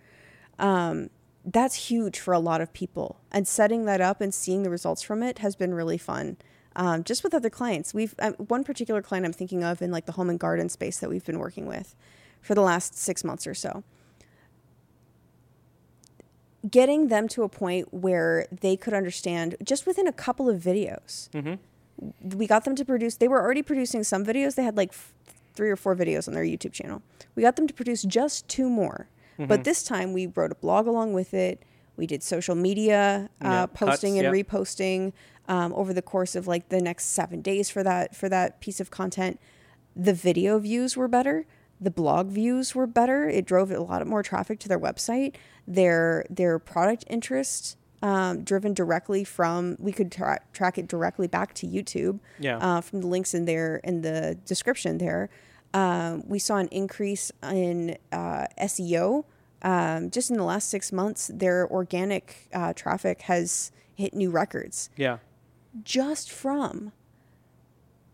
Um, 0.58 1.10
that's 1.46 1.76
huge 1.90 2.20
for 2.20 2.34
a 2.34 2.40
lot 2.40 2.60
of 2.60 2.74
people, 2.74 3.22
and 3.32 3.48
setting 3.48 3.86
that 3.86 4.02
up 4.02 4.20
and 4.20 4.34
seeing 4.34 4.64
the 4.64 4.70
results 4.70 5.02
from 5.02 5.24
it 5.24 5.40
has 5.40 5.56
been 5.56 5.74
really 5.74 5.98
fun. 5.98 6.36
Um, 6.80 7.04
just 7.04 7.24
with 7.24 7.34
other 7.34 7.50
clients, 7.50 7.94
we've 7.94 8.16
um, 8.20 8.34
one 8.36 8.64
particular 8.64 9.02
client 9.02 9.26
I'm 9.26 9.34
thinking 9.34 9.64
of 9.64 9.82
in 9.82 9.92
like 9.92 10.06
the 10.06 10.14
home 10.14 10.30
and 10.30 10.40
garden 10.40 10.70
space 10.70 10.98
that 11.00 11.10
we've 11.10 11.26
been 11.26 11.38
working 11.38 11.66
with 11.68 11.94
for 12.42 12.56
the 12.56 12.62
last 12.62 12.98
six 12.98 13.24
months 13.24 13.46
or 13.46 13.54
so 13.54 13.84
getting 16.70 17.08
them 17.08 17.28
to 17.30 17.44
a 17.44 17.50
point 17.50 17.94
where 17.94 18.46
they 18.52 18.76
could 18.76 18.94
understand 18.94 19.56
just 19.64 19.86
within 19.86 20.08
a 20.08 20.12
couple 20.12 20.50
of 20.50 20.62
videos. 20.62 21.30
We 22.22 22.48
got 22.48 22.66
them 22.66 22.76
to 22.76 22.86
produce, 22.86 23.16
they 23.16 23.28
were 23.28 23.42
already 23.42 23.62
producing 23.62 24.04
some 24.04 24.26
videos. 24.26 24.56
They 24.56 24.64
had 24.64 24.76
like 24.78 24.90
f- 24.90 25.14
three 25.54 25.70
or 25.70 25.76
four 25.76 25.96
videos 25.96 26.28
on 26.28 26.34
their 26.34 26.44
YouTube 26.44 26.74
channel. 26.74 27.02
We 27.36 27.44
got 27.44 27.56
them 27.56 27.68
to 27.68 27.74
produce 27.74 28.04
just 28.04 28.48
two 28.48 28.70
more. 28.70 29.08
But 29.48 29.64
this 29.64 29.84
time 29.84 30.12
we 30.12 30.28
wrote 30.28 30.52
a 30.52 30.56
blog 30.56 30.86
along 30.86 31.14
with 31.14 31.34
it. 31.34 31.64
We 32.00 32.08
did 32.08 32.24
social 32.24 32.56
media 32.56 33.30
uh, 33.44 33.46
Yeah, 33.48 33.66
posting 33.68 34.14
cuts, 34.16 34.26
and 34.26 34.36
yeah. 34.36 34.42
reposting 34.44 35.14
um, 35.48 35.74
over 35.74 35.94
the 35.94 36.02
course 36.02 36.36
of 36.36 36.48
like 36.48 36.70
the 36.70 36.82
next 36.82 37.06
seven 37.08 37.42
days 37.42 37.70
for 37.70 37.84
that 37.84 38.16
for 38.16 38.30
that 38.30 38.62
piece 38.62 38.80
of 38.80 38.90
content. 38.90 39.40
The 39.96 40.14
video 40.14 40.58
views 40.60 40.96
were 40.96 41.10
better. 41.10 41.46
The 41.82 41.92
blog 41.92 42.28
views 42.30 42.74
were 42.74 42.88
better. 42.88 43.28
It 43.30 43.46
drove 43.46 43.70
a 43.72 43.82
lot 43.82 44.06
more 44.08 44.24
traffic 44.24 44.60
to 44.60 44.68
their 44.70 44.80
website. 44.80 45.36
Their 45.68 46.26
their 46.30 46.58
product 46.58 47.04
interest 47.08 47.78
um, 48.02 48.44
driven 48.46 48.74
directly 48.74 49.26
from 49.26 49.76
we 49.80 49.92
could 49.92 50.10
tra- 50.12 50.40
track 50.54 50.78
it 50.78 50.88
directly 50.88 51.28
back 51.28 51.54
to 51.56 51.68
YouTube. 51.68 52.20
Yeah. 52.40 52.58
Uh, 52.58 52.82
from 52.82 53.02
the 53.02 53.08
links 53.08 53.34
in 53.34 53.44
there 53.46 53.82
in 53.84 54.02
the 54.02 54.38
description 54.46 55.00
there, 55.00 55.30
um, 55.74 56.24
we 56.28 56.40
saw 56.40 56.56
an 56.58 56.70
increase 56.70 57.32
in 57.44 57.98
uh, 58.12 58.46
SEO. 58.62 59.26
Um, 59.62 60.10
just 60.10 60.30
in 60.30 60.38
the 60.38 60.44
last 60.44 60.70
six 60.70 60.92
months, 60.92 61.30
their 61.34 61.68
organic 61.70 62.48
uh, 62.54 62.74
traffic 62.74 63.24
has 63.24 63.72
hit 63.96 64.14
new 64.14 64.30
records 64.32 64.90
Yeah. 64.96 65.18
just 65.84 66.32
from 66.32 66.94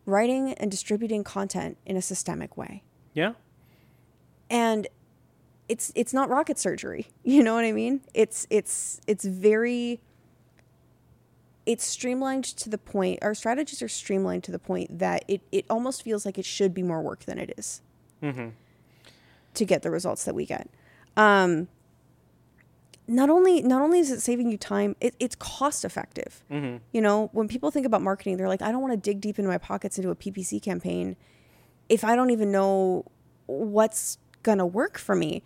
writing 0.06 0.54
and 0.54 0.72
distributing 0.72 1.24
content 1.24 1.78
in 1.86 1.96
a 1.98 2.02
systemic 2.02 2.58
way. 2.58 2.84
Yeah. 3.14 3.34
And 4.50 4.88
it's 5.70 5.92
it's 5.96 6.14
not 6.14 6.30
rocket 6.30 6.58
surgery. 6.60 7.08
You 7.24 7.44
know 7.44 7.54
what 7.56 7.66
I 7.66 7.72
mean? 7.72 8.02
It's 8.14 8.46
it's 8.50 9.00
it's 9.08 9.26
very 9.26 10.00
it's 11.66 11.84
streamlined 11.84 12.44
to 12.44 12.70
the 12.70 12.78
point 12.78 13.18
our 13.24 13.34
strategies 13.34 13.82
are 13.82 13.88
streamlined 13.88 14.44
to 14.44 14.52
the 14.52 14.60
point 14.60 15.00
that 15.00 15.26
it, 15.28 15.42
it 15.52 15.66
almost 15.68 16.04
feels 16.04 16.24
like 16.24 16.38
it 16.38 16.46
should 16.46 16.74
be 16.76 16.84
more 16.84 17.02
work 17.02 17.26
than 17.26 17.40
it 17.40 17.54
is 17.58 17.82
to 18.22 19.66
get 19.66 19.82
the 19.82 19.90
results 19.92 20.26
that 20.26 20.36
we 20.36 20.46
get. 20.46 20.68
Um, 21.18 21.68
not 23.08 23.30
only 23.30 23.62
not 23.62 23.82
only 23.82 24.00
is 24.00 24.10
it 24.12 24.20
saving 24.22 24.50
you 24.50 24.58
time, 24.58 24.96
it, 25.00 25.16
it's 25.20 25.36
cost 25.36 25.86
effective. 25.86 26.44
You 26.92 27.02
know, 27.02 27.30
when 27.34 27.48
people 27.48 27.70
think 27.72 27.86
about 27.86 28.02
marketing, 28.02 28.38
they're 28.38 28.48
like, 28.48 28.62
I 28.62 28.72
don't 28.72 28.82
want 28.82 28.94
to 28.94 28.98
dig 28.98 29.22
deep 29.22 29.38
into 29.38 29.50
my 29.50 29.58
pockets 29.60 29.98
into 29.98 30.10
a 30.10 30.16
PPC 30.16 30.62
campaign 30.62 31.16
if 31.88 32.04
I 32.04 32.16
don't 32.16 32.32
even 32.32 32.52
know 32.52 33.06
what's 33.46 34.18
gonna 34.44 34.66
work 34.66 34.98
for 34.98 35.16
me. 35.16 35.44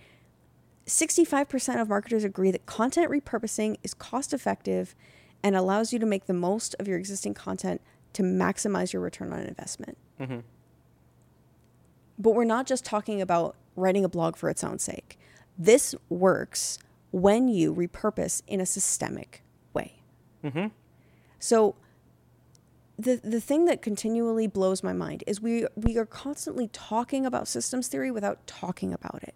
65% 0.85 1.79
of 1.81 1.87
marketers 1.89 2.23
agree 2.23 2.49
that 2.49 2.65
content 2.65 3.11
repurposing 3.11 3.75
is 3.83 3.93
cost 3.93 4.33
effective 4.33 4.95
and 5.43 5.55
allows 5.55 5.93
you 5.93 5.99
to 5.99 6.05
make 6.05 6.25
the 6.25 6.33
most 6.33 6.75
of 6.79 6.87
your 6.87 6.97
existing 6.97 7.33
content 7.33 7.81
to 8.13 8.23
maximize 8.23 8.91
your 8.91 9.01
return 9.01 9.31
on 9.31 9.39
investment. 9.41 9.97
But 12.17 12.31
we're 12.31 12.43
not 12.45 12.65
just 12.65 12.83
talking 12.85 13.21
about 13.21 13.55
writing 13.75 14.03
a 14.03 14.09
blog 14.09 14.35
for 14.35 14.49
its 14.49 14.63
own 14.63 14.79
sake. 14.79 15.19
This 15.59 15.93
works 16.07 16.79
when 17.11 17.49
you 17.49 17.75
repurpose 17.75 18.41
in 18.47 18.61
a 18.61 18.65
systemic 18.65 19.43
way. 19.73 20.01
Mm-hmm. 20.43 20.67
So 21.37 21.75
the 22.97 23.19
the 23.23 23.41
thing 23.41 23.65
that 23.65 23.81
continually 23.81 24.47
blows 24.47 24.83
my 24.83 24.93
mind 24.93 25.23
is 25.27 25.41
we 25.41 25.67
we 25.75 25.97
are 25.97 26.05
constantly 26.05 26.69
talking 26.69 27.25
about 27.25 27.47
systems 27.47 27.87
theory 27.87 28.09
without 28.09 28.45
talking 28.47 28.93
about 28.93 29.23
it. 29.23 29.35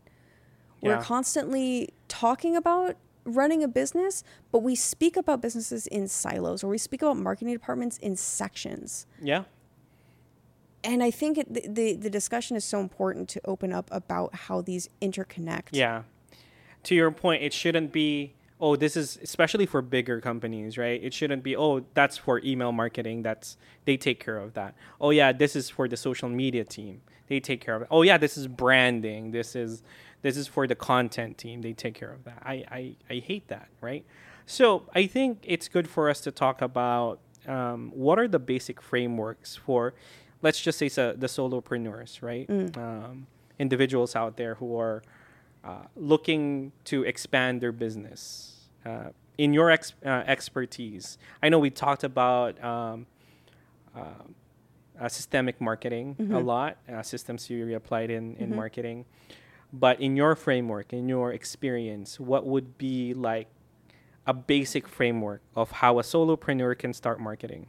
We're 0.81 1.01
constantly 1.01 1.93
talking 2.09 2.57
about 2.57 2.97
running 3.23 3.63
a 3.63 3.69
business, 3.69 4.21
but 4.51 4.59
we 4.59 4.75
speak 4.75 5.15
about 5.15 5.41
businesses 5.41 5.87
in 5.87 6.09
silos 6.09 6.61
or 6.61 6.67
we 6.67 6.77
speak 6.77 7.01
about 7.01 7.15
marketing 7.15 7.53
departments 7.53 7.97
in 7.99 8.17
sections. 8.17 9.07
Yeah. 9.21 9.45
And 10.83 11.01
I 11.01 11.09
think 11.09 11.37
it, 11.37 11.53
the, 11.53 11.65
the 11.69 11.93
the 11.95 12.09
discussion 12.09 12.57
is 12.57 12.65
so 12.65 12.81
important 12.81 13.29
to 13.29 13.41
open 13.45 13.71
up 13.71 13.87
about 13.91 14.35
how 14.35 14.59
these 14.59 14.89
interconnect. 15.01 15.69
Yeah. 15.71 16.03
To 16.83 16.95
your 16.95 17.11
point, 17.11 17.43
it 17.43 17.53
shouldn't 17.53 17.91
be, 17.91 18.33
oh, 18.59 18.75
this 18.75 18.97
is 18.97 19.17
especially 19.21 19.65
for 19.65 19.81
bigger 19.81 20.19
companies, 20.21 20.77
right? 20.77 21.01
It 21.03 21.13
shouldn't 21.13 21.43
be, 21.43 21.55
oh, 21.55 21.85
that's 21.93 22.17
for 22.17 22.41
email 22.43 22.71
marketing. 22.71 23.23
That's 23.23 23.57
they 23.85 23.97
take 23.97 24.23
care 24.23 24.37
of 24.37 24.53
that. 24.53 24.75
Oh 24.99 25.11
yeah, 25.11 25.31
this 25.31 25.55
is 25.55 25.69
for 25.69 25.87
the 25.87 25.97
social 25.97 26.29
media 26.29 26.63
team. 26.63 27.01
They 27.27 27.39
take 27.39 27.61
care 27.61 27.75
of 27.75 27.83
it. 27.83 27.87
Oh 27.89 28.01
yeah, 28.01 28.17
this 28.17 28.37
is 28.37 28.47
branding. 28.47 29.31
This 29.31 29.55
is 29.55 29.81
this 30.21 30.37
is 30.37 30.47
for 30.47 30.67
the 30.67 30.75
content 30.75 31.37
team. 31.37 31.61
They 31.61 31.73
take 31.73 31.93
care 31.95 32.11
of 32.11 32.23
that. 32.25 32.41
I 32.45 32.63
I, 32.69 32.95
I 33.09 33.15
hate 33.19 33.47
that, 33.47 33.69
right? 33.81 34.05
So 34.45 34.83
I 34.93 35.07
think 35.07 35.39
it's 35.43 35.67
good 35.69 35.87
for 35.87 36.09
us 36.09 36.19
to 36.21 36.31
talk 36.31 36.61
about 36.61 37.19
um, 37.47 37.91
what 37.93 38.19
are 38.19 38.27
the 38.27 38.39
basic 38.39 38.81
frameworks 38.81 39.55
for, 39.55 39.93
let's 40.41 40.59
just 40.61 40.77
say 40.77 40.89
so, 40.89 41.13
the 41.13 41.27
solopreneurs, 41.27 42.21
right? 42.21 42.49
Um, 42.77 43.27
individuals 43.59 44.15
out 44.15 44.37
there 44.37 44.55
who 44.55 44.77
are 44.77 45.03
uh, 45.63 45.83
looking 45.95 46.71
to 46.85 47.03
expand 47.03 47.61
their 47.61 47.71
business. 47.71 48.67
Uh, 48.85 49.09
in 49.37 49.53
your 49.53 49.71
ex- 49.71 49.93
uh, 50.05 50.23
expertise, 50.27 51.17
I 51.41 51.49
know 51.49 51.59
we 51.59 51.69
talked 51.69 52.03
about 52.03 52.61
um, 52.63 53.05
uh, 53.95 54.01
uh, 54.99 55.07
systemic 55.09 55.59
marketing 55.59 56.15
a 56.35 56.39
lot, 56.39 56.77
uh, 56.91 57.01
systems 57.01 57.47
theory 57.47 57.73
applied 57.73 58.09
in, 58.11 58.35
in 58.35 58.49
marketing. 58.55 59.05
But 59.71 59.99
in 59.99 60.15
your 60.15 60.35
framework, 60.35 60.93
in 60.93 61.09
your 61.09 61.33
experience, 61.33 62.19
what 62.19 62.45
would 62.45 62.77
be 62.77 63.13
like 63.15 63.47
a 64.27 64.33
basic 64.33 64.87
framework 64.87 65.41
of 65.55 65.71
how 65.71 65.97
a 65.99 66.03
solopreneur 66.03 66.77
can 66.77 66.93
start 66.93 67.19
marketing? 67.19 67.67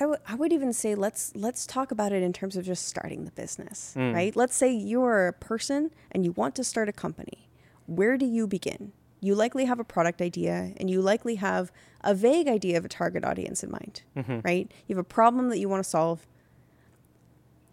I 0.00 0.34
would 0.34 0.52
even 0.52 0.72
say 0.72 0.94
let's 0.94 1.32
let's 1.36 1.66
talk 1.66 1.90
about 1.90 2.12
it 2.12 2.22
in 2.22 2.32
terms 2.32 2.56
of 2.56 2.64
just 2.64 2.86
starting 2.86 3.24
the 3.24 3.30
business, 3.30 3.94
Mm. 3.96 4.14
right? 4.14 4.34
Let's 4.36 4.56
say 4.56 4.72
you're 4.72 5.28
a 5.28 5.32
person 5.32 5.90
and 6.10 6.24
you 6.24 6.32
want 6.32 6.54
to 6.56 6.64
start 6.64 6.88
a 6.88 6.92
company. 6.92 7.48
Where 7.86 8.16
do 8.18 8.26
you 8.26 8.46
begin? 8.46 8.92
You 9.20 9.34
likely 9.34 9.64
have 9.64 9.78
a 9.80 9.84
product 9.84 10.20
idea 10.20 10.72
and 10.76 10.90
you 10.90 11.00
likely 11.00 11.36
have 11.36 11.70
a 12.02 12.14
vague 12.14 12.48
idea 12.48 12.76
of 12.78 12.84
a 12.84 12.88
target 12.88 13.24
audience 13.24 13.62
in 13.62 13.70
mind, 13.70 14.02
Mm-hmm. 14.16 14.40
right? 14.44 14.70
You 14.86 14.96
have 14.96 15.00
a 15.04 15.08
problem 15.08 15.48
that 15.50 15.58
you 15.58 15.68
want 15.68 15.82
to 15.84 15.88
solve. 15.88 16.26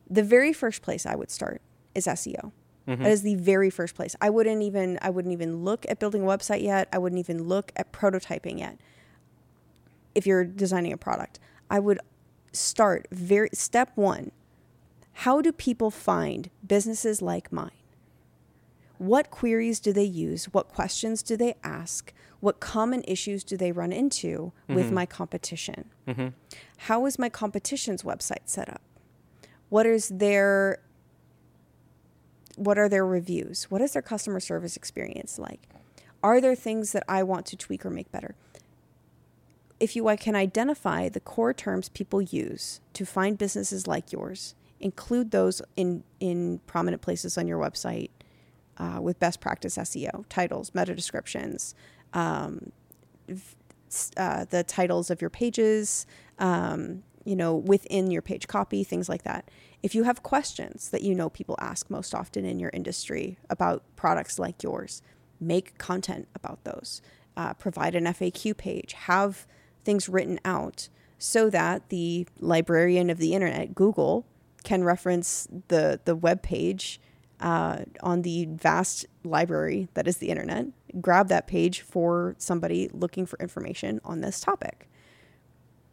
The 0.10 0.24
very 0.24 0.54
first 0.54 0.82
place 0.82 1.06
I 1.06 1.16
would 1.16 1.32
start 1.32 1.62
is 1.96 2.06
SEO. 2.08 2.52
That 2.86 3.08
is 3.08 3.22
the 3.22 3.36
very 3.36 3.70
first 3.70 3.96
place. 3.96 4.14
I 4.22 4.30
wouldn't 4.30 4.62
even 4.62 5.00
I 5.02 5.10
wouldn't 5.10 5.32
even 5.32 5.64
look 5.64 5.86
at 5.90 6.00
building 6.00 6.22
a 6.22 6.26
website 6.26 6.62
yet. 6.62 6.90
I 6.92 6.98
wouldn't 6.98 7.20
even 7.20 7.44
look 7.46 7.72
at 7.78 7.92
prototyping 7.94 8.60
yet. 8.60 8.78
If 10.14 10.28
you're 10.28 10.44
designing 10.44 10.92
a 10.94 10.98
product, 10.98 11.40
I 11.74 11.80
would 11.80 12.00
start 12.52 13.08
very 13.10 13.50
step 13.52 13.90
1. 13.96 14.32
How 15.14 15.42
do 15.42 15.52
people 15.52 15.90
find 15.90 16.52
businesses 16.66 17.20
like 17.20 17.52
mine? 17.52 17.72
What 19.00 19.32
queries 19.32 19.80
do 19.80 19.92
they 19.92 20.04
use? 20.04 20.46
What 20.54 20.68
questions 20.68 21.24
do 21.24 21.36
they 21.36 21.56
ask? 21.64 22.14
What 22.42 22.60
common 22.60 23.04
issues 23.08 23.44
do 23.44 23.58
they 23.58 23.72
run 23.72 23.92
into 23.92 24.52
with 24.68 24.86
mm-hmm. 24.86 24.94
my 24.94 25.06
competition? 25.08 25.86
Mm-hmm. 26.08 26.28
How 26.78 27.08
is 27.08 27.18
my 27.18 27.30
competition's 27.30 28.04
website 28.04 28.46
set 28.46 28.70
up? 28.70 28.84
What 29.70 29.88
is 29.88 30.10
their 30.10 30.78
what 32.56 32.78
are 32.78 32.88
their 32.88 33.06
reviews? 33.06 33.64
What 33.72 33.82
is 33.82 33.94
their 33.94 34.04
customer 34.04 34.40
service 34.40 34.78
experience 34.78 35.40
like? 35.40 35.68
Are 36.22 36.40
there 36.40 36.54
things 36.54 36.92
that 36.92 37.04
I 37.10 37.24
want 37.24 37.48
to 37.48 37.58
tweak 37.58 37.84
or 37.84 37.90
make 37.90 38.12
better? 38.12 38.36
If 39.84 39.98
you 39.98 40.10
can 40.18 40.34
identify 40.34 41.10
the 41.10 41.20
core 41.20 41.54
terms 41.54 41.90
people 41.90 42.22
use 42.22 42.80
to 42.94 43.06
find 43.06 43.38
businesses 43.38 43.86
like 43.86 44.14
yours, 44.14 44.56
include 44.80 45.32
those 45.32 45.62
in, 45.76 46.06
in 46.22 46.62
prominent 46.68 47.02
places 47.02 47.38
on 47.38 47.50
your 47.50 47.60
website 47.60 48.10
uh, 48.78 49.00
with 49.02 49.20
best 49.20 49.42
practice 49.42 49.76
SEO, 49.76 50.24
titles, 50.30 50.72
meta 50.74 50.96
descriptions, 50.96 51.76
um, 52.14 52.72
uh, 54.16 54.46
the 54.46 54.64
titles 54.66 55.12
of 55.12 55.20
your 55.20 55.30
pages, 55.30 56.06
um, 56.40 57.04
you 57.26 57.36
know, 57.36 57.54
within 57.54 58.10
your 58.10 58.22
page 58.22 58.48
copy, 58.48 58.86
things 58.86 59.10
like 59.10 59.24
that. 59.24 59.52
If 59.82 59.94
you 59.94 60.04
have 60.04 60.24
questions 60.24 60.92
that 60.92 61.02
you 61.02 61.14
know 61.14 61.30
people 61.30 61.58
ask 61.60 61.90
most 61.90 62.16
often 62.16 62.46
in 62.46 62.58
your 62.58 62.72
industry 62.74 63.38
about 63.50 63.84
products 63.98 64.40
like 64.40 64.64
yours, 64.64 65.02
make 65.42 65.78
content 65.78 66.30
about 66.34 66.64
those. 66.64 67.02
Uh, 67.36 67.54
provide 67.54 67.96
an 67.96 68.06
FAQ 68.06 68.56
page. 68.56 68.94
Have 68.94 69.46
things 69.84 70.10
written 70.10 70.40
out 70.46 70.90
so 71.18 71.50
that 71.50 71.90
the 71.90 72.28
librarian 72.40 73.10
of 73.10 73.18
the 73.18 73.34
internet, 73.34 73.74
Google, 73.76 74.26
can 74.64 74.84
reference 74.84 75.48
the 75.68 76.00
the 76.06 76.16
web 76.16 76.42
page 76.42 77.00
uh, 77.40 77.80
on 78.02 78.22
the 78.22 78.46
vast 78.46 79.06
library 79.24 79.90
that 79.94 80.08
is 80.08 80.18
the 80.18 80.30
internet. 80.30 80.68
Grab 81.02 81.28
that 81.28 81.48
page 81.48 81.82
for 81.82 82.36
somebody 82.38 82.90
looking 82.94 83.26
for 83.26 83.38
information 83.40 84.00
on 84.04 84.22
this 84.22 84.40
topic. 84.40 84.90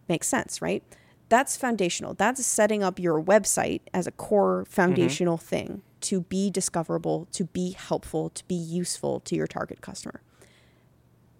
Makes 0.09 0.28
sense, 0.28 0.62
right? 0.62 0.82
That's 1.28 1.57
foundational. 1.57 2.14
That's 2.14 2.45
setting 2.45 2.82
up 2.82 2.99
your 2.99 3.22
website 3.22 3.82
as 3.95 4.07
a 4.07 4.11
core 4.11 4.64
foundational 4.68 5.38
mm-hmm. 5.38 5.47
thing 5.47 5.82
to 6.03 6.22
be 6.22 6.51
discoverable, 6.51 7.28
to 7.32 7.45
be 7.45 7.72
helpful, 7.72 8.30
to 8.30 8.45
be 8.47 8.55
useful 8.55 9.20
to 9.20 9.36
your 9.36 9.47
target 9.47 9.80
customer. 9.80 10.22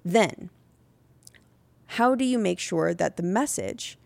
Then, 0.05 0.51
how 1.97 2.15
do 2.15 2.25
you 2.25 2.39
make 2.39 2.59
sure 2.59 2.95
that 2.95 3.17
the 3.17 3.23
message 3.23 3.99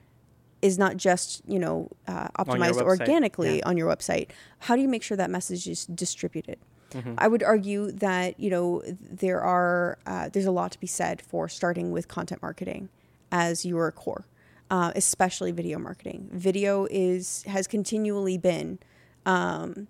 is 0.63 0.79
not 0.79 0.97
just 0.97 1.43
you 1.47 1.59
know 1.59 1.91
uh, 2.09 2.29
optimized 2.39 2.79
on 2.79 2.85
organically 2.85 3.59
yeah. 3.59 3.69
on 3.69 3.77
your 3.77 3.95
website? 3.95 4.31
How 4.61 4.75
do 4.77 4.83
you 4.83 4.89
make 4.89 5.03
sure 5.03 5.17
that 5.17 5.31
message 5.31 5.69
is 5.69 5.87
distributed? 5.87 6.59
Mm-hmm. 6.93 7.15
I 7.19 7.29
would 7.29 7.43
argue 7.43 7.91
that 7.93 8.41
you 8.41 8.51
know 8.51 8.83
there 8.87 9.43
are 9.43 9.99
uh, 10.07 10.31
there's 10.31 10.47
a 10.47 10.53
lot 10.53 10.73
to 10.73 10.81
be 10.81 10.87
said 10.87 11.21
for 11.21 11.49
starting 11.49 11.91
with 11.91 12.09
content 12.09 12.41
marketing 12.41 12.89
as 13.31 13.67
your 13.67 13.91
core 13.93 14.25
uh, 14.71 14.93
especially 14.97 15.53
video 15.53 15.79
marketing. 15.79 16.29
Video 16.33 16.87
is 16.91 17.43
has 17.47 17.67
continually 17.67 18.39
been 18.39 18.79
um, 19.27 19.89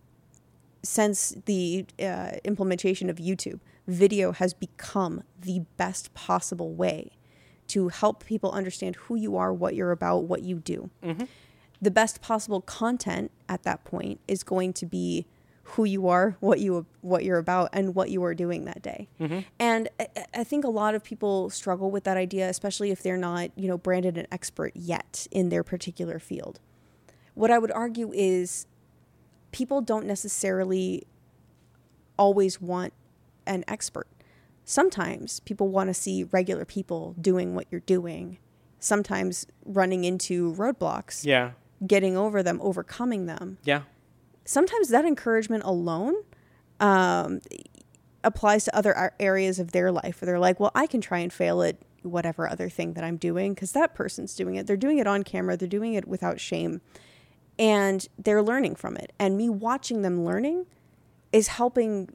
since 0.82 1.36
the 1.47 1.86
uh, 2.03 2.32
implementation 2.45 3.09
of 3.09 3.16
YouTube. 3.16 3.61
Video 3.86 4.32
has 4.32 4.53
become 4.53 5.22
the 5.40 5.61
best 5.76 6.12
possible 6.14 6.74
way 6.74 7.12
to 7.68 7.88
help 7.88 8.24
people 8.24 8.50
understand 8.52 8.96
who 8.96 9.14
you 9.14 9.36
are, 9.36 9.52
what 9.52 9.74
you're 9.74 9.90
about, 9.90 10.24
what 10.24 10.42
you 10.42 10.56
do. 10.56 10.90
Mm-hmm. 11.02 11.24
The 11.80 11.90
best 11.90 12.20
possible 12.20 12.60
content 12.60 13.30
at 13.48 13.62
that 13.64 13.84
point 13.84 14.20
is 14.28 14.42
going 14.42 14.72
to 14.74 14.86
be 14.86 15.26
who 15.64 15.84
you 15.84 16.08
are, 16.08 16.36
what 16.40 16.60
you 16.60 16.86
what 17.00 17.24
you're 17.24 17.38
about, 17.38 17.70
and 17.72 17.94
what 17.94 18.10
you 18.10 18.22
are 18.24 18.34
doing 18.34 18.64
that 18.66 18.82
day. 18.82 19.08
Mm-hmm. 19.20 19.40
And 19.58 19.88
I, 19.98 20.08
I, 20.34 20.44
think 20.44 20.64
a 20.64 20.70
lot 20.70 20.94
of 20.94 21.02
people 21.02 21.48
struggle 21.48 21.90
with 21.90 22.04
that 22.04 22.18
idea, 22.18 22.48
especially 22.48 22.90
if 22.90 23.02
they're 23.02 23.16
not 23.16 23.50
you 23.56 23.66
know 23.66 23.78
branded 23.78 24.18
an 24.18 24.26
expert 24.30 24.72
yet 24.74 25.26
in 25.30 25.48
their 25.48 25.64
particular 25.64 26.18
field. 26.18 26.60
What 27.34 27.50
I 27.50 27.58
would 27.58 27.72
argue 27.72 28.12
is 28.12 28.66
people 29.52 29.80
don't 29.80 30.06
necessarily 30.06 31.06
always 32.18 32.60
want 32.60 32.92
an 33.46 33.64
expert. 33.66 34.06
Sometimes 34.64 35.40
people 35.40 35.68
want 35.68 35.88
to 35.88 35.94
see 35.94 36.24
regular 36.24 36.64
people 36.64 37.14
doing 37.20 37.54
what 37.54 37.66
you're 37.70 37.80
doing. 37.80 38.38
Sometimes 38.78 39.46
running 39.64 40.04
into 40.04 40.54
roadblocks. 40.54 41.24
Yeah. 41.24 41.52
Getting 41.86 42.16
over 42.16 42.42
them, 42.42 42.60
overcoming 42.62 43.26
them. 43.26 43.58
Yeah 43.64 43.82
sometimes 44.44 44.88
that 44.88 45.04
encouragement 45.04 45.64
alone 45.64 46.14
um, 46.80 47.40
applies 48.22 48.64
to 48.64 48.76
other 48.76 49.12
areas 49.18 49.58
of 49.58 49.72
their 49.72 49.90
life 49.90 50.20
where 50.20 50.26
they're 50.26 50.38
like, 50.38 50.60
well, 50.60 50.70
I 50.74 50.86
can 50.86 51.00
try 51.00 51.18
and 51.18 51.32
fail 51.32 51.62
at 51.62 51.76
whatever 52.02 52.48
other 52.48 52.68
thing 52.68 52.92
that 52.94 53.04
I'm 53.04 53.16
doing 53.16 53.54
because 53.54 53.72
that 53.72 53.94
person's 53.94 54.34
doing 54.34 54.56
it. 54.56 54.66
They're 54.66 54.76
doing 54.76 54.98
it 54.98 55.06
on 55.06 55.22
camera, 55.22 55.56
they're 55.56 55.68
doing 55.68 55.94
it 55.94 56.06
without 56.06 56.38
shame, 56.38 56.80
and 57.58 58.06
they're 58.18 58.42
learning 58.42 58.76
from 58.76 58.96
it. 58.96 59.12
And 59.18 59.36
me 59.36 59.48
watching 59.48 60.02
them 60.02 60.24
learning 60.24 60.66
is 61.32 61.48
helping 61.48 62.10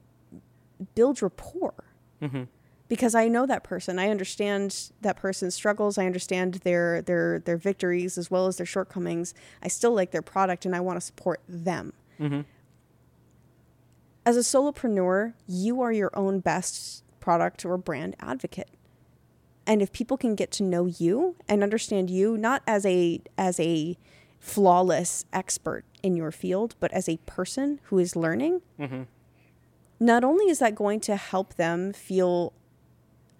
build 0.95 1.22
rapport. 1.22 1.74
Mm-hmm. 2.22 2.44
Because 2.88 3.14
I 3.14 3.28
know 3.28 3.46
that 3.46 3.64
person, 3.64 4.00
I 4.00 4.10
understand 4.10 4.92
that 5.02 5.16
person's 5.16 5.54
struggles. 5.54 5.98
I 5.98 6.08
understand 6.08 6.56
their 6.64 7.04
their 7.04 7.40
their 7.40 7.58
victories 7.58 8.18
as 8.18 8.32
well 8.32 8.48
as 8.48 8.58
their 8.58 8.66
shortcomings. 8.66 9.34
I 9.62 9.68
still 9.68 9.94
like 9.94 10.12
their 10.12 10.24
product, 10.24 10.66
and 10.66 10.76
I 10.76 10.80
want 10.80 10.98
to 10.98 11.06
support 11.06 11.42
them. 11.48 11.94
Mm-hmm. 12.20 12.42
As 14.26 14.38
a 14.38 14.42
solopreneur, 14.42 15.34
you 15.48 15.82
are 15.82 15.92
your 15.92 16.12
own 16.16 16.40
best 16.40 17.04
product 17.20 17.64
or 17.64 17.78
brand 17.78 18.16
advocate. 18.20 18.70
And 19.68 19.84
if 19.84 19.92
people 19.92 20.18
can 20.18 20.34
get 20.34 20.50
to 20.54 20.64
know 20.64 20.88
you 20.88 21.36
and 21.48 21.62
understand 21.62 22.10
you 22.10 22.38
not 22.38 22.64
as 22.66 22.88
a 22.88 23.22
as 23.38 23.60
a 23.60 23.98
flawless 24.40 25.26
expert 25.32 25.84
in 26.02 26.16
your 26.16 26.32
field, 26.32 26.76
but 26.80 26.92
as 26.92 27.08
a 27.08 27.18
person 27.28 27.80
who 27.84 28.00
is 28.00 28.16
learning, 28.16 28.62
mm-hmm. 28.80 29.04
Not 30.00 30.24
only 30.24 30.45
is 30.45 30.60
that 30.60 30.76
going 30.76 31.00
to 31.02 31.16
help 31.16 31.56
them 31.56 31.93
feel 31.93 32.54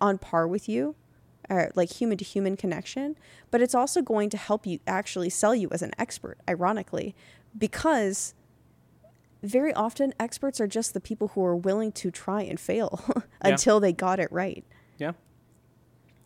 on 0.02 0.18
par 0.18 0.48
with 0.48 0.68
you, 0.68 0.96
or 1.50 1.72
like 1.76 1.92
human 1.94 2.18
to 2.18 2.24
human 2.24 2.56
connection, 2.56 3.18
but 3.50 3.62
it's 3.62 3.74
also 3.74 4.02
going 4.02 4.30
to 4.30 4.38
help 4.38 4.68
you 4.68 4.80
actually 4.86 5.30
sell 5.30 5.56
you 5.56 5.70
as 5.72 5.82
an 5.82 5.92
expert, 5.98 6.38
ironically, 6.48 7.16
because 7.58 8.34
very 9.42 9.74
often 9.74 10.14
experts 10.20 10.60
are 10.60 10.68
just 10.68 10.94
the 10.94 11.00
people 11.00 11.30
who 11.30 11.44
are 11.44 11.56
willing 11.56 11.92
to 11.94 12.12
try 12.12 12.42
and 12.42 12.60
fail 12.60 13.24
until 13.42 13.78
yeah. 13.78 13.80
they 13.80 13.94
got 13.94 14.20
it 14.20 14.32
right. 14.32 14.64
Yeah. 14.98 15.14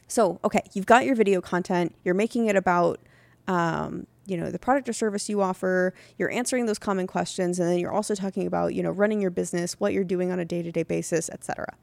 So, 0.07 0.39
okay, 0.43 0.61
you've 0.73 0.85
got 0.85 1.05
your 1.05 1.15
video 1.15 1.39
content, 1.41 1.95
you're 2.03 2.15
making 2.15 2.47
it 2.47 2.55
about 2.55 2.99
um, 3.47 4.07
you 4.25 4.37
know, 4.37 4.51
the 4.51 4.59
product 4.59 4.87
or 4.87 4.93
service 4.93 5.29
you 5.29 5.41
offer, 5.41 5.93
you're 6.17 6.31
answering 6.31 6.65
those 6.65 6.79
common 6.79 7.07
questions 7.07 7.59
and 7.59 7.69
then 7.69 7.79
you're 7.79 7.91
also 7.91 8.15
talking 8.15 8.47
about, 8.47 8.73
you 8.73 8.81
know, 8.83 8.91
running 8.91 9.21
your 9.21 9.31
business, 9.31 9.79
what 9.79 9.93
you're 9.93 10.03
doing 10.03 10.31
on 10.31 10.39
a 10.39 10.45
day-to-day 10.45 10.83
basis, 10.83 11.29
etc. 11.29 11.75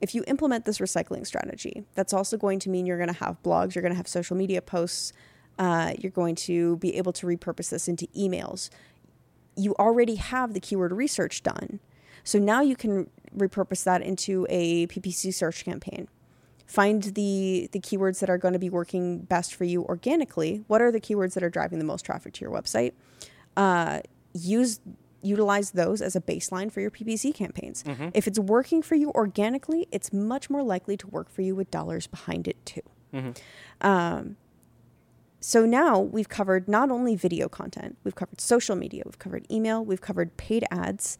If 0.00 0.14
you 0.14 0.24
implement 0.26 0.64
this 0.64 0.78
recycling 0.78 1.26
strategy, 1.26 1.84
that's 1.94 2.12
also 2.12 2.36
going 2.36 2.58
to 2.60 2.70
mean 2.70 2.86
you're 2.86 2.96
going 2.96 3.12
to 3.12 3.24
have 3.24 3.42
blogs, 3.42 3.74
you're 3.74 3.82
going 3.82 3.92
to 3.92 3.96
have 3.96 4.08
social 4.08 4.36
media 4.36 4.62
posts, 4.62 5.12
uh, 5.58 5.92
you're 5.98 6.12
going 6.12 6.36
to 6.36 6.76
be 6.76 6.96
able 6.96 7.12
to 7.12 7.26
repurpose 7.26 7.70
this 7.70 7.88
into 7.88 8.06
emails 8.08 8.70
you 9.60 9.74
already 9.78 10.16
have 10.16 10.54
the 10.54 10.60
keyword 10.60 10.92
research 10.92 11.42
done. 11.42 11.80
So 12.24 12.38
now 12.38 12.60
you 12.60 12.76
can 12.76 13.10
repurpose 13.36 13.84
that 13.84 14.02
into 14.02 14.46
a 14.48 14.86
PPC 14.86 15.32
search 15.32 15.64
campaign. 15.64 16.08
Find 16.70 17.02
the, 17.02 17.68
the 17.72 17.80
keywords 17.80 18.20
that 18.20 18.30
are 18.30 18.38
going 18.38 18.52
to 18.52 18.60
be 18.60 18.70
working 18.70 19.22
best 19.22 19.56
for 19.56 19.64
you 19.64 19.82
organically. 19.86 20.62
What 20.68 20.80
are 20.80 20.92
the 20.92 21.00
keywords 21.00 21.34
that 21.34 21.42
are 21.42 21.50
driving 21.50 21.80
the 21.80 21.84
most 21.84 22.04
traffic 22.04 22.32
to 22.34 22.42
your 22.42 22.52
website? 22.52 22.92
Uh, 23.56 24.02
use 24.32 24.78
utilize 25.20 25.72
those 25.72 26.00
as 26.00 26.14
a 26.14 26.20
baseline 26.20 26.70
for 26.70 26.80
your 26.80 26.92
PPC 26.92 27.34
campaigns. 27.34 27.82
Mm-hmm. 27.82 28.10
If 28.14 28.28
it's 28.28 28.38
working 28.38 28.82
for 28.82 28.94
you 28.94 29.10
organically, 29.16 29.88
it's 29.90 30.12
much 30.12 30.48
more 30.48 30.62
likely 30.62 30.96
to 30.98 31.08
work 31.08 31.28
for 31.28 31.42
you 31.42 31.56
with 31.56 31.72
dollars 31.72 32.06
behind 32.06 32.46
it 32.46 32.64
too. 32.64 32.82
Mm-hmm. 33.12 33.30
Um, 33.84 34.36
so 35.40 35.66
now 35.66 35.98
we've 35.98 36.28
covered 36.28 36.68
not 36.68 36.92
only 36.92 37.16
video 37.16 37.48
content, 37.48 37.96
we've 38.04 38.14
covered 38.14 38.40
social 38.40 38.76
media, 38.76 39.02
we've 39.04 39.18
covered 39.18 39.44
email, 39.50 39.84
we've 39.84 40.00
covered 40.00 40.36
paid 40.36 40.64
ads. 40.70 41.18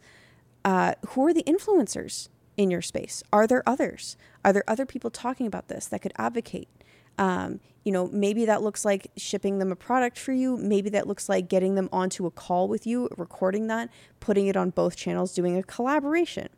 Uh, 0.63 0.93
who 1.09 1.25
are 1.25 1.33
the 1.33 1.43
influencers 1.43 2.29
in 2.61 2.69
your 2.69 2.81
space? 2.81 3.23
Are 3.33 3.47
there 3.47 3.63
others? 3.67 4.15
Are 4.45 4.53
there 4.53 4.63
other 4.67 4.85
people 4.85 5.09
talking 5.09 5.47
about 5.47 5.67
this 5.67 5.87
that 5.87 6.01
could 6.01 6.13
advocate? 6.17 6.69
Um, 7.17 7.59
you 7.83 7.91
know, 7.91 8.07
maybe 8.07 8.45
that 8.45 8.61
looks 8.61 8.85
like 8.85 9.09
shipping 9.17 9.57
them 9.57 9.71
a 9.71 9.75
product 9.75 10.19
for 10.19 10.31
you. 10.31 10.57
Maybe 10.57 10.89
that 10.91 11.07
looks 11.07 11.27
like 11.27 11.49
getting 11.49 11.73
them 11.73 11.89
onto 11.91 12.27
a 12.27 12.31
call 12.31 12.67
with 12.67 12.85
you, 12.85 13.09
recording 13.17 13.65
that, 13.67 13.89
putting 14.19 14.45
it 14.45 14.55
on 14.55 14.69
both 14.69 14.95
channels, 14.95 15.33
doing 15.33 15.57
a 15.57 15.63
collaboration. 15.63 16.49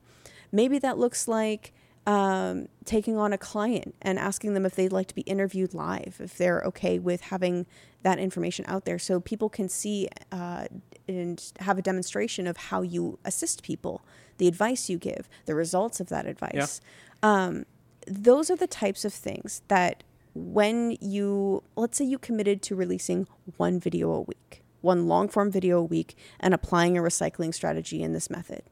Maybe 0.52 0.78
that 0.80 0.98
looks 0.98 1.28
like 1.28 1.74
um, 2.06 2.68
taking 2.86 3.18
on 3.18 3.32
a 3.32 3.38
client 3.38 3.96
and 4.02 4.20
asking 4.20 4.54
them 4.54 4.66
if 4.66 4.76
they'd 4.76 4.92
like 4.92 5.08
to 5.08 5.16
be 5.16 5.22
interviewed 5.22 5.74
live, 5.74 6.18
if 6.20 6.38
they're 6.38 6.62
okay 6.62 7.00
with 7.00 7.22
having 7.22 7.66
that 8.02 8.20
information 8.20 8.66
out 8.68 8.86
there 8.86 9.00
so 9.00 9.20
people 9.20 9.50
can 9.50 9.70
see 9.70 10.10
uh, 10.32 10.66
and 11.08 11.54
have 11.60 11.78
a 11.78 11.82
demonstration 11.82 12.46
of 12.46 12.58
how 12.58 12.82
you 12.82 13.20
assist 13.24 13.64
people, 13.64 14.02
the 14.38 14.48
advice 14.48 14.90
you 14.90 14.98
give, 14.98 15.30
the 15.46 15.56
results 15.56 16.00
of 16.00 16.10
that 16.10 16.26
advice. 16.26 16.82
Yeah. 17.24 17.46
Um, 17.46 17.66
those 18.06 18.52
are 18.52 18.58
the 18.58 18.68
types 18.68 19.06
of 19.06 19.14
things 19.14 19.62
that 19.70 20.04
when 20.36 20.98
you, 21.00 21.64
let's 21.78 21.98
say 21.98 22.04
you 22.04 22.18
committed 22.18 22.62
to 22.64 22.76
releasing 22.76 23.28
one 23.56 23.80
video 23.80 24.12
a 24.12 24.22
week, 24.22 24.62
one 24.82 25.08
long 25.08 25.30
form 25.30 25.50
video 25.50 25.80
a 25.80 25.84
week, 25.84 26.18
and 26.40 26.54
applying 26.54 26.98
a 26.98 27.02
recycling 27.02 27.54
strategy 27.54 28.02
in 28.04 28.12
this 28.12 28.30
method 28.30 28.64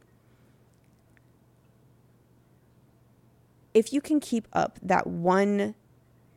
if 3.73 3.93
you 3.93 4.01
can 4.01 4.19
keep 4.19 4.47
up 4.53 4.79
that 4.81 5.07
one 5.07 5.75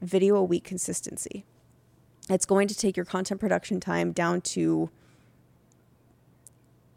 video 0.00 0.36
a 0.36 0.44
week 0.44 0.64
consistency, 0.64 1.44
it's 2.28 2.46
going 2.46 2.68
to 2.68 2.74
take 2.74 2.96
your 2.96 3.06
content 3.06 3.40
production 3.40 3.80
time 3.80 4.12
down 4.12 4.40
to 4.40 4.90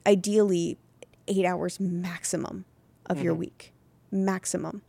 ideally 0.05 0.77
eight 1.27 1.45
hours 1.45 1.79
maximum 1.79 2.65
of 3.05 3.17
mm-hmm. 3.17 3.25
your 3.25 3.33
week, 3.33 3.73
maximum, 4.11 4.81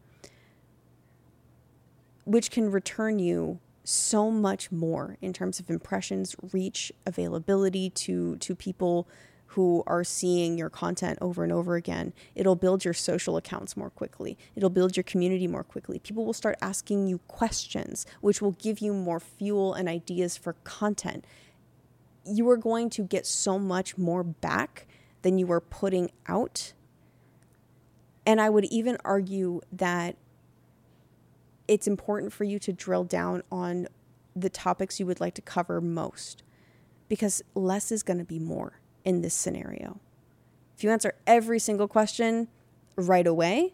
which 2.25 2.51
can 2.51 2.71
return 2.71 3.19
you 3.19 3.59
so 3.85 4.31
much 4.31 4.71
more 4.71 5.17
in 5.23 5.33
terms 5.33 5.59
of 5.59 5.71
impressions, 5.71 6.37
reach, 6.53 6.93
availability 7.07 7.91
to 7.91 8.37
to 8.37 8.55
people 8.55 9.09
who 9.53 9.83
are 9.87 10.05
seeing 10.05 10.59
your 10.59 10.69
content 10.69 11.19
over 11.23 11.43
and 11.43 11.53
over 11.53 11.75
again. 11.75 12.13
It'll 12.35 12.55
build 12.55 12.85
your 12.85 12.93
social 12.93 13.39
accounts 13.39 13.79
more 13.79 13.89
quickly. 13.89 14.37
It'll 14.55 14.69
build 14.69 14.95
your 14.97 15.05
community 15.05 15.47
more 15.47 15.65
quickly. 15.65 15.99
People 15.99 16.27
will 16.27 16.35
start 16.35 16.59
asking 16.61 17.07
you 17.07 17.19
questions, 17.29 18.05
which 18.21 18.43
will 18.43 18.53
give 18.53 18.81
you 18.81 18.93
more 18.93 19.21
fuel 19.21 19.73
and 19.73 19.89
ideas 19.89 20.37
for 20.37 20.53
content. 20.65 21.25
You 22.27 22.49
are 22.51 22.59
going 22.59 22.91
to 22.91 23.03
get 23.03 23.27
so 23.27 23.59
much 23.59 23.97
more 23.97 24.23
back 24.23 24.87
than 25.23 25.39
you 25.39 25.51
are 25.51 25.63
putting 25.63 26.11
out. 26.27 26.75
And 28.27 28.43
I 28.43 28.51
would 28.51 28.67
even 28.67 28.99
argue 29.03 29.63
that 29.73 30.17
it's 31.67 31.87
important 31.87 32.35
for 32.35 32.45
you 32.45 32.59
to 32.59 32.73
drill 32.73 33.05
down 33.05 33.43
on 33.51 33.89
the 34.37 34.51
topics 34.51 35.01
you 35.01 35.07
would 35.07 35.21
like 35.21 35.35
to 35.35 35.43
cover 35.43 35.81
most 35.81 36.43
because 37.09 37.43
less 37.55 37.91
is 37.91 38.03
going 38.03 38.19
to 38.19 38.25
be 38.25 38.39
more 38.39 38.78
in 39.09 39.23
this 39.23 39.33
scenario. 39.33 39.99
If 40.77 40.85
you 40.85 40.91
answer 40.91 41.15
every 41.27 41.59
single 41.59 41.89
question 41.89 42.47
right 42.95 43.27
away, 43.27 43.73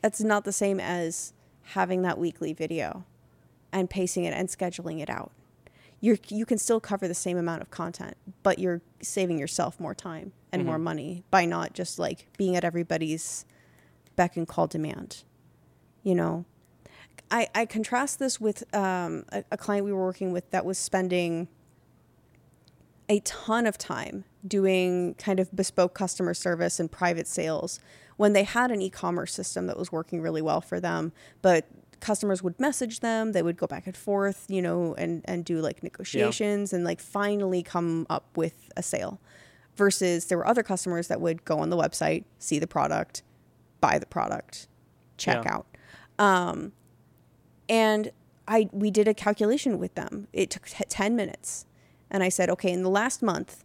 that's 0.00 0.22
not 0.22 0.44
the 0.44 0.52
same 0.52 0.80
as 0.80 1.34
having 1.62 2.00
that 2.02 2.16
weekly 2.16 2.54
video 2.54 3.04
and 3.70 3.90
pacing 3.90 4.24
it 4.24 4.32
and 4.32 4.48
scheduling 4.48 5.00
it 5.00 5.10
out. 5.10 5.30
you 6.00 6.16
you 6.28 6.46
can 6.46 6.56
still 6.56 6.80
cover 6.80 7.06
the 7.06 7.14
same 7.14 7.36
amount 7.36 7.60
of 7.60 7.70
content, 7.70 8.16
but 8.42 8.58
you're 8.58 8.80
saving 9.02 9.38
yourself 9.38 9.78
more 9.78 9.94
time 9.94 10.32
and 10.52 10.60
mm-hmm. 10.60 10.70
more 10.70 10.78
money 10.78 11.22
by 11.30 11.44
not 11.44 11.74
just 11.74 11.98
like 11.98 12.26
being 12.38 12.56
at 12.56 12.64
everybody's 12.64 13.44
beck 14.16 14.38
and 14.38 14.48
call 14.48 14.66
demand. 14.66 15.24
You 16.02 16.14
know, 16.14 16.44
I, 17.30 17.48
I 17.54 17.66
contrast 17.66 18.18
this 18.18 18.40
with 18.40 18.62
um, 18.74 19.24
a, 19.30 19.44
a 19.50 19.56
client 19.56 19.84
we 19.84 19.92
were 19.92 20.04
working 20.04 20.32
with 20.32 20.50
that 20.50 20.64
was 20.64 20.78
spending 20.78 21.48
a 23.08 23.20
ton 23.20 23.66
of 23.66 23.78
time 23.78 24.24
doing 24.46 25.14
kind 25.14 25.40
of 25.40 25.54
bespoke 25.54 25.94
customer 25.94 26.34
service 26.34 26.80
and 26.80 26.90
private 26.90 27.26
sales 27.26 27.80
when 28.16 28.32
they 28.32 28.44
had 28.44 28.70
an 28.70 28.80
e-commerce 28.80 29.32
system 29.32 29.66
that 29.66 29.78
was 29.78 29.92
working 29.92 30.20
really 30.20 30.42
well 30.42 30.60
for 30.60 30.80
them 30.80 31.12
but 31.42 31.66
customers 32.00 32.42
would 32.42 32.58
message 32.60 33.00
them 33.00 33.32
they 33.32 33.42
would 33.42 33.56
go 33.56 33.66
back 33.66 33.86
and 33.86 33.96
forth 33.96 34.44
you 34.48 34.60
know 34.60 34.94
and 34.96 35.22
and 35.24 35.44
do 35.44 35.60
like 35.60 35.82
negotiations 35.82 36.72
yeah. 36.72 36.76
and 36.76 36.84
like 36.84 37.00
finally 37.00 37.62
come 37.62 38.06
up 38.10 38.24
with 38.36 38.70
a 38.76 38.82
sale 38.82 39.20
versus 39.76 40.26
there 40.26 40.38
were 40.38 40.46
other 40.46 40.62
customers 40.62 41.08
that 41.08 41.20
would 41.20 41.44
go 41.44 41.58
on 41.58 41.70
the 41.70 41.76
website 41.76 42.24
see 42.38 42.58
the 42.58 42.66
product 42.66 43.22
buy 43.80 43.98
the 43.98 44.06
product 44.06 44.68
check 45.16 45.44
yeah. 45.44 45.54
out 45.54 45.66
um, 46.18 46.72
and 47.68 48.10
i 48.46 48.68
we 48.72 48.90
did 48.90 49.08
a 49.08 49.14
calculation 49.14 49.78
with 49.78 49.94
them 49.94 50.28
it 50.32 50.50
took 50.50 50.66
t- 50.66 50.84
10 50.88 51.16
minutes 51.16 51.66
and 52.10 52.22
I 52.22 52.28
said, 52.28 52.50
okay, 52.50 52.72
in 52.72 52.82
the 52.82 52.90
last 52.90 53.22
month, 53.22 53.64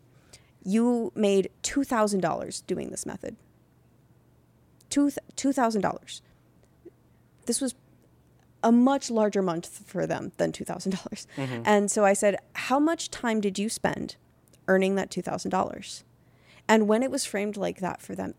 you 0.63 1.11
made 1.15 1.49
$2,000 1.63 2.65
doing 2.67 2.89
this 2.89 3.05
method. 3.05 3.35
$2,000. 4.89 6.21
This 7.45 7.61
was 7.61 7.75
a 8.63 8.71
much 8.71 9.09
larger 9.09 9.41
month 9.41 9.81
for 9.85 10.05
them 10.05 10.31
than 10.37 10.51
2,000. 10.51 10.91
dollars 10.91 11.27
mm-hmm. 11.35 11.63
And 11.65 11.89
so 11.89 12.05
I 12.05 12.13
said, 12.13 12.37
how 12.53 12.79
much 12.79 13.09
time 13.09 13.41
did 13.41 13.57
you 13.57 13.69
spend 13.69 14.15
earning 14.67 14.95
that 14.95 15.09
$2,000? 15.09 16.03
And 16.67 16.87
when 16.87 17.03
it 17.03 17.11
was 17.11 17.25
framed 17.25 17.57
like 17.57 17.79
that 17.79 18.01
for 18.01 18.15
them, 18.15 18.35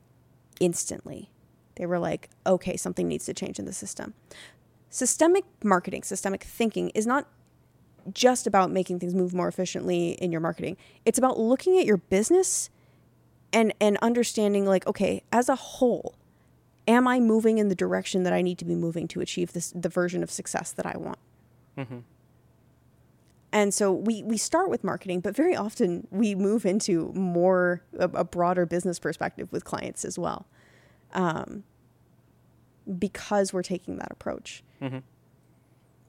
instantly, 0.60 1.30
they 1.76 1.86
were 1.86 1.98
like, 1.98 2.30
okay, 2.46 2.76
something 2.76 3.08
needs 3.08 3.24
to 3.26 3.34
change 3.34 3.58
in 3.58 3.64
the 3.64 3.72
system. 3.72 4.14
Systemic 4.90 5.44
marketing, 5.64 6.02
systemic 6.02 6.44
thinking 6.44 6.90
is 6.90 7.06
not 7.06 7.26
just 8.12 8.46
about 8.46 8.70
making 8.70 8.98
things 8.98 9.14
move 9.14 9.34
more 9.34 9.48
efficiently 9.48 10.12
in 10.12 10.32
your 10.32 10.40
marketing. 10.40 10.76
It's 11.04 11.18
about 11.18 11.38
looking 11.38 11.78
at 11.78 11.86
your 11.86 11.98
business 11.98 12.70
and 13.52 13.74
and 13.80 13.98
understanding 14.02 14.66
like 14.66 14.86
okay, 14.86 15.22
as 15.32 15.48
a 15.48 15.56
whole, 15.56 16.14
am 16.88 17.06
I 17.06 17.20
moving 17.20 17.58
in 17.58 17.68
the 17.68 17.74
direction 17.74 18.22
that 18.22 18.32
I 18.32 18.42
need 18.42 18.58
to 18.58 18.64
be 18.64 18.74
moving 18.74 19.08
to 19.08 19.20
achieve 19.20 19.52
this 19.52 19.72
the 19.74 19.88
version 19.88 20.22
of 20.22 20.30
success 20.30 20.72
that 20.72 20.86
I 20.86 20.96
want? 20.96 21.18
Mm-hmm. 21.76 21.98
And 23.52 23.74
so 23.74 23.92
we 23.92 24.22
we 24.22 24.38
start 24.38 24.70
with 24.70 24.82
marketing, 24.82 25.20
but 25.20 25.36
very 25.36 25.54
often 25.54 26.06
we 26.10 26.34
move 26.34 26.64
into 26.64 27.12
more 27.14 27.82
a, 27.98 28.04
a 28.04 28.24
broader 28.24 28.64
business 28.64 28.98
perspective 28.98 29.52
with 29.52 29.64
clients 29.64 30.04
as 30.04 30.18
well, 30.18 30.46
um, 31.12 31.64
because 32.98 33.52
we're 33.52 33.62
taking 33.62 33.96
that 33.96 34.10
approach. 34.10 34.64
Mm-hmm. 34.80 34.98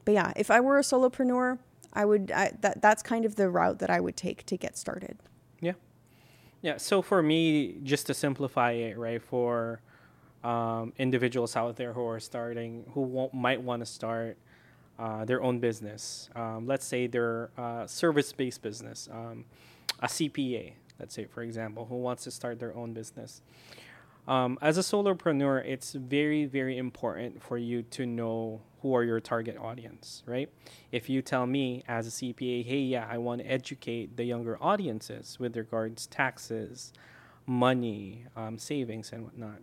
But 0.06 0.14
yeah, 0.14 0.34
if 0.36 0.50
I 0.50 0.62
were 0.62 0.78
a 0.78 0.82
solopreneur, 0.82 1.60
I 1.94 2.06
would 2.06 2.32
I, 2.32 2.52
that 2.62 2.82
that's 2.82 3.04
kind 3.04 3.26
of 3.26 3.36
the 3.36 3.50
route 3.50 3.80
that 3.80 3.90
I 3.90 4.00
would 4.00 4.18
take 4.18 4.46
to 4.48 4.58
get 4.58 4.78
started. 4.78 5.18
Yeah, 5.62 5.74
yeah. 6.62 6.78
So 6.78 7.02
for 7.02 7.22
me, 7.22 7.78
just 7.84 8.08
to 8.08 8.14
simplify 8.14 8.72
it, 8.72 8.98
right, 8.98 9.22
for 9.22 9.82
um, 10.44 10.94
individuals 10.98 11.56
out 11.56 11.76
there 11.76 11.94
who 11.94 12.06
are 12.06 12.20
starting, 12.20 12.86
who 12.94 13.30
might 13.34 13.62
want 13.62 13.82
to 13.82 13.86
start 13.86 14.38
uh, 15.00 15.26
their 15.26 15.42
own 15.42 15.60
business. 15.60 16.30
Um, 16.36 16.68
let's 16.68 16.86
say 16.86 17.08
they're 17.08 17.50
uh, 17.58 17.88
service-based 17.88 18.62
business, 18.62 19.08
um, 19.12 19.46
a 20.00 20.08
CPA. 20.08 20.74
Let's 21.00 21.16
say, 21.16 21.26
for 21.26 21.42
example, 21.42 21.86
who 21.86 21.98
wants 21.98 22.24
to 22.26 22.32
start 22.32 22.60
their 22.60 22.76
own 22.76 22.94
business. 22.94 23.42
Um, 24.28 24.58
as 24.62 24.78
a 24.78 24.82
solopreneur, 24.82 25.66
it's 25.66 25.94
very, 25.94 26.46
very 26.46 26.78
important 26.78 27.42
for 27.42 27.58
you 27.58 27.82
to 27.84 28.06
know 28.06 28.62
who 28.84 28.94
are 28.94 29.04
your 29.04 29.22
target 29.22 29.58
audience, 29.58 30.24
right? 30.26 30.50
If 30.92 31.10
you 31.10 31.22
tell 31.22 31.48
me 31.48 31.84
as 31.88 32.06
a 32.06 32.12
CPA, 32.12 32.66
hey, 32.66 32.80
yeah, 32.80 33.08
I 33.10 33.18
want 33.18 33.42
to 33.42 33.48
educate 33.50 34.18
the 34.18 34.26
younger 34.26 34.62
audiences 34.62 35.40
with 35.40 35.56
regards 35.56 36.06
taxes, 36.06 36.92
money, 37.48 38.26
um, 38.36 38.60
savings, 38.60 39.12
and 39.14 39.24
whatnot, 39.24 39.62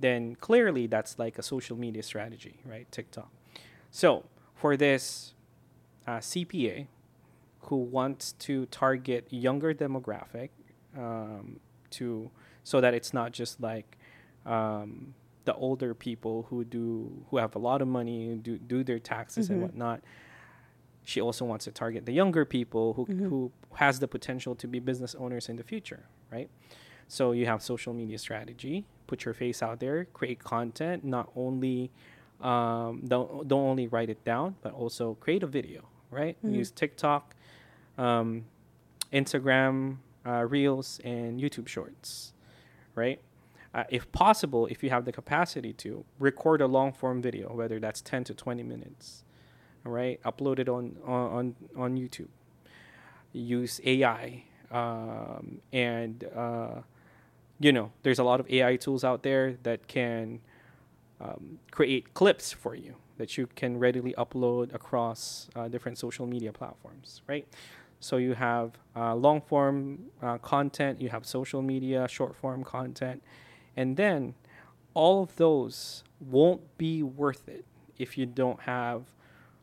then 0.00 0.34
clearly 0.36 0.86
that's 0.86 1.18
like 1.18 1.38
a 1.38 1.42
social 1.42 1.76
media 1.76 2.02
strategy, 2.02 2.60
right? 2.64 2.90
TikTok. 2.90 3.30
So 3.90 4.24
for 4.54 4.74
this 4.78 5.34
uh, 6.06 6.18
CPA 6.18 6.86
who 7.64 7.76
wants 7.76 8.32
to 8.32 8.64
target 8.66 9.26
younger 9.30 9.74
demographic 9.74 10.48
um, 10.96 11.60
to 11.90 12.30
so 12.64 12.80
that 12.80 12.94
it's 12.94 13.12
not 13.12 13.32
just 13.32 13.60
like 13.60 13.98
um, 14.46 15.14
the 15.44 15.54
older 15.54 15.94
people 15.94 16.46
who 16.48 16.64
do 16.64 17.24
who 17.30 17.36
have 17.36 17.54
a 17.54 17.58
lot 17.58 17.82
of 17.82 17.88
money 17.88 18.36
do 18.36 18.58
do 18.58 18.84
their 18.84 18.98
taxes 18.98 19.46
mm-hmm. 19.46 19.54
and 19.54 19.62
whatnot. 19.62 20.00
She 21.04 21.20
also 21.20 21.44
wants 21.44 21.64
to 21.64 21.72
target 21.72 22.06
the 22.06 22.12
younger 22.12 22.44
people 22.44 22.94
who 22.94 23.06
mm-hmm. 23.06 23.28
who 23.28 23.52
has 23.74 23.98
the 23.98 24.08
potential 24.08 24.54
to 24.56 24.68
be 24.68 24.78
business 24.78 25.14
owners 25.14 25.48
in 25.48 25.56
the 25.56 25.64
future, 25.64 26.04
right? 26.30 26.48
So 27.08 27.32
you 27.32 27.46
have 27.46 27.62
social 27.62 27.92
media 27.92 28.18
strategy, 28.18 28.86
put 29.06 29.24
your 29.24 29.34
face 29.34 29.62
out 29.62 29.80
there, 29.80 30.06
create 30.06 30.42
content. 30.42 31.04
Not 31.04 31.30
only 31.36 31.90
um, 32.40 33.02
don't 33.06 33.46
don't 33.48 33.66
only 33.68 33.86
write 33.88 34.10
it 34.10 34.24
down, 34.24 34.56
but 34.62 34.72
also 34.72 35.14
create 35.20 35.42
a 35.42 35.46
video, 35.46 35.82
right? 36.10 36.36
Mm-hmm. 36.38 36.54
Use 36.54 36.70
TikTok, 36.70 37.34
um, 37.98 38.44
Instagram 39.12 39.98
uh, 40.24 40.46
Reels, 40.48 41.00
and 41.04 41.40
YouTube 41.40 41.68
Shorts, 41.68 42.32
right? 42.94 43.20
Uh, 43.74 43.84
if 43.88 44.10
possible, 44.12 44.66
if 44.66 44.82
you 44.82 44.90
have 44.90 45.04
the 45.04 45.12
capacity 45.12 45.72
to, 45.72 46.04
record 46.18 46.60
a 46.60 46.66
long 46.66 46.92
form 46.92 47.22
video, 47.22 47.54
whether 47.54 47.80
that's 47.80 48.00
10 48.02 48.24
to 48.24 48.34
20 48.34 48.62
minutes, 48.62 49.24
right? 49.84 50.22
Upload 50.22 50.58
it 50.58 50.68
on, 50.68 50.96
on, 51.06 51.54
on 51.76 51.96
YouTube. 51.96 52.28
Use 53.32 53.80
AI. 53.84 54.44
Um, 54.70 55.60
and, 55.72 56.24
uh, 56.36 56.82
you 57.60 57.72
know, 57.72 57.92
there's 58.02 58.18
a 58.18 58.24
lot 58.24 58.40
of 58.40 58.50
AI 58.50 58.76
tools 58.76 59.04
out 59.04 59.22
there 59.22 59.56
that 59.62 59.88
can 59.88 60.40
um, 61.20 61.58
create 61.70 62.12
clips 62.14 62.52
for 62.52 62.74
you 62.74 62.96
that 63.18 63.38
you 63.38 63.46
can 63.54 63.78
readily 63.78 64.14
upload 64.18 64.74
across 64.74 65.48
uh, 65.54 65.68
different 65.68 65.96
social 65.96 66.26
media 66.26 66.52
platforms, 66.52 67.22
right? 67.28 67.46
So 68.00 68.16
you 68.16 68.34
have 68.34 68.72
uh, 68.96 69.14
long 69.14 69.40
form 69.40 70.06
uh, 70.20 70.38
content, 70.38 71.00
you 71.00 71.08
have 71.08 71.24
social 71.24 71.62
media, 71.62 72.08
short 72.08 72.34
form 72.34 72.64
content, 72.64 73.22
and 73.76 73.96
then 73.96 74.34
all 74.94 75.22
of 75.22 75.36
those 75.36 76.04
won't 76.20 76.76
be 76.78 77.02
worth 77.02 77.48
it 77.48 77.64
if 77.98 78.16
you 78.18 78.26
don't 78.26 78.60
have 78.60 79.02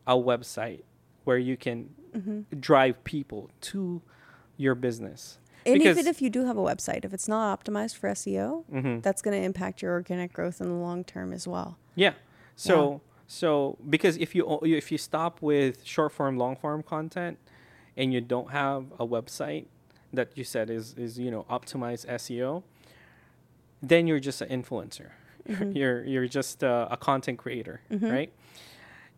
a 0.06 0.14
website 0.14 0.82
where 1.24 1.38
you 1.38 1.56
can 1.56 1.90
Mm-hmm. 2.12 2.58
drive 2.58 3.04
people 3.04 3.50
to 3.60 4.02
your 4.56 4.74
business. 4.74 5.38
And 5.64 5.74
Because- 5.78 5.96
even 5.96 6.08
if 6.08 6.20
you 6.20 6.28
do 6.28 6.44
have 6.44 6.56
a 6.58 6.60
website, 6.60 7.04
if 7.04 7.14
it's 7.14 7.28
not 7.28 7.56
optimized 7.64 7.96
for 7.96 8.08
SEO, 8.08 8.64
Mhm. 8.72 9.00
that's 9.00 9.22
going 9.22 9.38
to 9.38 9.44
impact 9.44 9.80
your 9.80 9.92
organic 9.92 10.32
growth 10.32 10.60
in 10.60 10.68
the 10.68 10.74
long 10.74 11.04
term 11.04 11.32
as 11.32 11.46
well. 11.46 11.78
Yeah. 11.94 12.14
So 12.56 13.00
so 13.28 13.78
because 13.88 14.16
if 14.16 14.34
you 14.34 14.58
if 14.62 14.90
you 14.90 14.98
stop 14.98 15.40
with 15.40 15.84
short 15.84 16.10
form, 16.10 16.36
long 16.36 16.56
form 16.56 16.82
content, 16.82 17.38
and 17.96 18.12
you 18.12 18.20
don't 18.20 18.50
have 18.50 18.86
a 18.98 19.06
website 19.06 19.66
that 20.12 20.36
you 20.36 20.42
said 20.42 20.68
is 20.68 20.94
is 20.94 21.16
you 21.16 21.30
know 21.30 21.44
optimized 21.48 22.06
SEO, 22.08 22.64
then 23.82 24.06
you're 24.06 24.20
just 24.20 24.40
an 24.40 24.48
influencer. 24.62 25.10
You're 25.72 26.04
you're 26.04 26.28
just 26.28 26.62
a, 26.62 26.86
a 26.90 26.96
content 26.98 27.38
creator, 27.38 27.80
right? 27.90 28.32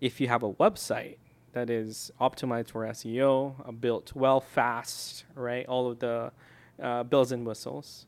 If 0.00 0.20
you 0.20 0.28
have 0.28 0.44
a 0.44 0.52
website 0.52 1.16
that 1.52 1.68
is 1.68 2.12
optimized 2.20 2.70
for 2.70 2.86
SEO, 2.86 3.68
uh, 3.68 3.72
built 3.72 4.14
well, 4.14 4.40
fast, 4.40 5.24
right? 5.34 5.66
All 5.66 5.90
of 5.90 5.98
the 5.98 6.32
uh, 6.80 7.02
bells 7.02 7.32
and 7.32 7.44
whistles, 7.44 8.06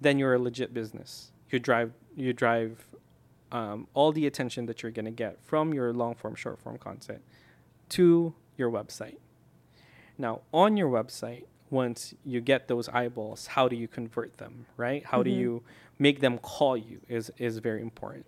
then 0.00 0.18
you're 0.18 0.34
a 0.34 0.38
legit 0.38 0.74
business. 0.74 1.30
You 1.48 1.60
drive 1.60 1.92
you 2.16 2.32
drive 2.32 2.84
um, 3.52 3.86
all 3.94 4.12
the 4.12 4.26
attention 4.26 4.66
that 4.66 4.82
you're 4.82 4.92
going 4.92 5.04
to 5.04 5.10
get 5.10 5.38
from 5.42 5.72
your 5.72 5.92
long 5.92 6.14
form, 6.14 6.34
short 6.34 6.58
form 6.58 6.76
content 6.76 7.22
to 7.90 8.34
your 8.56 8.70
website. 8.70 9.18
Now, 10.18 10.40
on 10.52 10.76
your 10.76 10.90
website, 10.90 11.44
once 11.72 12.14
you 12.24 12.40
get 12.40 12.68
those 12.68 12.88
eyeballs, 12.90 13.46
how 13.48 13.66
do 13.66 13.74
you 13.76 13.88
convert 13.88 14.36
them, 14.36 14.66
right? 14.76 15.02
How 15.04 15.22
do 15.22 15.30
you 15.30 15.62
make 15.98 16.20
them 16.20 16.38
call 16.38 16.76
you 16.76 17.00
is, 17.08 17.32
is 17.38 17.58
very 17.58 17.80
important. 17.82 18.26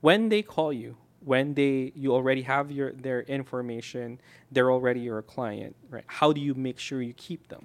When 0.00 0.30
they 0.30 0.40
call 0.42 0.72
you, 0.72 0.96
when 1.32 1.52
they 1.52 1.92
you 1.94 2.14
already 2.14 2.42
have 2.42 2.70
your 2.70 2.92
their 2.92 3.20
information, 3.22 4.18
they're 4.50 4.70
already 4.72 5.00
your 5.00 5.20
client, 5.20 5.76
right? 5.90 6.04
How 6.06 6.32
do 6.32 6.40
you 6.40 6.54
make 6.54 6.78
sure 6.78 7.02
you 7.02 7.12
keep 7.12 7.48
them? 7.48 7.64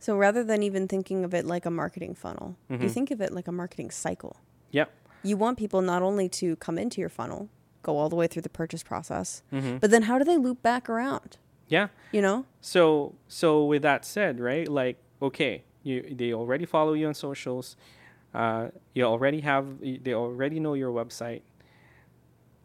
So 0.00 0.16
rather 0.16 0.42
than 0.42 0.62
even 0.62 0.88
thinking 0.88 1.24
of 1.24 1.34
it 1.34 1.44
like 1.44 1.66
a 1.66 1.70
marketing 1.70 2.14
funnel, 2.14 2.56
Mm-hmm. 2.70 2.82
you 2.82 2.88
think 2.88 3.10
of 3.10 3.20
it 3.20 3.30
like 3.32 3.46
a 3.46 3.52
marketing 3.52 3.90
cycle. 3.90 4.34
Yep. 4.72 4.90
You 5.22 5.36
want 5.36 5.58
people 5.58 5.82
not 5.82 6.02
only 6.02 6.28
to 6.40 6.56
come 6.56 6.78
into 6.78 7.00
your 7.00 7.10
funnel, 7.10 7.48
go 7.82 7.96
all 7.98 8.08
the 8.08 8.16
way 8.16 8.26
through 8.26 8.42
the 8.42 8.48
purchase 8.62 8.82
process, 8.82 9.42
Mm-hmm. 9.52 9.76
but 9.78 9.90
then 9.92 10.02
how 10.02 10.18
do 10.18 10.24
they 10.24 10.36
loop 10.38 10.62
back 10.62 10.88
around? 10.88 11.36
Yeah. 11.68 11.88
You 12.12 12.22
know? 12.22 12.46
So 12.60 13.14
so 13.28 13.64
with 13.64 13.82
that 13.82 14.04
said, 14.04 14.40
right? 14.40 14.68
Like 14.68 14.98
okay, 15.20 15.64
you 15.82 16.14
they 16.14 16.32
already 16.32 16.64
follow 16.64 16.92
you 16.94 17.06
on 17.06 17.14
socials. 17.14 17.76
Uh, 18.34 18.68
you 18.94 19.04
already 19.04 19.40
have 19.40 19.66
they 19.80 20.14
already 20.14 20.60
know 20.60 20.74
your 20.74 20.92
website. 20.92 21.42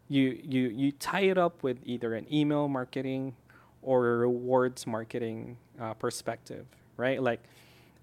You 0.08 0.38
you 0.42 0.68
you 0.68 0.92
tie 0.92 1.22
it 1.22 1.38
up 1.38 1.62
with 1.62 1.78
either 1.84 2.14
an 2.14 2.32
email 2.32 2.68
marketing 2.68 3.34
or 3.80 4.08
a 4.08 4.16
rewards 4.18 4.86
marketing 4.86 5.56
uh, 5.80 5.94
perspective, 5.94 6.66
right? 6.96 7.22
Like 7.22 7.42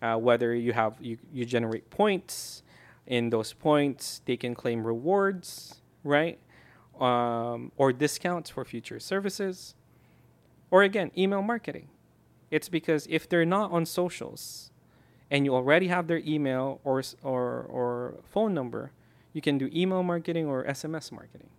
uh, 0.01 0.17
whether 0.17 0.53
you 0.53 0.73
have 0.73 0.95
you, 0.99 1.17
you 1.33 1.45
generate 1.45 1.89
points 1.89 2.63
in 3.07 3.29
those 3.29 3.53
points 3.53 4.21
they 4.25 4.37
can 4.37 4.53
claim 4.53 4.85
rewards 4.85 5.81
right 6.03 6.39
um, 6.99 7.71
or 7.75 7.91
discounts 7.91 8.49
for 8.49 8.63
future 8.63 8.99
services 8.99 9.75
or 10.71 10.83
again, 10.83 11.11
email 11.17 11.41
marketing. 11.41 11.87
It's 12.51 12.69
because 12.69 13.07
if 13.09 13.29
they're 13.29 13.45
not 13.45 13.71
on 13.71 13.85
socials 13.85 14.71
and 15.29 15.45
you 15.45 15.53
already 15.53 15.87
have 15.87 16.07
their 16.07 16.21
email 16.25 16.79
or, 16.83 17.03
or, 17.23 17.61
or 17.63 18.15
phone 18.23 18.53
number, 18.53 18.91
you 19.33 19.41
can 19.41 19.57
do 19.57 19.69
email 19.73 20.03
marketing 20.03 20.47
or 20.47 20.63
SMS 20.65 21.11
marketing. 21.11 21.49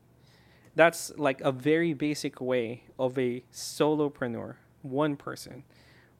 That's 0.75 1.13
like 1.17 1.41
a 1.41 1.53
very 1.53 1.95
basic 1.95 2.41
way 2.41 2.85
of 2.99 3.19
a 3.19 3.43
solopreneur, 3.53 4.57
one 4.83 5.17
person, 5.17 5.65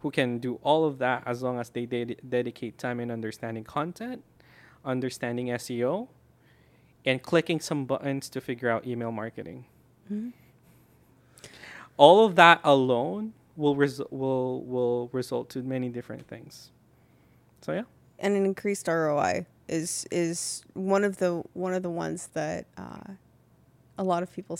who 0.01 0.11
can 0.11 0.39
do 0.39 0.61
all 0.63 0.85
of 0.85 0.99
that 0.99 1.23
as 1.27 1.43
long 1.43 1.59
as 1.59 1.71
they 1.71 1.87
ded- 1.87 2.21
dedicate 2.29 2.79
time 2.79 3.01
in 3.01 3.11
understanding 3.11 3.65
content, 3.65 4.25
understanding 4.85 5.47
SEO, 5.49 6.09
and 7.05 7.23
clicking 7.23 7.61
some 7.61 7.85
buttons 7.85 8.29
to 8.29 8.41
figure 8.41 8.69
out 8.69 8.87
email 8.87 9.11
marketing 9.11 9.65
mm-hmm. 10.11 10.31
All 12.01 12.25
of 12.25 12.35
that 12.37 12.61
alone 12.65 13.35
will 13.57 13.77
res- 13.77 14.01
will 14.11 14.63
will 14.65 15.09
result 15.13 15.51
to 15.51 15.63
many 15.63 15.89
different 15.91 16.27
things. 16.27 16.71
So 17.61 17.73
yeah, 17.73 17.83
and 18.19 18.35
an 18.37 18.45
increased 18.47 18.89
ROI 18.89 19.45
is 19.69 20.07
is 20.11 20.65
one 20.75 21.05
of 21.05 21.19
the 21.19 21.43
one 21.53 21.75
of 21.75 21.83
the 21.83 21.91
ones 21.91 22.29
that 22.33 22.65
uh, 22.79 23.13
a 23.99 24.03
lot 24.05 24.23
of 24.23 24.33
people 24.33 24.59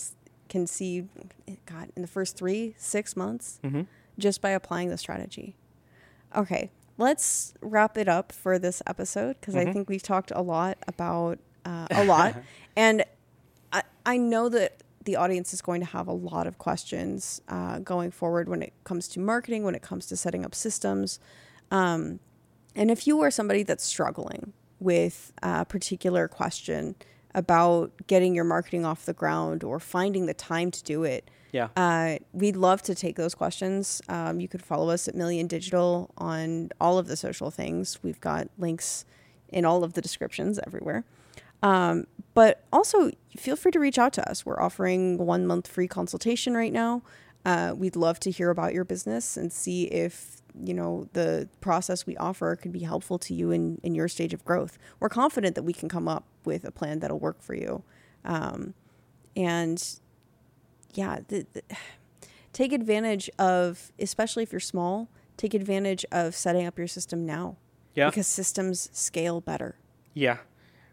can 0.49 0.67
see. 0.67 1.05
God, 1.65 1.89
in 1.95 2.01
the 2.03 2.07
first 2.07 2.37
three 2.37 2.75
six 2.77 3.15
months, 3.17 3.59
Mhm. 3.63 3.87
just 4.19 4.41
by 4.41 4.51
applying 4.51 4.89
the 4.89 4.97
strategy. 4.97 5.55
Okay, 6.35 6.69
let's 6.97 7.53
wrap 7.61 7.97
it 7.97 8.07
up 8.07 8.31
for 8.31 8.59
this 8.59 8.81
episode 8.85 9.37
because 9.39 9.55
I 9.55 9.65
Mhm. 9.65 9.73
think 9.73 9.89
we've 9.89 10.03
talked 10.03 10.31
a 10.35 10.41
lot 10.41 10.77
about 10.87 11.39
uh, 11.65 11.87
a 11.91 12.03
lot, 12.03 12.35
and 12.75 13.03
I 13.73 13.81
I 14.05 14.17
know 14.17 14.47
that 14.49 14.83
the 15.03 15.15
audience 15.15 15.53
is 15.53 15.61
going 15.61 15.81
to 15.81 15.87
have 15.87 16.07
a 16.07 16.13
lot 16.13 16.47
of 16.47 16.57
questions 16.57 17.41
uh, 17.47 17.79
going 17.79 18.11
forward 18.11 18.47
when 18.47 18.61
it 18.61 18.73
comes 18.83 19.07
to 19.09 19.19
marketing, 19.19 19.63
when 19.63 19.75
it 19.75 19.81
comes 19.81 20.05
to 20.07 20.17
setting 20.17 20.45
up 20.45 20.53
systems. 20.53 21.19
Um, 21.71 22.19
and 22.75 22.91
if 22.91 23.07
you 23.07 23.21
are 23.21 23.31
somebody 23.31 23.63
that's 23.63 23.83
struggling 23.83 24.53
with 24.79 25.33
a 25.41 25.65
particular 25.65 26.27
question 26.27 26.95
about 27.33 27.91
getting 28.07 28.35
your 28.35 28.43
marketing 28.43 28.85
off 28.85 29.05
the 29.05 29.13
ground 29.13 29.63
or 29.63 29.79
finding 29.79 30.25
the 30.25 30.33
time 30.33 30.71
to 30.71 30.83
do 30.83 31.03
it, 31.03 31.29
yeah, 31.51 31.67
uh, 31.75 32.17
we'd 32.31 32.55
love 32.55 32.81
to 32.83 32.95
take 32.95 33.17
those 33.17 33.35
questions. 33.35 34.01
Um, 34.07 34.39
you 34.39 34.47
could 34.47 34.61
follow 34.61 34.89
us 34.89 35.07
at 35.07 35.15
Million 35.15 35.47
Digital 35.47 36.11
on 36.17 36.69
all 36.79 36.97
of 36.97 37.07
the 37.07 37.17
social 37.17 37.51
things. 37.51 37.99
We've 38.01 38.21
got 38.21 38.47
links 38.57 39.05
in 39.49 39.65
all 39.65 39.83
of 39.83 39.93
the 39.93 40.01
descriptions 40.01 40.59
everywhere. 40.65 41.03
Um, 41.63 42.05
but 42.33 42.63
also, 42.71 43.11
feel 43.37 43.55
free 43.55 43.71
to 43.71 43.79
reach 43.79 43.99
out 43.99 44.13
to 44.13 44.29
us. 44.29 44.45
We're 44.45 44.59
offering 44.59 45.17
one 45.17 45.45
month 45.45 45.67
free 45.67 45.87
consultation 45.87 46.55
right 46.55 46.71
now. 46.71 47.03
Uh, 47.45 47.73
we'd 47.75 47.95
love 47.95 48.19
to 48.21 48.31
hear 48.31 48.49
about 48.49 48.73
your 48.73 48.83
business 48.83 49.35
and 49.35 49.51
see 49.51 49.85
if 49.85 50.41
you 50.63 50.73
know 50.73 51.07
the 51.13 51.47
process 51.59 52.05
we 52.05 52.15
offer 52.17 52.55
could 52.55 52.71
be 52.71 52.81
helpful 52.81 53.17
to 53.17 53.33
you 53.33 53.51
in, 53.51 53.79
in 53.83 53.95
your 53.95 54.07
stage 54.07 54.33
of 54.33 54.45
growth. 54.45 54.77
We're 54.99 55.09
confident 55.09 55.55
that 55.55 55.63
we 55.63 55.73
can 55.73 55.89
come 55.89 56.07
up 56.07 56.25
with 56.45 56.65
a 56.65 56.71
plan 56.71 56.99
that'll 56.99 57.19
work 57.19 57.41
for 57.41 57.55
you. 57.55 57.83
Um, 58.23 58.73
and 59.35 59.99
yeah, 60.93 61.19
the, 61.27 61.45
the, 61.53 61.63
take 62.53 62.73
advantage 62.73 63.29
of, 63.39 63.91
especially 63.99 64.43
if 64.43 64.51
you're 64.51 64.59
small, 64.59 65.09
take 65.37 65.53
advantage 65.53 66.05
of 66.11 66.35
setting 66.35 66.65
up 66.65 66.77
your 66.77 66.87
system 66.87 67.25
now 67.25 67.57
yeah, 67.95 68.09
because 68.09 68.27
systems 68.27 68.89
scale 68.93 69.41
better. 69.41 69.75
yeah. 70.13 70.37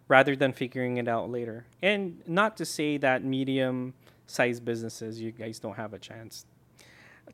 Rather 0.08 0.34
than 0.34 0.52
figuring 0.52 0.96
it 0.96 1.06
out 1.06 1.30
later, 1.30 1.66
and 1.82 2.22
not 2.26 2.56
to 2.56 2.64
say 2.64 2.96
that 2.96 3.22
medium-sized 3.22 4.64
businesses 4.64 5.20
you 5.20 5.32
guys 5.32 5.58
don't 5.58 5.76
have 5.76 5.92
a 5.92 5.98
chance. 5.98 6.46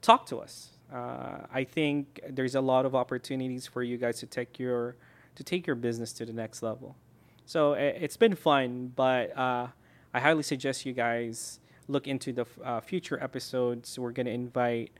Talk 0.01 0.27
to 0.27 0.39
us. 0.39 0.71
Uh, 0.93 1.47
I 1.53 1.65
think 1.65 2.21
there's 2.29 2.57
a 2.57 2.61
lot 2.61 2.85
of 2.85 2.95
opportunities 2.95 3.67
for 3.67 3.83
you 3.83 3.97
guys 3.97 4.19
to 4.19 4.27
take 4.27 4.59
your 4.59 4.97
to 5.37 5.45
take 5.45 5.67
your 5.67 5.77
business 5.77 6.13
to 6.15 6.27
the 6.27 6.33
next 6.33 6.63
level. 6.63 6.97
So 7.47 7.73
it's 7.75 8.17
been 8.17 8.35
fun, 8.35 8.93
but 8.95 9.37
uh, 9.37 9.69
I 10.13 10.21
highly 10.21 10.43
suggest 10.43 10.87
you 10.87 10.93
guys 10.93 11.61
look 11.89 12.07
into 12.07 12.33
the 12.33 12.47
uh, 12.65 12.81
future 12.81 13.23
episodes. 13.23 13.99
We're 13.99 14.13
going 14.13 14.27
to 14.27 14.33
invite 14.33 14.93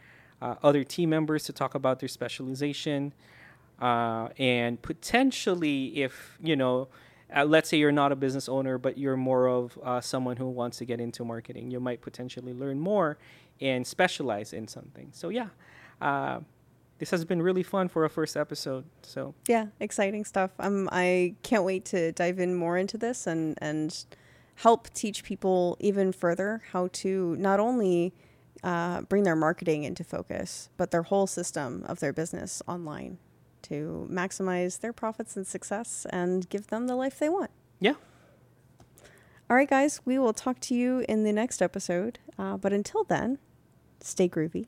uh, 0.43 0.57
other 0.63 0.85
team 0.85 1.11
members 1.11 1.45
to 1.45 1.53
talk 1.53 1.75
about 1.75 2.01
their 2.01 2.09
specialization, 2.09 3.15
uh, 3.81 4.29
and 4.39 4.81
potentially, 4.83 6.03
if 6.03 6.37
you 6.43 6.57
know, 6.57 6.89
uh, 7.35 7.45
let's 7.45 7.69
say 7.69 7.77
you're 7.77 7.93
not 7.93 8.13
a 8.13 8.17
business 8.17 8.49
owner, 8.49 8.79
but 8.79 8.99
you're 8.99 9.17
more 9.17 9.49
of 9.49 9.79
uh, 9.83 10.01
someone 10.01 10.37
who 10.37 10.49
wants 10.49 10.79
to 10.79 10.85
get 10.85 11.01
into 11.01 11.25
marketing, 11.25 11.71
you 11.71 11.81
might 11.81 12.01
potentially 12.01 12.53
learn 12.53 12.79
more 12.79 13.19
and 13.61 13.87
specialize 13.87 14.53
in 14.53 14.69
something. 14.69 15.11
So 15.13 15.29
yeah. 15.29 15.49
Uh, 16.01 16.41
this 16.99 17.11
has 17.11 17.25
been 17.25 17.43
really 17.43 17.63
fun 17.63 17.89
for 17.89 18.05
a 18.05 18.11
first 18.11 18.37
episode. 18.37 18.85
So 19.03 19.35
Yeah, 19.49 19.67
exciting 19.81 20.25
stuff. 20.25 20.53
Um, 20.59 20.89
I 20.93 21.35
can't 21.43 21.65
wait 21.65 21.85
to 21.87 22.13
dive 22.13 22.39
in 22.39 22.55
more 22.55 22.79
into 22.79 22.97
this 22.97 23.27
and 23.27 23.59
and 23.61 24.05
help 24.57 24.89
teach 24.95 25.25
people 25.25 25.77
even 25.81 26.13
further 26.13 26.63
how 26.73 26.89
to 26.93 27.35
not 27.37 27.59
only 27.59 28.15
uh, 28.63 29.03
bring 29.03 29.25
their 29.25 29.37
marketing 29.37 29.83
into 29.83 30.05
focus, 30.05 30.69
but 30.77 30.93
their 30.93 31.03
whole 31.03 31.27
system 31.27 31.85
of 31.87 32.01
their 32.01 32.13
business 32.13 32.63
online 32.69 33.19
to 33.65 34.07
maximize 34.11 34.81
their 34.81 34.93
profits 34.93 35.37
and 35.37 35.47
success 35.47 36.07
and 36.11 36.49
give 36.49 36.69
them 36.69 36.87
the 36.87 36.97
life 36.97 37.19
they 37.19 37.29
want. 37.29 37.51
yeah, 37.81 37.95
All 39.51 39.57
right, 39.57 39.69
guys, 39.69 40.01
we 40.05 40.19
will 40.19 40.33
talk 40.33 40.59
to 40.61 40.75
you 40.75 41.05
in 41.09 41.25
the 41.25 41.33
next 41.33 41.61
episode. 41.61 42.19
Uh, 42.39 42.57
but 42.57 42.73
until 42.73 43.05
then, 43.05 43.39
stay 44.01 44.29
groovy. 44.29 44.67